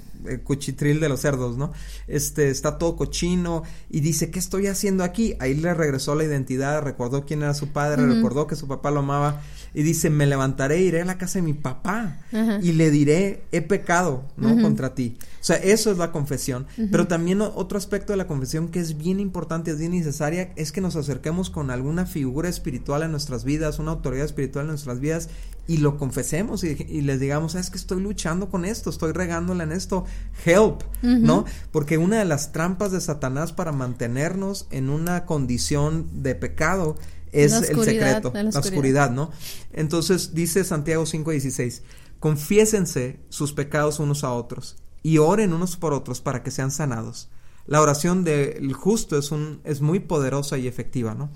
cuchitril 0.44 1.00
de 1.00 1.08
los 1.08 1.20
cerdos, 1.20 1.56
¿no? 1.56 1.72
Este 2.06 2.50
está 2.50 2.78
todo 2.78 2.96
cochino 2.96 3.62
y 3.90 4.00
dice, 4.00 4.30
¿qué 4.30 4.38
estoy 4.38 4.66
haciendo 4.66 5.04
aquí? 5.04 5.34
Ahí 5.40 5.54
le 5.54 5.74
regresó 5.74 6.14
la 6.14 6.24
identidad, 6.24 6.82
recordó 6.82 7.24
quién 7.24 7.42
era 7.42 7.54
su 7.54 7.68
padre, 7.68 8.06
recordó 8.06 8.46
que 8.46 8.56
su 8.56 8.68
papá 8.68 8.90
lo 8.90 9.00
amaba 9.00 9.42
y 9.74 9.82
dice, 9.82 10.08
me 10.10 10.26
levantaré, 10.26 10.80
iré 10.80 11.02
a 11.02 11.04
la 11.04 11.18
casa 11.18 11.38
de 11.38 11.42
mi 11.42 11.54
papá 11.54 12.18
y 12.62 12.72
le 12.72 12.90
diré, 12.90 13.44
he 13.52 13.62
pecado, 13.62 14.24
¿no? 14.36 14.60
Contra 14.62 14.94
ti. 14.94 15.18
O 15.40 15.44
sea, 15.46 15.56
eso 15.56 15.90
es 15.92 15.98
la 15.98 16.12
confesión. 16.12 16.66
Pero 16.90 17.06
también 17.06 17.40
otro 17.40 17.78
aspecto 17.78 18.12
de 18.12 18.16
la 18.16 18.26
confesión 18.26 18.68
que 18.68 18.80
es 18.80 18.98
bien 18.98 19.20
importante, 19.20 19.70
es 19.70 19.78
bien 19.78 19.92
necesaria, 19.92 20.52
es 20.56 20.72
que 20.72 20.80
nos 20.80 20.96
acerquemos 20.96 21.50
con 21.50 21.70
alguna 21.70 22.06
figura 22.06 22.48
espiritual 22.48 23.02
en 23.02 23.10
nuestras 23.10 23.44
vidas, 23.44 23.78
una 23.78 23.92
autoridad 23.92 24.24
espiritual 24.24 24.64
en 24.64 24.70
nuestras 24.70 24.98
vidas 24.98 25.28
y 25.68 25.78
lo 25.78 25.98
confesemos 25.98 26.64
y, 26.64 27.02
les 27.02 27.20
digamos, 27.20 27.54
es 27.54 27.70
que 27.70 27.76
estoy 27.76 28.00
luchando 28.00 28.48
con 28.48 28.64
esto, 28.64 28.88
estoy 28.88 29.12
regándola 29.12 29.64
en 29.64 29.72
esto, 29.72 30.04
help, 30.44 30.82
¿no? 31.02 31.44
Porque 31.72 31.98
una 31.98 32.18
de 32.18 32.24
las 32.24 32.52
trampas 32.52 32.92
de 32.92 33.00
Satanás 33.00 33.52
para 33.52 33.72
mantenernos 33.72 34.66
en 34.70 34.90
una 34.90 35.24
condición 35.24 36.22
de 36.22 36.34
pecado 36.34 36.96
es 37.32 37.52
el 37.52 37.84
secreto, 37.84 38.32
la, 38.34 38.58
oscuridad. 38.58 39.10
¿no? 39.10 39.30
Entonces 39.72 40.34
dice 40.34 40.64
Santiago 40.64 41.04
5:16, 41.04 41.82
confiésense 42.20 43.20
sus 43.28 43.52
pecados 43.52 43.98
unos 43.98 44.24
a 44.24 44.32
otros 44.32 44.76
y 45.02 45.18
oren 45.18 45.52
unos 45.52 45.76
por 45.76 45.92
otros 45.92 46.20
para 46.20 46.42
que 46.42 46.50
sean 46.50 46.70
sanados. 46.70 47.28
La 47.66 47.80
oración 47.80 48.22
del 48.22 48.72
justo 48.74 49.18
es, 49.18 49.32
un, 49.32 49.60
es 49.64 49.80
muy 49.80 49.98
poderosa 49.98 50.56
y 50.56 50.68
efectiva, 50.68 51.14
¿no? 51.14 51.30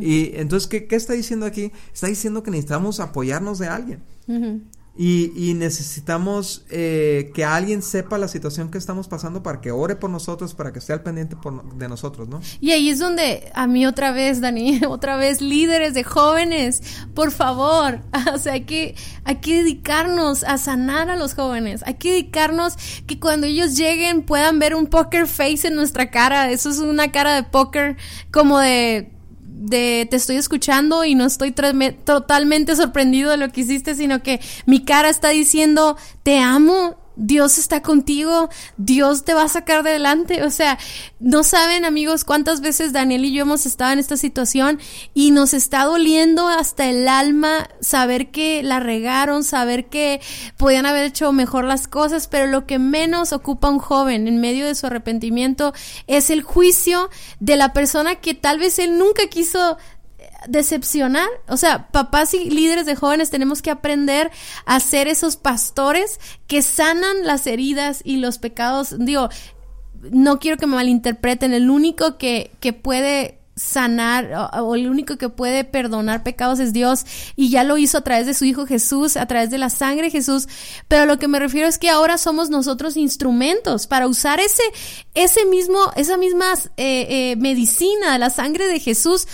Y 0.00 0.30
entonces, 0.36 0.68
¿qué, 0.68 0.86
¿qué, 0.86 0.94
está 0.94 1.12
diciendo 1.12 1.44
aquí? 1.44 1.72
Está 1.92 2.06
diciendo 2.06 2.44
que 2.44 2.52
necesitamos 2.52 3.00
apoyarnos 3.00 3.58
de 3.58 3.66
alguien. 3.66 4.02
Y, 4.94 5.54
necesitamos 5.54 6.64
eh, 6.68 7.30
que 7.34 7.46
alguien 7.46 7.80
sepa 7.80 8.18
la 8.18 8.28
situación 8.28 8.70
que 8.70 8.76
estamos 8.76 9.08
pasando 9.08 9.42
para 9.42 9.60
que 9.62 9.70
ore 9.70 9.96
por 9.96 10.10
nosotros, 10.10 10.54
para 10.54 10.70
que 10.70 10.80
esté 10.80 10.92
al 10.92 11.02
pendiente 11.02 11.36
de 11.76 11.88
nosotros, 11.88 12.28
¿no? 12.28 12.40
Y 12.60 12.72
ahí 12.72 12.90
es 12.90 12.98
donde 12.98 13.50
a 13.54 13.66
mí 13.66 13.86
otra 13.86 14.12
vez, 14.12 14.42
Dani, 14.42 14.82
otra 14.88 15.16
vez 15.16 15.40
líderes 15.40 15.94
de 15.94 16.04
jóvenes, 16.04 16.82
por 17.14 17.30
favor, 17.30 18.00
o 18.34 18.38
sea, 18.38 18.52
hay 18.52 18.64
que, 18.64 18.94
hay 19.24 19.36
que 19.36 19.62
dedicarnos 19.62 20.44
a 20.44 20.58
sanar 20.58 21.08
a 21.08 21.16
los 21.16 21.34
jóvenes, 21.34 21.82
hay 21.86 21.94
que 21.94 22.10
dedicarnos 22.10 22.76
que 23.06 23.18
cuando 23.18 23.46
ellos 23.46 23.76
lleguen 23.76 24.22
puedan 24.22 24.58
ver 24.58 24.74
un 24.74 24.86
poker 24.88 25.26
face 25.26 25.68
en 25.68 25.74
nuestra 25.74 26.10
cara, 26.10 26.50
eso 26.50 26.68
es 26.68 26.78
una 26.78 27.10
cara 27.12 27.34
de 27.34 27.44
póker 27.44 27.96
como 28.30 28.58
de 28.58 29.10
de 29.62 30.06
te 30.10 30.16
estoy 30.16 30.36
escuchando 30.36 31.04
y 31.04 31.14
no 31.14 31.24
estoy 31.24 31.52
totalmente 31.52 32.74
sorprendido 32.74 33.30
de 33.30 33.36
lo 33.36 33.50
que 33.50 33.62
hiciste, 33.62 33.94
sino 33.94 34.22
que 34.22 34.40
mi 34.66 34.84
cara 34.84 35.08
está 35.08 35.28
diciendo, 35.28 35.96
te 36.22 36.38
amo, 36.38 36.96
Dios 37.16 37.58
está 37.58 37.82
contigo, 37.82 38.48
Dios 38.76 39.24
te 39.24 39.34
va 39.34 39.44
a 39.44 39.48
sacar 39.48 39.82
de 39.82 39.90
adelante. 39.90 40.44
O 40.44 40.50
sea, 40.50 40.78
no 41.20 41.42
saben 41.42 41.84
amigos 41.84 42.24
cuántas 42.24 42.60
veces 42.60 42.92
Daniel 42.92 43.24
y 43.24 43.32
yo 43.32 43.42
hemos 43.42 43.66
estado 43.66 43.92
en 43.92 43.98
esta 43.98 44.16
situación 44.16 44.78
y 45.14 45.30
nos 45.30 45.54
está 45.54 45.84
doliendo 45.84 46.48
hasta 46.48 46.86
el 46.88 47.08
alma 47.08 47.68
saber 47.80 48.30
que 48.30 48.62
la 48.62 48.80
regaron, 48.80 49.44
saber 49.44 49.86
que 49.86 50.20
podían 50.56 50.86
haber 50.86 51.04
hecho 51.04 51.32
mejor 51.32 51.64
las 51.64 51.88
cosas, 51.88 52.28
pero 52.28 52.46
lo 52.46 52.66
que 52.66 52.78
menos 52.78 53.32
ocupa 53.32 53.70
un 53.70 53.78
joven 53.78 54.28
en 54.28 54.40
medio 54.40 54.66
de 54.66 54.74
su 54.74 54.86
arrepentimiento 54.86 55.72
es 56.06 56.30
el 56.30 56.42
juicio 56.42 57.10
de 57.40 57.56
la 57.56 57.72
persona 57.72 58.16
que 58.16 58.34
tal 58.34 58.58
vez 58.58 58.78
él 58.78 58.98
nunca 58.98 59.26
quiso 59.28 59.76
decepcionar. 60.48 61.28
O 61.48 61.56
sea, 61.56 61.88
papás 61.88 62.34
y 62.34 62.50
líderes 62.50 62.86
de 62.86 62.96
jóvenes 62.96 63.30
tenemos 63.30 63.62
que 63.62 63.70
aprender 63.70 64.30
a 64.66 64.80
ser 64.80 65.08
esos 65.08 65.36
pastores 65.36 66.20
que 66.46 66.62
sanan 66.62 67.24
las 67.24 67.46
heridas 67.46 68.00
y 68.04 68.16
los 68.18 68.38
pecados. 68.38 68.94
Digo, 68.98 69.28
no 70.10 70.38
quiero 70.38 70.56
que 70.56 70.66
me 70.66 70.76
malinterpreten, 70.76 71.54
el 71.54 71.70
único 71.70 72.18
que, 72.18 72.50
que 72.60 72.72
puede 72.72 73.42
sanar 73.54 74.50
o, 74.54 74.74
el 74.74 74.88
único 74.88 75.18
que 75.18 75.28
puede 75.28 75.64
perdonar 75.64 76.22
pecados 76.22 76.58
es 76.58 76.72
Dios 76.72 77.04
y 77.36 77.50
ya 77.50 77.64
lo 77.64 77.76
hizo 77.76 77.98
a 77.98 78.00
través 78.00 78.26
de 78.26 78.34
su 78.34 78.44
Hijo 78.44 78.66
Jesús, 78.66 79.16
a 79.16 79.26
través 79.26 79.50
de 79.50 79.58
la 79.58 79.68
sangre 79.68 80.04
de 80.04 80.10
Jesús, 80.10 80.48
pero 80.88 81.04
lo 81.04 81.18
que 81.18 81.28
me 81.28 81.38
refiero 81.38 81.68
es 81.68 81.78
que 81.78 81.90
ahora 81.90 82.16
somos 82.16 82.48
nosotros 82.48 82.96
instrumentos 82.96 83.86
para 83.86 84.06
usar 84.06 84.40
ese, 84.40 84.62
ese 85.14 85.44
mismo, 85.44 85.78
esa 85.96 86.16
misma 86.16 86.54
eh, 86.76 87.06
eh, 87.08 87.36
medicina, 87.36 88.16
la 88.18 88.30
sangre 88.30 88.66
de 88.66 88.80
Jesús 88.80 89.26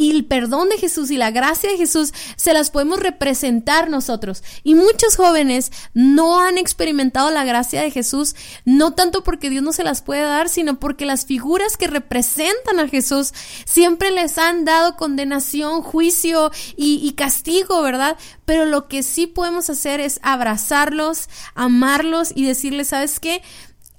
y 0.00 0.12
el 0.12 0.24
perdón 0.24 0.70
de 0.70 0.78
Jesús 0.78 1.10
y 1.10 1.18
la 1.18 1.30
gracia 1.30 1.70
de 1.70 1.76
Jesús 1.76 2.14
se 2.36 2.54
las 2.54 2.70
podemos 2.70 3.00
representar 3.00 3.90
nosotros. 3.90 4.42
Y 4.62 4.74
muchos 4.74 5.14
jóvenes 5.14 5.70
no 5.92 6.40
han 6.40 6.56
experimentado 6.56 7.30
la 7.30 7.44
gracia 7.44 7.82
de 7.82 7.90
Jesús, 7.90 8.34
no 8.64 8.94
tanto 8.94 9.22
porque 9.22 9.50
Dios 9.50 9.62
no 9.62 9.74
se 9.74 9.84
las 9.84 10.00
puede 10.00 10.22
dar, 10.22 10.48
sino 10.48 10.80
porque 10.80 11.04
las 11.04 11.26
figuras 11.26 11.76
que 11.76 11.86
representan 11.86 12.80
a 12.80 12.88
Jesús 12.88 13.34
siempre 13.66 14.10
les 14.10 14.38
han 14.38 14.64
dado 14.64 14.96
condenación, 14.96 15.82
juicio 15.82 16.50
y, 16.78 17.06
y 17.06 17.12
castigo, 17.12 17.82
¿verdad? 17.82 18.16
Pero 18.46 18.64
lo 18.64 18.88
que 18.88 19.02
sí 19.02 19.26
podemos 19.26 19.68
hacer 19.68 20.00
es 20.00 20.18
abrazarlos, 20.22 21.28
amarlos 21.54 22.32
y 22.34 22.46
decirles, 22.46 22.88
¿sabes 22.88 23.20
qué? 23.20 23.42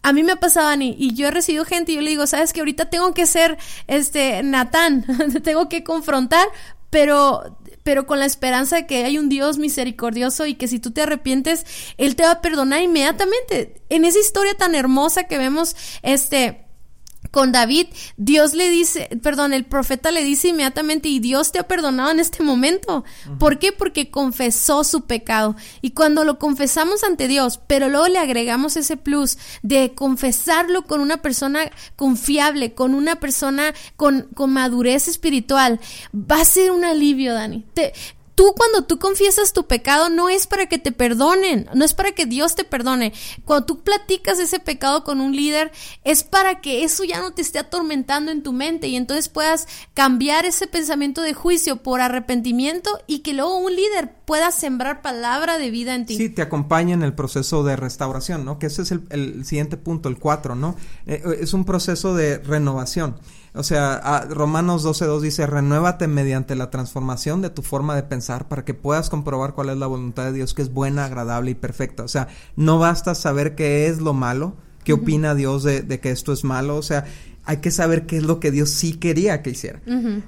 A 0.04 0.14
mí 0.14 0.24
me 0.24 0.34
ha 0.34 0.36
pasado, 0.38 0.72
y 0.80 1.14
yo 1.14 1.28
he 1.28 1.32
recibido 1.32 1.66
gente 1.66 1.91
y 1.91 1.95
yo 1.95 2.02
le 2.02 2.10
digo, 2.10 2.26
sabes 2.28 2.54
que 2.54 2.62
ahorita 2.62 2.89
tengo 2.89 3.14
que 3.14 3.26
ser, 3.26 3.58
este, 3.88 4.41
Natán, 4.43 5.06
tengo 5.43 5.70
que 5.70 5.84
confrontar, 5.84 6.47
pero, 6.89 7.58
pero 7.84 8.06
con 8.06 8.20
la 8.20 8.26
esperanza 8.26 8.76
de 8.78 8.88
que 8.88 9.06
hay 9.06 9.18
un 9.18 9.30
Dios 9.30 9.58
misericordioso 9.58 10.45
y 10.45 10.56
que 10.56 10.68
si 10.68 10.80
tú 10.80 10.91
te 10.91 11.02
arrepientes, 11.02 11.66
Él 11.97 12.16
te 12.16 12.24
va 12.24 12.32
a 12.32 12.41
perdonar 12.41 12.82
inmediatamente. 12.82 13.82
En 13.89 14.06
esa 14.06 14.20
historia 14.20 14.56
tan 14.56 14.76
hermosa 14.76 15.24
que 15.24 15.38
vemos, 15.38 15.76
este, 16.04 16.66
con 17.32 17.52
David, 17.52 17.88
Dios 18.18 18.54
le 18.54 18.70
dice, 18.70 19.10
perdón, 19.24 19.54
el 19.54 19.64
profeta 19.64 20.12
le 20.12 20.24
dice 20.24 20.50
inmediatamente, 20.50 21.10
y 21.10 21.20
Dios 21.20 21.52
te 21.52 21.60
ha 21.60 21.68
perdonado 21.68 22.12
en 22.12 22.20
este 22.20 22.44
momento. 22.44 23.06
¿Por 23.40 23.58
qué? 23.58 23.72
Porque 23.72 24.12
confesó 24.12 24.84
su 24.84 25.02
pecado. 25.02 25.56
Y 25.82 25.92
cuando 25.92 26.26
lo 26.26 26.38
confesamos 26.38 27.04
ante 27.04 27.28
Dios, 27.28 27.60
pero 27.68 27.90
luego 27.90 28.08
le 28.08 28.20
agregamos 28.20 28.76
ese 28.76 28.98
plus 28.98 29.38
de 29.64 29.94
confesarlo 29.96 30.84
con 30.84 31.00
una 31.00 31.22
persona 31.22 31.72
confiable, 31.96 32.74
con 32.74 32.94
una 32.94 33.16
persona 33.16 33.74
con, 33.96 34.28
con 34.34 34.52
madurez 34.52 35.08
espiritual, 35.08 35.80
va 36.14 36.42
a 36.42 36.46
ser 36.46 36.72
un 36.72 36.84
alivio, 36.84 37.34
Dani. 37.34 37.66
Te, 37.74 37.94
tú 38.42 38.56
cuando 38.58 38.88
tú 38.88 38.98
confiesas 38.98 39.54
tu 39.54 39.68
pecado 39.68 40.10
no 40.10 40.28
es 40.28 40.48
para 40.48 40.66
que 40.66 40.80
te 40.80 40.92
perdonen, 40.92 41.70
no 41.76 41.86
es 41.86 41.94
para 41.94 42.14
que 42.14 42.26
Dios 42.26 42.56
te 42.56 42.64
perdone. 42.64 43.14
Cuando 43.46 43.68
tú 43.68 43.84
platicas 43.84 44.39
ese 44.39 44.60
pecado 44.60 45.04
con 45.04 45.22
un 45.22 45.36
líder 45.36 45.72
es 46.04 46.24
para 46.24 46.60
que 46.60 46.84
eso 46.84 47.04
ya 47.04 47.22
no 47.22 47.34
te 47.34 47.44
esté 47.44 47.60
atormentando 47.60 48.32
en 48.32 48.42
tu 48.42 48.52
mente 48.52 48.88
y 48.88 48.96
entonces 48.96 49.30
puedas 49.30 49.68
cambiar 49.94 50.46
ese 50.46 50.66
pensamiento 50.66 51.22
de 51.22 51.36
juicio 51.36 51.84
por 51.84 52.02
arrepentimiento 52.02 52.89
y 53.06 53.20
que 53.20 53.36
luego 53.36 53.60
un 53.60 53.76
líder 53.76 54.12
pueda 54.26 54.50
sembrar 54.50 55.04
palabra 55.04 55.60
de 55.60 55.70
vida 55.70 55.94
en 55.94 56.08
ti. 56.08 56.18
Sí, 56.18 56.30
te 56.30 56.42
acompaña 56.42 56.96
en 56.96 57.04
el 57.04 57.14
proceso 57.14 57.64
de 57.64 57.76
restauración, 57.76 58.44
¿no? 58.44 58.58
Que 58.58 58.66
ese 58.66 58.82
es 58.82 58.92
el, 58.92 59.46
siguiente 59.46 59.78
punto, 59.78 60.10
el 60.10 60.18
cuatro, 60.18 60.56
¿no? 60.56 60.76
Eh, 61.06 61.22
es 61.39 61.54
un 61.54 61.64
proceso 61.64 62.16
de 62.16 62.39
renovación. 62.39 63.18
O 63.54 63.64
sea, 63.64 64.28
Romanos 64.30 64.86
12.2 64.86 65.20
dice, 65.20 65.45
renuévate 65.45 66.08
mediante 66.08 66.56
la 66.56 66.70
transformación 66.70 67.41
de 67.41 67.49
tu 67.49 67.64
forma 67.64 67.95
de 67.95 68.04
pensar 68.04 68.47
para 68.47 68.64
que 68.64 68.74
puedas 68.74 69.10
comprobar 69.10 69.54
cuál 69.54 69.70
es 69.70 69.78
la 69.78 69.88
voluntad 69.88 70.26
de 70.26 70.32
Dios, 70.32 70.54
que 70.54 70.62
es 70.62 70.74
buena, 70.74 71.06
agradable 71.06 71.52
y 71.52 71.56
perfecta. 71.56 72.04
O 72.04 72.08
sea, 72.08 72.30
no 72.56 72.80
basta 72.80 73.14
saber 73.14 73.56
qué 73.56 73.88
es 73.88 73.99
lo 73.99 74.14
malo, 74.14 74.54
qué 74.86 74.93
opina 74.93 75.36
Dios 75.36 75.64
de, 75.64 75.82
de, 75.82 75.99
que 75.99 76.12
esto 76.12 76.32
es 76.32 76.45
malo. 76.45 76.78
O 76.78 76.82
sea, 76.82 77.06
hay 77.44 77.58
que 77.58 77.72
saber 77.72 78.06
qué 78.06 78.18
es 78.18 78.24
lo 78.24 78.39
que 78.39 78.52
Dios 78.52 78.70
sí 78.70 78.94
quería 78.94 79.42
que 79.42 79.50
hiciera. 79.50 79.82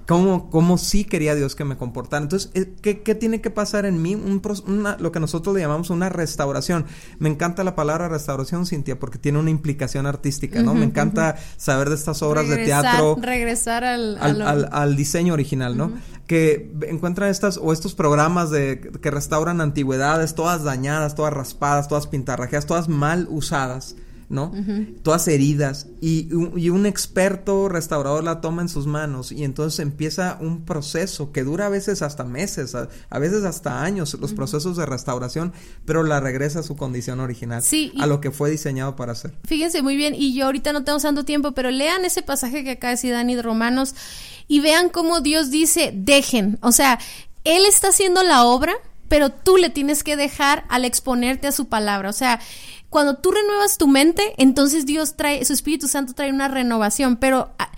cómo, 0.08 0.50
cómo, 0.50 0.78
sí 0.78 1.06
quería 1.06 1.36
Dios 1.36 1.56
que 1.56 1.64
me 1.64 1.78
comportara. 1.78 2.24
Entonces, 2.24 2.50
eh, 2.56 2.74
¿qué, 2.82 3.02
qué 3.02 3.14
tiene 3.14 3.40
que 3.40 3.52
pasar 3.52 3.86
en 3.86 4.02
mí? 4.02 4.16
Un, 4.16 4.42
una, 4.68 4.98
lo 4.98 5.12
que 5.12 5.20
nosotros 5.20 5.54
le 5.54 5.62
llamamos 5.62 5.92
una 5.92 6.10
restauración. 6.10 6.86
Me 7.20 7.30
encanta 7.30 7.64
la 7.64 7.76
palabra 7.76 8.10
restauración, 8.10 8.66
Cintia, 8.66 9.00
porque 9.00 9.20
tiene 9.20 9.38
una 9.38 9.52
implicación 9.52 10.08
artística, 10.08 10.62
¿no? 10.64 10.74
me 10.74 10.86
encanta 10.86 11.36
saber 11.58 11.90
de 11.90 11.96
estas 11.96 12.22
obras 12.24 12.48
de 12.50 12.58
teatro. 12.58 13.18
Regresar 13.22 13.84
al, 13.84 14.18
al, 14.20 14.70
al, 14.72 14.96
diseño 14.96 15.34
original, 15.34 15.78
¿no? 15.78 15.92
Que 16.26 16.72
encuentran 16.88 17.30
estas 17.30 17.58
o 17.58 17.74
estos 17.74 17.94
programas 17.94 18.50
de 18.50 18.92
que 19.02 19.12
restauran 19.12 19.62
antigüedades, 19.62 20.34
todas 20.34 20.64
dañadas, 20.64 21.16
todas 21.16 21.34
raspadas, 21.34 21.88
todas 21.88 22.08
pintarrajeadas, 22.08 22.66
todas 22.66 22.90
mal 22.90 23.28
usadas 23.30 23.96
¿no? 24.30 24.52
Todas 25.04 25.28
heridas. 25.28 25.88
Y, 26.02 26.34
un 26.34 26.86
experto 26.86 27.70
restaurador 27.70 28.24
la 28.24 28.42
toma 28.42 28.64
en 28.64 28.70
sus 28.70 28.88
manos 28.88 29.32
y 29.32 29.44
entonces 29.44 29.80
empieza 29.80 30.38
un 30.42 30.66
proceso 30.66 31.32
que 31.32 31.44
dura 31.44 31.68
a 31.68 31.70
veces 31.70 32.02
hasta 32.02 32.24
meses, 32.24 32.74
a, 32.76 33.20
veces 33.20 33.44
hasta 33.44 33.84
años, 33.84 34.18
los 34.20 34.34
procesos 34.34 34.76
de 34.78 34.86
restauración, 34.86 35.54
pero 35.86 36.04
la 36.04 36.20
regresa 36.20 36.60
a 36.60 36.64
su 36.64 36.76
condición 36.76 37.20
original, 37.20 37.64
a 38.00 38.08
lo 38.08 38.22
que 38.22 38.32
fue 38.32 38.50
diseñado 38.50 38.96
para 38.96 39.12
hacer. 39.12 39.34
Fíjense 39.46 39.82
muy 39.82 39.96
bien, 39.96 40.16
y 40.16 40.34
yo 40.34 40.46
ahorita 40.46 40.74
no 40.74 40.84
tengo 40.84 41.00
tanto 41.00 41.26
tiempo, 41.26 41.52
pero 41.52 41.70
lean 41.70 42.06
ese 42.06 42.24
pasaje 42.24 42.64
que 42.64 42.72
acá 42.72 42.90
decía 42.90 43.14
Dani 43.14 43.36
de 43.36 43.42
Romanos 43.42 43.94
y 44.48 44.60
vean 44.60 44.90
cómo 44.90 45.22
Dios 45.22 45.52
dice, 45.52 45.92
dejen, 45.94 46.58
o 46.62 46.72
sea, 46.72 47.00
Él 47.44 47.66
está 47.66 47.90
haciendo 47.90 48.24
la 48.24 48.46
obra, 48.46 48.74
pero 49.08 49.30
tú 49.30 49.58
le 49.58 49.70
tienes 49.70 50.04
que 50.04 50.16
dejar 50.16 50.66
al 50.70 50.86
exponerte 50.86 51.48
a 51.48 51.52
su 51.52 51.68
palabra, 51.68 52.10
o 52.10 52.14
sea, 52.14 52.40
cuando 52.94 53.16
tú 53.16 53.32
renuevas 53.32 53.80
tu 53.80 53.88
mente, 53.88 54.36
entonces 54.38 54.86
Dios 54.86 55.18
trae, 55.18 55.44
su 55.46 55.52
Espíritu 55.52 55.88
Santo 55.88 56.14
trae 56.14 56.30
una 56.30 56.48
renovación, 56.48 57.18
pero 57.18 57.50
ah, 57.58 57.72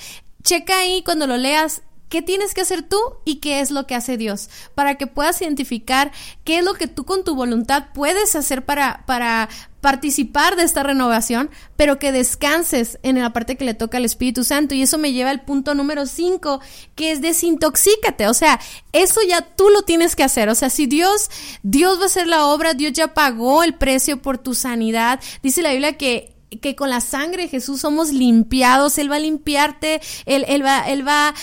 checa 0.43 0.77
ahí 0.77 1.03
cuando 1.03 1.25
lo 1.25 1.37
leas, 1.37 1.81
¿Qué 2.07 2.21
tienes 2.21 2.53
que 2.53 2.61
hacer 2.61 2.83
tú 2.83 2.99
y 3.25 3.37
qué 3.37 3.61
es 3.61 3.71
lo 3.71 3.87
que 3.87 3.95
hace 3.95 4.15
Dios? 4.15 4.49
Para 4.75 4.95
que 4.95 5.07
puedas 5.07 5.41
identificar 5.41 6.11
qué 6.43 6.59
es 6.59 6.63
lo 6.63 6.75
que 6.75 6.87
tú 6.87 7.03
con 7.03 7.23
tu 7.23 7.35
voluntad 7.35 7.85
puedes 7.95 8.35
hacer 8.35 8.63
para, 8.63 9.03
para 9.07 9.49
participar 9.85 10.55
de 10.55 10.63
esta 10.63 10.81
renovación, 10.81 11.51
pero 11.75 11.99
que 11.99 12.11
descanses 12.11 12.97
en 13.03 13.19
la 13.19 13.33
parte 13.33 13.55
que 13.55 13.65
le 13.65 13.75
toca 13.75 13.99
al 13.99 14.05
Espíritu 14.05 14.43
Santo. 14.43 14.73
Y 14.73 14.81
eso 14.81 14.97
me 14.97 15.13
lleva 15.13 15.29
al 15.29 15.45
punto 15.45 15.75
número 15.75 16.07
5, 16.07 16.59
que 16.95 17.11
es 17.11 17.21
desintoxícate. 17.21 18.27
O 18.27 18.33
sea, 18.33 18.59
eso 18.93 19.21
ya 19.21 19.41
tú 19.41 19.69
lo 19.69 19.83
tienes 19.83 20.15
que 20.15 20.23
hacer. 20.23 20.49
O 20.49 20.55
sea, 20.55 20.71
si 20.71 20.87
Dios, 20.87 21.29
Dios 21.61 21.99
va 21.99 22.03
a 22.03 22.05
hacer 22.07 22.25
la 22.25 22.47
obra, 22.47 22.73
Dios 22.73 22.93
ya 22.93 23.13
pagó 23.13 23.61
el 23.61 23.75
precio 23.75 24.23
por 24.23 24.39
tu 24.39 24.55
sanidad. 24.55 25.19
Dice 25.43 25.61
la 25.61 25.69
Biblia 25.69 25.95
que 25.99 26.35
que 26.61 26.75
con 26.75 26.89
la 26.89 27.01
sangre 27.01 27.43
de 27.43 27.49
Jesús 27.49 27.81
somos 27.81 28.11
limpiados, 28.11 28.97
Él 28.97 29.11
va 29.11 29.17
a 29.17 29.19
limpiarte, 29.19 30.01
Él, 30.25 30.45
él 30.47 30.65
va, 30.65 30.87
Él 30.87 31.05
va, 31.05 31.33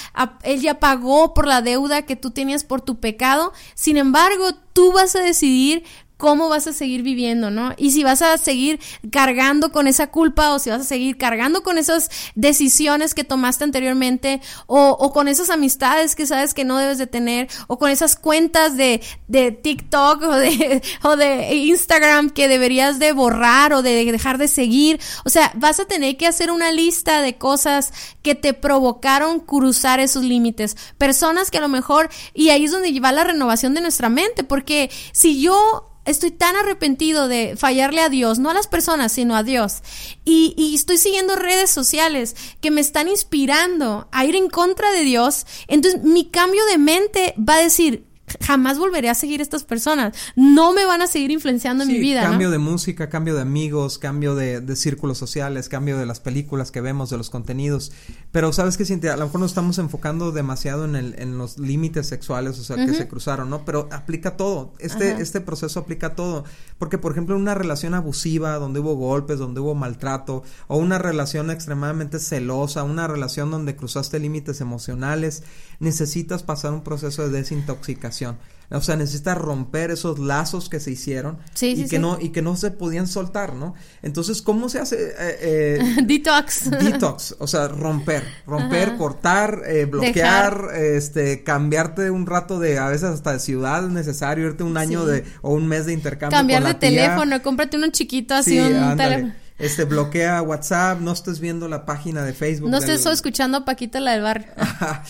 Él 0.42 0.60
ya 0.60 0.80
pagó 0.80 1.34
por 1.34 1.46
la 1.46 1.60
deuda 1.60 2.02
que 2.02 2.16
tú 2.16 2.30
tenías 2.30 2.64
por 2.64 2.80
tu 2.80 2.98
pecado. 2.98 3.52
Sin 3.74 3.96
embargo, 3.96 4.54
tú 4.72 4.92
vas 4.92 5.14
a 5.16 5.20
decidir 5.20 5.84
cómo 6.22 6.48
vas 6.48 6.68
a 6.68 6.72
seguir 6.72 7.02
viviendo, 7.02 7.50
¿no? 7.50 7.74
Y 7.76 7.90
si 7.90 8.04
vas 8.04 8.22
a 8.22 8.38
seguir 8.38 8.78
cargando 9.10 9.72
con 9.72 9.88
esa 9.88 10.06
culpa 10.06 10.52
o 10.52 10.60
si 10.60 10.70
vas 10.70 10.82
a 10.82 10.84
seguir 10.84 11.18
cargando 11.18 11.64
con 11.64 11.78
esas 11.78 12.12
decisiones 12.36 13.12
que 13.12 13.24
tomaste 13.24 13.64
anteriormente 13.64 14.40
o, 14.68 14.90
o 14.90 15.12
con 15.12 15.26
esas 15.26 15.50
amistades 15.50 16.14
que 16.14 16.24
sabes 16.24 16.54
que 16.54 16.64
no 16.64 16.78
debes 16.78 16.98
de 16.98 17.08
tener 17.08 17.48
o 17.66 17.76
con 17.76 17.90
esas 17.90 18.14
cuentas 18.14 18.76
de, 18.76 19.02
de 19.26 19.50
TikTok 19.50 20.22
o 20.22 20.36
de, 20.36 20.80
o 21.02 21.16
de 21.16 21.56
Instagram 21.56 22.30
que 22.30 22.46
deberías 22.46 23.00
de 23.00 23.10
borrar 23.10 23.72
o 23.72 23.82
de 23.82 24.04
dejar 24.04 24.38
de 24.38 24.46
seguir. 24.46 25.00
O 25.24 25.28
sea, 25.28 25.50
vas 25.56 25.80
a 25.80 25.86
tener 25.86 26.16
que 26.16 26.28
hacer 26.28 26.52
una 26.52 26.70
lista 26.70 27.20
de 27.20 27.36
cosas 27.36 27.92
que 28.22 28.36
te 28.36 28.54
provocaron 28.54 29.40
cruzar 29.40 29.98
esos 29.98 30.22
límites. 30.22 30.76
Personas 30.98 31.50
que 31.50 31.58
a 31.58 31.62
lo 31.62 31.68
mejor, 31.68 32.10
y 32.32 32.50
ahí 32.50 32.66
es 32.66 32.70
donde 32.70 32.96
va 33.00 33.10
la 33.10 33.24
renovación 33.24 33.74
de 33.74 33.80
nuestra 33.80 34.08
mente, 34.08 34.44
porque 34.44 34.88
si 35.10 35.40
yo 35.40 35.88
estoy 36.04 36.30
tan 36.30 36.56
arrepentido 36.56 37.28
de 37.28 37.54
fallarle 37.56 38.00
a 38.00 38.08
Dios, 38.08 38.38
no 38.38 38.50
a 38.50 38.54
las 38.54 38.66
personas, 38.66 39.12
sino 39.12 39.36
a 39.36 39.42
Dios. 39.42 39.82
Y, 40.24 40.54
y, 40.56 40.74
estoy 40.74 40.98
siguiendo 40.98 41.36
redes 41.36 41.70
sociales 41.70 42.36
que 42.60 42.70
me 42.70 42.80
están 42.80 43.08
inspirando 43.08 44.08
a 44.12 44.24
ir 44.24 44.36
en 44.36 44.48
contra 44.48 44.92
de 44.92 45.02
Dios. 45.02 45.46
Entonces 45.68 46.02
mi 46.02 46.26
cambio 46.26 46.64
de 46.66 46.78
mente 46.78 47.34
va 47.38 47.56
a 47.56 47.62
decir, 47.62 48.04
jamás 48.40 48.78
volveré 48.78 49.08
a 49.08 49.14
seguir 49.14 49.40
estas 49.40 49.64
personas. 49.64 50.16
No 50.36 50.72
me 50.72 50.84
van 50.84 51.02
a 51.02 51.06
seguir 51.06 51.30
influenciando 51.30 51.84
en 51.84 51.90
mi 51.90 51.98
vida. 51.98 52.22
Cambio 52.22 52.50
de 52.50 52.58
música, 52.58 53.08
cambio 53.08 53.34
de 53.34 53.42
amigos, 53.42 53.98
cambio 53.98 54.34
de, 54.34 54.60
de, 54.60 54.76
círculos 54.76 55.18
sociales, 55.18 55.68
cambio 55.68 55.98
de 55.98 56.06
las 56.06 56.20
películas 56.20 56.70
que 56.70 56.80
vemos, 56.80 57.10
de 57.10 57.18
los 57.18 57.30
contenidos. 57.30 57.92
Pero 58.32 58.50
sabes 58.50 58.78
que 58.78 58.86
Cintia, 58.86 59.12
a 59.12 59.16
lo 59.18 59.26
mejor 59.26 59.40
nos 59.40 59.50
estamos 59.50 59.76
enfocando 59.76 60.32
demasiado 60.32 60.86
en, 60.86 60.96
el, 60.96 61.14
en 61.18 61.36
los 61.36 61.58
límites 61.58 62.06
sexuales, 62.06 62.58
o 62.58 62.64
sea, 62.64 62.76
que 62.86 62.94
se 62.94 63.06
cruzaron, 63.06 63.50
¿no? 63.50 63.66
Pero 63.66 63.90
aplica 63.92 64.38
todo. 64.38 64.72
Este, 64.78 65.20
este 65.20 65.42
proceso 65.42 65.80
aplica 65.80 66.14
todo. 66.14 66.44
Porque, 66.78 66.96
por 66.96 67.12
ejemplo, 67.12 67.36
una 67.36 67.54
relación 67.54 67.92
abusiva, 67.92 68.54
donde 68.54 68.80
hubo 68.80 68.94
golpes, 68.94 69.38
donde 69.38 69.60
hubo 69.60 69.74
maltrato, 69.74 70.44
o 70.66 70.78
una 70.78 70.96
relación 70.96 71.50
extremadamente 71.50 72.18
celosa, 72.18 72.84
una 72.84 73.06
relación 73.06 73.50
donde 73.50 73.76
cruzaste 73.76 74.18
límites 74.18 74.62
emocionales, 74.62 75.42
necesitas 75.78 76.42
pasar 76.42 76.72
un 76.72 76.82
proceso 76.82 77.28
de 77.28 77.38
desintoxicación. 77.38 78.38
O 78.72 78.80
sea, 78.80 78.96
necesitas 78.96 79.36
romper 79.36 79.90
esos 79.90 80.18
lazos 80.18 80.68
que 80.68 80.80
se 80.80 80.90
hicieron 80.90 81.38
y 81.60 81.86
que 81.86 81.98
no 81.98 82.18
y 82.20 82.30
que 82.30 82.40
no 82.40 82.56
se 82.56 82.70
podían 82.70 83.06
soltar, 83.06 83.54
¿no? 83.54 83.74
Entonces, 84.02 84.40
¿cómo 84.40 84.68
se 84.68 84.78
hace? 84.78 84.96
Eh, 84.96 85.14
eh, 85.18 85.96
detox. 86.04 86.70
Detox, 86.82 87.36
o 87.38 87.46
sea, 87.46 87.68
romper, 87.68 88.24
romper, 88.46 88.96
cortar, 88.96 89.62
eh, 89.66 89.84
bloquear, 89.84 90.70
este, 90.74 91.44
cambiarte 91.44 92.10
un 92.10 92.26
rato 92.26 92.58
de, 92.58 92.78
a 92.78 92.88
veces 92.88 93.10
hasta 93.10 93.32
de 93.34 93.40
ciudad 93.40 93.84
es 93.84 93.90
necesario, 93.90 94.46
irte 94.46 94.64
un 94.64 94.76
año 94.76 95.04
de 95.04 95.24
o 95.42 95.52
un 95.52 95.66
mes 95.66 95.86
de 95.86 95.92
intercambio. 95.92 96.36
Cambiar 96.36 96.64
de 96.64 96.74
teléfono, 96.74 97.42
cómprate 97.42 97.76
uno 97.76 97.88
chiquito 97.90 98.34
así 98.34 98.58
un 98.58 98.96
teléfono. 98.96 99.34
Este, 99.58 99.84
bloquea 99.84 100.42
WhatsApp, 100.42 101.00
no 101.00 101.12
estés 101.12 101.38
viendo 101.38 101.68
la 101.68 101.84
página 101.84 102.24
de 102.24 102.32
Facebook. 102.32 102.70
No 102.70 102.78
estés 102.78 103.04
escuchando 103.06 103.58
a 103.58 103.64
Paquita 103.64 104.00
la 104.00 104.12
del 104.12 104.22
barrio. 104.22 104.48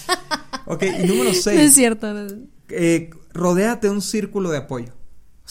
ok, 0.66 0.82
y 1.02 1.06
número 1.06 1.32
seis. 1.32 1.60
es 1.60 1.74
cierto. 1.74 2.12
Eh, 2.68 3.10
rodéate 3.32 3.88
un 3.90 4.00
círculo 4.00 4.50
de 4.50 4.58
apoyo. 4.58 4.92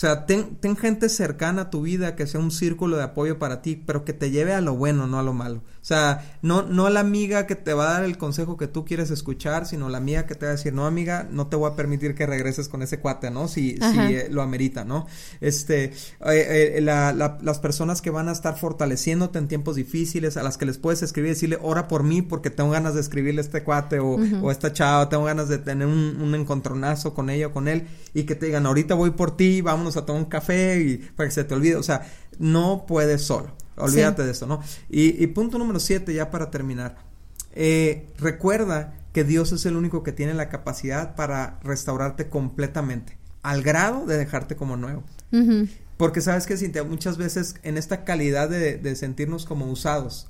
O 0.02 0.04
sea, 0.04 0.26
ten, 0.26 0.56
ten, 0.56 0.76
gente 0.76 1.10
cercana 1.10 1.62
a 1.62 1.70
tu 1.70 1.84
vida 1.84 2.16
que 2.16 2.26
sea 2.26 2.40
un 2.40 2.50
círculo 2.50 2.98
de 2.98 3.04
apoyo 3.04 3.38
para 3.38 3.62
ti, 3.62 3.76
pero 3.76 4.04
que 4.04 4.14
te 4.14 4.32
lleve 4.32 4.52
a 4.52 4.60
lo 4.60 4.76
bueno, 4.76 5.06
no 5.06 5.20
a 5.20 5.22
lo 5.22 5.32
malo. 5.32 5.58
O 5.58 5.86
sea, 5.86 6.40
no, 6.42 6.64
no 6.64 6.90
la 6.90 7.02
amiga 7.02 7.46
que 7.46 7.56
te 7.56 7.76
va 7.76 7.90
a 7.90 7.94
dar 7.94 8.04
el 8.06 8.18
consejo 8.18 8.58
que 8.58 8.68
tú 8.68 8.84
quieres 8.84 9.12
escuchar, 9.12 9.68
sino 9.68 9.90
la 9.90 10.00
amiga 10.00 10.26
que 10.26 10.34
te 10.34 10.48
va 10.48 10.54
a 10.54 10.56
decir, 10.56 10.74
no 10.74 10.88
amiga, 10.88 11.28
no 11.30 11.48
te 11.48 11.56
voy 11.56 11.70
a 11.70 11.76
permitir 11.76 12.16
que 12.16 12.26
regreses 12.26 12.68
con 12.68 12.82
ese 12.82 13.00
cuate, 13.00 13.30
¿no? 13.30 13.48
Si, 13.48 13.78
si 13.78 14.00
eh, 14.00 14.28
lo 14.32 14.42
amerita, 14.42 14.86
¿no? 14.86 15.06
Este, 15.40 15.86
eh, 15.86 15.94
eh, 16.78 16.82
la, 16.82 17.14
la, 17.14 17.38
las 17.40 17.60
personas 17.60 18.02
que 18.02 18.10
van 18.10 18.28
a 18.28 18.32
estar 18.32 18.58
fortaleciéndote 18.58 19.38
en 19.38 19.48
tiempos 19.48 19.76
difíciles, 19.76 20.36
a 20.36 20.42
las 20.42 20.58
que 20.58 20.66
les 20.66 20.80
puedes 20.80 21.04
escribir, 21.04 21.30
decirle, 21.34 21.60
ora 21.62 21.88
por 21.88 22.02
mí 22.02 22.24
porque 22.24 22.50
tengo 22.50 22.72
ganas 22.72 22.96
de 22.96 23.02
escribirle 23.02 23.42
a 23.42 23.44
este 23.44 23.64
cuate 23.64 24.00
o, 24.00 24.18
o 24.42 24.50
esta 24.50 24.74
chava, 24.74 25.10
tengo 25.10 25.26
ganas 25.26 25.48
de 25.48 25.60
tener 25.60 25.86
un, 25.86 26.18
un, 26.22 26.34
encontronazo 26.34 27.14
con 27.14 27.30
ella 27.30 27.48
o 27.48 27.52
con 27.52 27.68
él 27.68 27.88
y 28.16 28.24
que 28.24 28.34
te 28.34 28.48
digan, 28.48 28.66
ahorita 28.66 28.96
voy 28.96 29.12
por 29.12 29.38
ti, 29.38 29.62
vámonos 29.62 29.91
a 29.98 30.06
tomar 30.06 30.22
un 30.22 30.30
café 30.30 30.80
y 30.82 30.98
para 30.98 31.28
que 31.28 31.36
se 31.36 31.44
te 31.44 31.54
olvide. 31.54 31.76
O 31.76 31.84
sea, 31.84 32.08
no 32.40 32.86
puedes 32.88 33.22
solo. 33.22 33.52
Olvídate 33.78 34.24
de 34.24 34.32
eso, 34.32 34.46
¿no? 34.46 34.62
Y, 34.90 35.24
y, 35.24 35.28
punto 35.28 35.58
número 35.58 35.80
siete, 35.80 36.14
ya 36.14 36.30
para 36.30 36.52
terminar. 36.52 36.98
Eh, 37.54 38.08
recuerda 38.18 38.94
que 39.14 39.24
Dios 39.24 39.52
es 39.52 39.66
el 39.66 39.76
único 39.76 40.04
que 40.04 40.12
tiene 40.12 40.34
la 40.34 40.50
capacidad 40.50 41.16
para 41.16 41.60
restaurarte 41.64 42.30
completamente, 42.30 43.18
al 43.42 43.64
grado 43.64 44.06
de 44.06 44.18
dejarte 44.18 44.56
como 44.56 44.78
nuevo. 44.78 45.04
Porque 45.98 46.22
sabes 46.22 46.46
que, 46.46 46.58
Cintia, 46.58 46.84
muchas 46.84 47.18
veces 47.18 47.56
en 47.64 47.78
esta 47.78 48.04
calidad 48.04 48.50
de, 48.50 48.78
de 48.78 48.96
sentirnos 48.96 49.46
como 49.46 49.70
usados, 49.70 50.30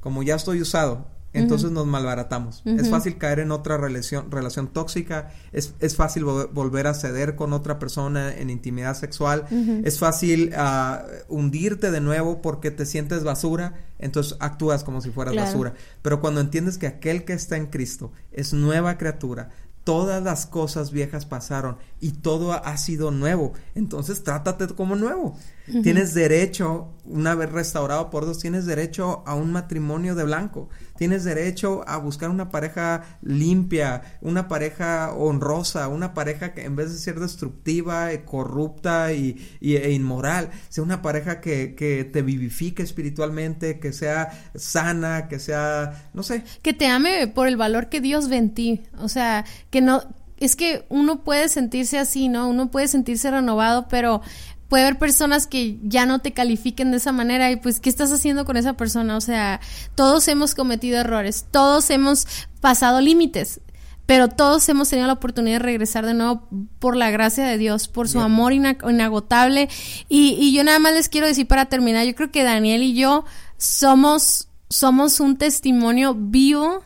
como 0.00 0.22
ya 0.22 0.34
estoy 0.34 0.60
usado, 0.60 1.06
entonces 1.32 1.70
nos 1.70 1.86
malbaratamos. 1.86 2.62
Es 2.64 2.88
fácil 2.88 3.18
caer 3.18 3.40
en 3.40 3.52
otra 3.52 3.76
relación, 3.76 4.30
relación 4.30 4.68
tóxica, 4.68 5.30
es, 5.52 5.74
es 5.80 5.96
fácil 5.96 6.24
volver 6.24 6.86
a 6.86 6.94
ceder 6.94 7.36
con 7.36 7.52
otra 7.52 7.78
persona 7.78 8.34
en 8.34 8.50
intimidad 8.50 8.94
sexual, 8.94 9.46
es 9.84 9.98
fácil 9.98 10.54
uh, 10.54 11.34
hundirte 11.34 11.90
de 11.90 12.00
nuevo 12.00 12.40
porque 12.40 12.70
te 12.70 12.86
sientes 12.86 13.24
basura, 13.24 13.74
entonces 13.98 14.36
actúas 14.40 14.84
como 14.84 15.00
si 15.00 15.10
fueras 15.10 15.34
basura. 15.34 15.74
Pero 16.02 16.20
cuando 16.20 16.40
entiendes 16.40 16.78
que 16.78 16.86
aquel 16.86 17.24
que 17.24 17.34
está 17.34 17.56
en 17.56 17.66
Cristo 17.66 18.12
es 18.32 18.52
nueva 18.52 18.96
criatura, 18.96 19.50
todas 19.86 20.20
las 20.20 20.46
cosas 20.46 20.90
viejas 20.90 21.26
pasaron 21.26 21.76
y 22.00 22.12
todo 22.12 22.52
ha 22.52 22.76
sido 22.76 23.10
nuevo. 23.10 23.52
Entonces 23.74 24.22
trátate 24.22 24.66
como 24.68 24.96
nuevo. 24.96 25.36
Tienes 25.82 26.14
derecho, 26.14 26.94
una 27.04 27.34
vez 27.34 27.50
restaurado 27.50 28.08
por 28.08 28.24
Dios, 28.24 28.38
tienes 28.38 28.66
derecho 28.66 29.24
a 29.26 29.34
un 29.34 29.50
matrimonio 29.50 30.14
de 30.14 30.22
blanco. 30.22 30.68
Tienes 30.96 31.24
derecho 31.24 31.82
a 31.88 31.96
buscar 31.96 32.30
una 32.30 32.50
pareja 32.50 33.02
limpia, 33.20 34.18
una 34.20 34.46
pareja 34.46 35.12
honrosa, 35.12 35.88
una 35.88 36.14
pareja 36.14 36.54
que 36.54 36.64
en 36.64 36.76
vez 36.76 36.92
de 36.92 36.98
ser 36.98 37.18
destructiva, 37.18 38.12
y 38.12 38.18
corrupta 38.18 39.12
y, 39.12 39.58
e 39.60 39.90
inmoral, 39.90 40.50
sea 40.68 40.84
una 40.84 41.02
pareja 41.02 41.40
que, 41.40 41.74
que 41.74 42.04
te 42.04 42.22
vivifique 42.22 42.84
espiritualmente, 42.84 43.80
que 43.80 43.92
sea 43.92 44.50
sana, 44.54 45.26
que 45.26 45.40
sea, 45.40 46.10
no 46.14 46.22
sé. 46.22 46.44
Que 46.62 46.74
te 46.74 46.86
ame 46.86 47.26
por 47.26 47.48
el 47.48 47.56
valor 47.56 47.88
que 47.88 48.00
Dios 48.00 48.28
ve 48.28 48.36
en 48.36 48.54
ti. 48.54 48.82
O 48.98 49.08
sea, 49.08 49.44
que 49.70 49.80
no 49.80 50.02
es 50.38 50.56
que 50.56 50.84
uno 50.88 51.22
puede 51.24 51.48
sentirse 51.48 51.98
así, 51.98 52.28
¿no? 52.28 52.48
Uno 52.48 52.70
puede 52.70 52.88
sentirse 52.88 53.30
renovado, 53.30 53.88
pero 53.88 54.22
puede 54.68 54.84
haber 54.84 54.98
personas 54.98 55.46
que 55.46 55.78
ya 55.82 56.06
no 56.06 56.20
te 56.20 56.32
califiquen 56.32 56.90
de 56.90 56.98
esa 56.98 57.12
manera 57.12 57.50
y 57.50 57.56
pues, 57.56 57.80
¿qué 57.80 57.88
estás 57.88 58.12
haciendo 58.12 58.44
con 58.44 58.56
esa 58.56 58.74
persona? 58.74 59.16
O 59.16 59.20
sea, 59.20 59.60
todos 59.94 60.26
hemos 60.28 60.54
cometido 60.54 60.98
errores, 60.98 61.46
todos 61.50 61.88
hemos 61.90 62.26
pasado 62.60 63.00
límites, 63.00 63.60
pero 64.06 64.28
todos 64.28 64.68
hemos 64.68 64.88
tenido 64.88 65.06
la 65.06 65.14
oportunidad 65.14 65.58
de 65.58 65.64
regresar 65.64 66.06
de 66.06 66.14
nuevo 66.14 66.48
por 66.78 66.96
la 66.96 67.10
gracia 67.10 67.44
de 67.44 67.58
Dios, 67.58 67.88
por 67.88 68.08
su 68.08 68.20
amor 68.20 68.52
inagotable. 68.52 69.68
Y, 70.08 70.36
y 70.38 70.52
yo 70.52 70.62
nada 70.62 70.78
más 70.78 70.94
les 70.94 71.08
quiero 71.08 71.26
decir 71.26 71.46
para 71.46 71.66
terminar, 71.66 72.06
yo 72.06 72.14
creo 72.14 72.30
que 72.30 72.44
Daniel 72.44 72.82
y 72.82 72.94
yo 72.94 73.24
somos, 73.56 74.48
somos 74.68 75.18
un 75.18 75.36
testimonio 75.36 76.14
vivo 76.14 76.82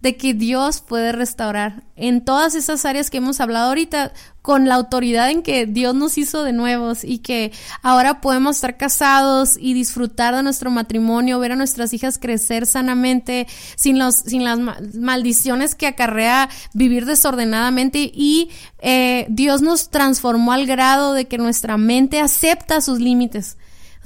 de 0.00 0.16
que 0.16 0.34
Dios 0.34 0.82
puede 0.82 1.12
restaurar 1.12 1.84
en 1.96 2.24
todas 2.24 2.54
esas 2.54 2.84
áreas 2.84 3.10
que 3.10 3.16
hemos 3.16 3.40
hablado 3.40 3.68
ahorita 3.68 4.12
con 4.42 4.68
la 4.68 4.76
autoridad 4.76 5.30
en 5.30 5.42
que 5.42 5.66
Dios 5.66 5.94
nos 5.94 6.18
hizo 6.18 6.44
de 6.44 6.52
nuevos 6.52 7.02
y 7.02 7.18
que 7.18 7.50
ahora 7.82 8.20
podemos 8.20 8.56
estar 8.56 8.76
casados 8.76 9.56
y 9.58 9.74
disfrutar 9.74 10.36
de 10.36 10.42
nuestro 10.42 10.70
matrimonio, 10.70 11.40
ver 11.40 11.52
a 11.52 11.56
nuestras 11.56 11.92
hijas 11.92 12.18
crecer 12.18 12.66
sanamente 12.66 13.48
sin 13.74 13.98
los 13.98 14.16
sin 14.16 14.44
las 14.44 14.58
maldiciones 14.94 15.74
que 15.74 15.86
acarrea 15.86 16.48
vivir 16.74 17.06
desordenadamente 17.06 18.10
y 18.14 18.50
eh, 18.78 19.26
Dios 19.28 19.62
nos 19.62 19.88
transformó 19.88 20.52
al 20.52 20.66
grado 20.66 21.14
de 21.14 21.26
que 21.26 21.38
nuestra 21.38 21.76
mente 21.76 22.20
acepta 22.20 22.80
sus 22.80 23.00
límites 23.00 23.56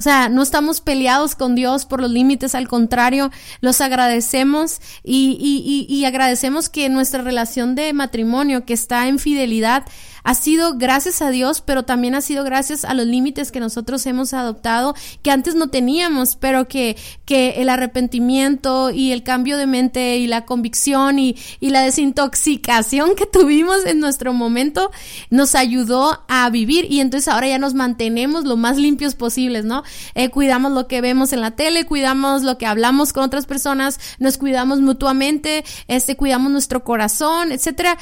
o 0.01 0.03
sea, 0.03 0.29
no 0.29 0.41
estamos 0.41 0.81
peleados 0.81 1.35
con 1.35 1.53
Dios 1.53 1.85
por 1.85 2.01
los 2.01 2.09
límites, 2.09 2.55
al 2.55 2.67
contrario, 2.67 3.29
los 3.59 3.81
agradecemos 3.81 4.81
y, 5.03 5.37
y, 5.39 5.85
y, 5.87 5.95
y 5.95 6.05
agradecemos 6.05 6.69
que 6.69 6.89
nuestra 6.89 7.21
relación 7.21 7.75
de 7.75 7.93
matrimonio, 7.93 8.65
que 8.65 8.73
está 8.73 9.07
en 9.07 9.19
fidelidad, 9.19 9.85
ha 10.23 10.35
sido 10.35 10.77
gracias 10.77 11.21
a 11.21 11.29
Dios, 11.29 11.61
pero 11.61 11.83
también 11.83 12.15
ha 12.15 12.21
sido 12.21 12.43
gracias 12.43 12.85
a 12.85 12.93
los 12.93 13.05
límites 13.05 13.51
que 13.51 13.59
nosotros 13.59 14.05
hemos 14.05 14.33
adoptado, 14.33 14.95
que 15.21 15.31
antes 15.31 15.55
no 15.55 15.69
teníamos, 15.69 16.35
pero 16.35 16.67
que, 16.67 16.97
que 17.25 17.61
el 17.61 17.69
arrepentimiento 17.69 18.91
y 18.91 19.11
el 19.11 19.23
cambio 19.23 19.57
de 19.57 19.67
mente 19.67 20.17
y 20.17 20.27
la 20.27 20.45
convicción 20.45 21.19
y, 21.19 21.35
y 21.59 21.69
la 21.69 21.81
desintoxicación 21.81 23.15
que 23.15 23.25
tuvimos 23.25 23.85
en 23.85 23.99
nuestro 23.99 24.33
momento 24.33 24.91
nos 25.29 25.55
ayudó 25.55 26.23
a 26.27 26.49
vivir 26.49 26.85
y 26.89 26.99
entonces 26.99 27.27
ahora 27.27 27.47
ya 27.47 27.59
nos 27.59 27.73
mantenemos 27.73 28.45
lo 28.45 28.57
más 28.57 28.77
limpios 28.77 29.15
posibles, 29.15 29.65
¿no? 29.65 29.83
Eh, 30.15 30.29
cuidamos 30.29 30.71
lo 30.71 30.87
que 30.87 31.01
vemos 31.01 31.33
en 31.33 31.41
la 31.41 31.51
tele, 31.51 31.85
cuidamos 31.85 32.43
lo 32.43 32.57
que 32.57 32.65
hablamos 32.65 33.13
con 33.13 33.23
otras 33.23 33.45
personas, 33.45 33.99
nos 34.19 34.37
cuidamos 34.37 34.81
mutuamente, 34.81 35.63
este, 35.87 36.15
cuidamos 36.15 36.51
nuestro 36.51 36.83
corazón, 36.83 37.51
etcétera 37.51 37.97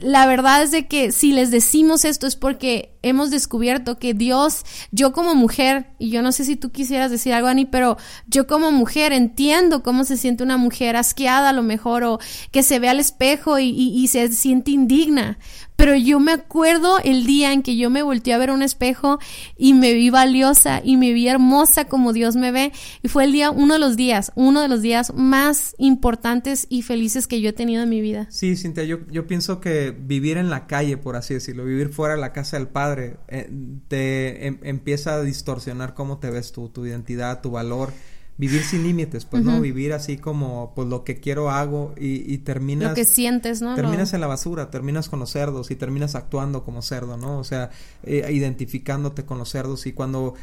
la 0.00 0.26
verdad 0.26 0.62
es 0.62 0.70
de 0.70 0.86
que 0.86 1.12
si 1.12 1.32
les 1.32 1.50
decimos 1.50 2.04
esto 2.04 2.26
es 2.26 2.36
porque 2.36 2.94
hemos 3.02 3.30
descubierto 3.30 3.98
que 3.98 4.14
Dios, 4.14 4.64
yo 4.90 5.12
como 5.12 5.34
mujer, 5.34 5.86
y 5.98 6.10
yo 6.10 6.22
no 6.22 6.32
sé 6.32 6.44
si 6.44 6.56
tú 6.56 6.72
quisieras 6.72 7.10
decir 7.10 7.32
algo, 7.32 7.48
Ani, 7.48 7.66
pero 7.66 7.96
yo 8.26 8.46
como 8.46 8.72
mujer 8.72 9.12
entiendo 9.12 9.82
cómo 9.82 10.04
se 10.04 10.16
siente 10.16 10.42
una 10.42 10.56
mujer 10.56 10.96
asqueada 10.96 11.50
a 11.50 11.52
lo 11.52 11.62
mejor 11.62 12.04
o 12.04 12.18
que 12.50 12.62
se 12.62 12.78
ve 12.78 12.88
al 12.88 13.00
espejo 13.00 13.58
y, 13.58 13.68
y 13.68 14.08
se 14.08 14.28
siente 14.32 14.70
indigna. 14.70 15.38
Pero 15.76 15.96
yo 15.96 16.20
me 16.20 16.32
acuerdo 16.32 16.98
el 17.02 17.26
día 17.26 17.52
en 17.52 17.62
que 17.62 17.76
yo 17.76 17.90
me 17.90 18.02
volteé 18.02 18.34
a 18.34 18.38
ver 18.38 18.50
un 18.50 18.62
espejo 18.62 19.18
y 19.56 19.74
me 19.74 19.92
vi 19.94 20.10
valiosa 20.10 20.80
y 20.84 20.96
me 20.96 21.12
vi 21.12 21.28
hermosa 21.28 21.86
como 21.86 22.12
Dios 22.12 22.36
me 22.36 22.52
ve. 22.52 22.72
Y 23.02 23.08
fue 23.08 23.24
el 23.24 23.32
día, 23.32 23.50
uno 23.50 23.74
de 23.74 23.80
los 23.80 23.96
días, 23.96 24.32
uno 24.34 24.60
de 24.60 24.68
los 24.68 24.82
días 24.82 25.12
más 25.14 25.74
importantes 25.78 26.66
y 26.68 26.82
felices 26.82 27.26
que 27.26 27.40
yo 27.40 27.50
he 27.50 27.52
tenido 27.52 27.82
en 27.82 27.88
mi 27.88 28.00
vida. 28.00 28.26
Sí, 28.30 28.56
Cintia, 28.56 28.84
yo, 28.84 28.98
yo 29.10 29.26
pienso 29.26 29.60
que 29.60 29.90
vivir 29.90 30.36
en 30.36 30.50
la 30.50 30.66
calle, 30.66 30.96
por 30.96 31.16
así 31.16 31.34
decirlo, 31.34 31.64
vivir 31.64 31.88
fuera 31.88 32.14
de 32.14 32.20
la 32.20 32.32
casa 32.32 32.56
del 32.56 32.68
Padre, 32.68 33.16
eh, 33.28 33.50
te 33.88 34.46
em, 34.46 34.58
empieza 34.62 35.14
a 35.14 35.22
distorsionar 35.22 35.94
cómo 35.94 36.18
te 36.18 36.30
ves 36.30 36.52
tú, 36.52 36.68
tu 36.68 36.86
identidad, 36.86 37.40
tu 37.40 37.50
valor 37.50 37.92
vivir 38.36 38.62
sin 38.62 38.82
límites, 38.82 39.24
pues, 39.24 39.44
¿no? 39.44 39.60
Vivir 39.60 39.92
así 39.92 40.16
como, 40.16 40.72
pues, 40.74 40.88
lo 40.88 41.04
que 41.04 41.20
quiero 41.20 41.50
hago 41.50 41.94
y, 41.96 42.32
y 42.32 42.38
terminas... 42.38 42.90
Lo 42.90 42.94
que 42.94 43.04
sientes, 43.04 43.62
¿no? 43.62 43.74
Terminas 43.74 44.12
en 44.12 44.20
la 44.20 44.26
basura, 44.26 44.70
terminas 44.70 45.08
con 45.08 45.20
los 45.20 45.30
cerdos 45.30 45.70
y 45.70 45.76
terminas 45.76 46.14
actuando 46.14 46.64
como 46.64 46.82
cerdo, 46.82 47.16
¿no? 47.16 47.38
O 47.38 47.44
sea, 47.44 47.70
eh, 48.02 48.26
identificándote 48.30 49.24
con 49.24 49.38
los 49.38 49.50
cerdos 49.50 49.86
y 49.86 49.92
cuando, 49.92 50.34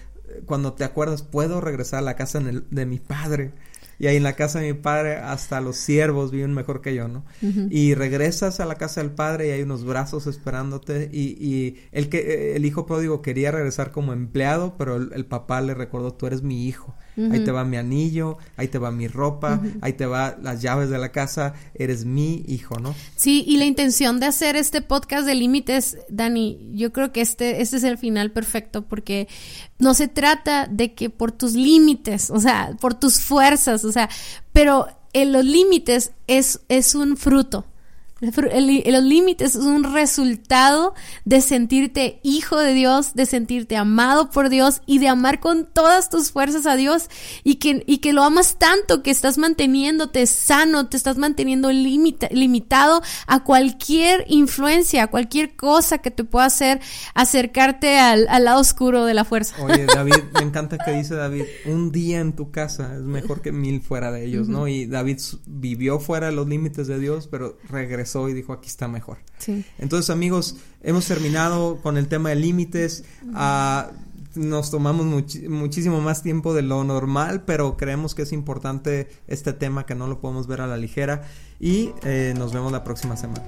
cuando 0.46 0.74
te 0.74 0.84
acuerdas, 0.84 1.24
puedo 1.24 1.60
regresar 1.60 2.00
a 2.00 2.04
la 2.04 2.16
casa 2.16 2.39
de 2.39 2.86
mi 2.86 3.00
padre 3.00 3.52
y 4.02 4.08
ahí 4.08 4.16
en 4.16 4.24
la 4.24 4.34
casa 4.34 4.60
de 4.60 4.74
mi 4.74 4.80
padre 4.80 5.18
hasta 5.18 5.62
los 5.62 5.78
siervos 5.78 6.32
viven 6.32 6.56
mejor 6.56 6.82
que 6.82 6.96
yo, 6.96 7.08
¿no? 7.08 7.24
Y 7.70 7.94
regresas 7.94 8.60
a 8.60 8.66
la 8.66 8.74
casa 8.74 9.00
del 9.00 9.12
padre 9.12 9.50
y 9.50 9.52
hay 9.52 9.62
unos 9.62 9.86
brazos 9.86 10.26
esperándote 10.26 11.08
y, 11.14 11.38
y 11.39 11.78
el, 11.92 12.10
que, 12.10 12.56
el 12.56 12.66
hijo 12.66 12.88
pródigo 12.88 13.22
quería 13.22 13.52
regresar 13.52 13.92
como 13.92 14.12
empleado, 14.12 14.74
pero 14.76 14.96
el 14.96 15.26
papá 15.28 15.62
le 15.62 15.76
recordó, 15.76 16.16
tú 16.16 16.26
eres 16.26 16.42
mi 16.42 16.66
hijo 16.66 16.96
ahí 17.32 17.44
te 17.44 17.52
va 17.52 17.64
mi 17.66 17.78
anillo, 17.78 18.38
ahí 18.58 18.68
te 18.68 18.78
va 18.78 18.92
mi 18.92 19.08
ropa, 19.08 19.62
ahí 19.82 19.94
te 19.94 20.06
va 20.06 20.38
las 20.42 20.62
llaves 20.62 20.90
de 20.90 20.98
la 20.98 21.12
casa, 21.12 21.54
eres 21.74 22.06
mi 22.06 22.44
hijo, 22.48 22.80
¿no? 22.80 22.96
Sí, 23.16 23.44
y 23.48 23.58
la 23.58 23.66
intención 23.66 24.20
de 24.20 24.28
hacer 24.28 24.56
este 24.56 24.82
podcast 24.82 25.26
de 25.26 25.36
límites, 25.36 25.98
Dani, 26.10 26.72
yo 26.74 26.92
creo 26.92 27.12
que 27.12 27.22
este, 27.22 27.62
este 27.62 27.78
es 27.78 27.84
el 27.84 27.98
final 27.98 28.32
perfecto 28.32 28.84
porque 28.84 29.28
no 29.80 29.94
se 29.94 30.08
trata 30.08 30.68
de 30.68 30.94
que 30.94 31.10
por 31.10 31.32
tus 31.32 31.54
límites, 31.54 32.30
o 32.30 32.40
sea, 32.40 32.76
por 32.80 32.94
tus 32.94 33.20
fuerzas, 33.20 33.84
o 33.86 33.92
sea, 33.92 34.10
pero 34.54 34.88
en 35.14 35.32
los 35.32 35.46
límites 35.46 36.12
es, 36.28 36.62
es 36.70 36.96
un 36.96 37.18
fruto. 37.18 37.66
Los 38.22 39.04
límites 39.04 39.56
es 39.56 39.64
un 39.64 39.84
resultado 39.84 40.94
de 41.26 41.42
sentirte 41.42 42.20
hijo 42.22 42.60
de 42.60 42.74
Dios, 42.74 43.16
de 43.16 43.26
sentirte 43.26 43.78
amado 43.78 44.30
por 44.30 44.50
Dios 44.50 44.82
y 44.86 45.00
de 45.00 45.08
amar 45.08 45.40
con 45.40 45.66
todas 45.66 46.10
tus 46.10 46.32
fuerzas 46.32 46.68
a 46.68 46.76
Dios 46.76 47.10
y 47.44 47.56
que, 47.56 47.84
y 47.88 47.98
que 47.98 48.14
lo 48.14 48.24
amas 48.24 48.60
tanto 48.60 49.02
que 49.02 49.10
estás 49.10 49.40
manteniéndote 49.40 50.28
sano, 50.28 50.88
te 50.88 50.98
estás 50.98 51.18
manteniendo 51.18 51.72
limitado 51.72 53.02
a 53.26 53.44
cualquier 53.44 54.24
influencia, 54.28 55.04
a 55.04 55.08
cualquier 55.08 55.56
cosa 55.56 55.98
que 55.98 56.12
te 56.12 56.24
pueda 56.24 56.46
hacer 56.46 56.80
acercarte 57.16 57.98
al, 57.98 58.28
lado 58.44 58.60
oscuro 58.60 59.06
de 59.06 59.16
la 59.16 59.26
fuerza. 59.26 59.56
Oye, 59.64 59.86
David, 59.96 60.14
me 60.36 60.42
encanta 60.42 60.78
que 60.78 60.92
dice 60.92 61.16
David, 61.16 61.46
un 61.66 61.92
día 61.92 62.20
en 62.20 62.34
tu 62.34 62.52
casa 62.52 62.96
es 62.96 63.02
mejor 63.02 63.42
que 63.42 63.52
mil 63.52 63.82
fuera 63.82 64.12
de 64.12 64.26
ellos, 64.26 64.48
¿no? 64.48 64.68
Y 64.68 64.86
David 64.86 65.20
vivió 65.48 66.00
fuera 66.00 66.28
de 66.28 66.34
los 66.34 66.48
límites 66.48 66.86
de 66.86 67.00
Dios, 67.00 67.28
pero 67.28 67.58
regresó 67.68 68.11
y 68.30 68.34
dijo 68.34 68.53
aquí 68.53 68.68
está 68.68 68.88
mejor. 68.88 69.18
Entonces 69.80 70.09
amigos, 70.09 70.57
hemos 70.84 71.05
terminado 71.05 71.80
con 71.82 71.97
el 71.97 72.07
tema 72.07 72.30
de 72.30 72.36
límites. 72.36 73.03
Ah, 73.34 73.91
nos 74.36 74.72
tomamos 74.72 75.05
muchísimo 75.05 75.99
más 76.01 76.24
tiempo 76.24 76.53
de 76.53 76.62
lo 76.62 76.84
normal, 76.84 77.43
pero 77.45 77.76
creemos 77.76 78.16
que 78.16 78.22
es 78.22 78.32
importante 78.32 79.09
este 79.28 79.53
tema 79.53 79.86
que 79.86 79.95
no 79.95 80.07
lo 80.07 80.20
podemos 80.20 80.47
ver 80.47 80.62
a 80.62 80.68
la 80.68 80.78
ligera 80.78 81.24
y 81.59 81.91
eh, 82.03 82.34
nos 82.38 82.53
vemos 82.53 82.72
la 82.72 82.84
próxima 82.84 83.18
semana. 83.18 83.43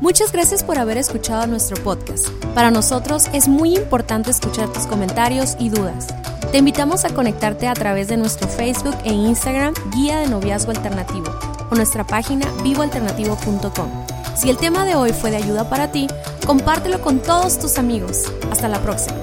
Muchas 0.00 0.32
gracias 0.32 0.62
por 0.62 0.78
haber 0.78 0.98
escuchado 0.98 1.46
nuestro 1.46 1.82
podcast. 1.82 2.28
Para 2.54 2.70
nosotros 2.70 3.28
es 3.32 3.48
muy 3.48 3.76
importante 3.76 4.30
escuchar 4.30 4.72
tus 4.72 4.86
comentarios 4.86 5.56
y 5.58 5.70
dudas. 5.70 6.08
Te 6.52 6.58
invitamos 6.58 7.04
a 7.04 7.14
conectarte 7.14 7.66
a 7.66 7.74
través 7.74 8.08
de 8.08 8.16
nuestro 8.16 8.48
Facebook 8.48 8.96
e 9.04 9.12
Instagram 9.12 9.74
Guía 9.94 10.18
de 10.18 10.28
Noviazgo 10.28 10.72
Alternativo 10.72 11.53
nuestra 11.74 12.04
página 12.04 12.46
vivoalternativo.com. 12.62 13.88
Si 14.36 14.50
el 14.50 14.56
tema 14.56 14.84
de 14.84 14.96
hoy 14.96 15.12
fue 15.12 15.30
de 15.30 15.36
ayuda 15.36 15.68
para 15.68 15.90
ti, 15.90 16.08
compártelo 16.46 17.00
con 17.00 17.20
todos 17.20 17.58
tus 17.58 17.78
amigos. 17.78 18.24
Hasta 18.50 18.68
la 18.68 18.80
próxima. 18.80 19.16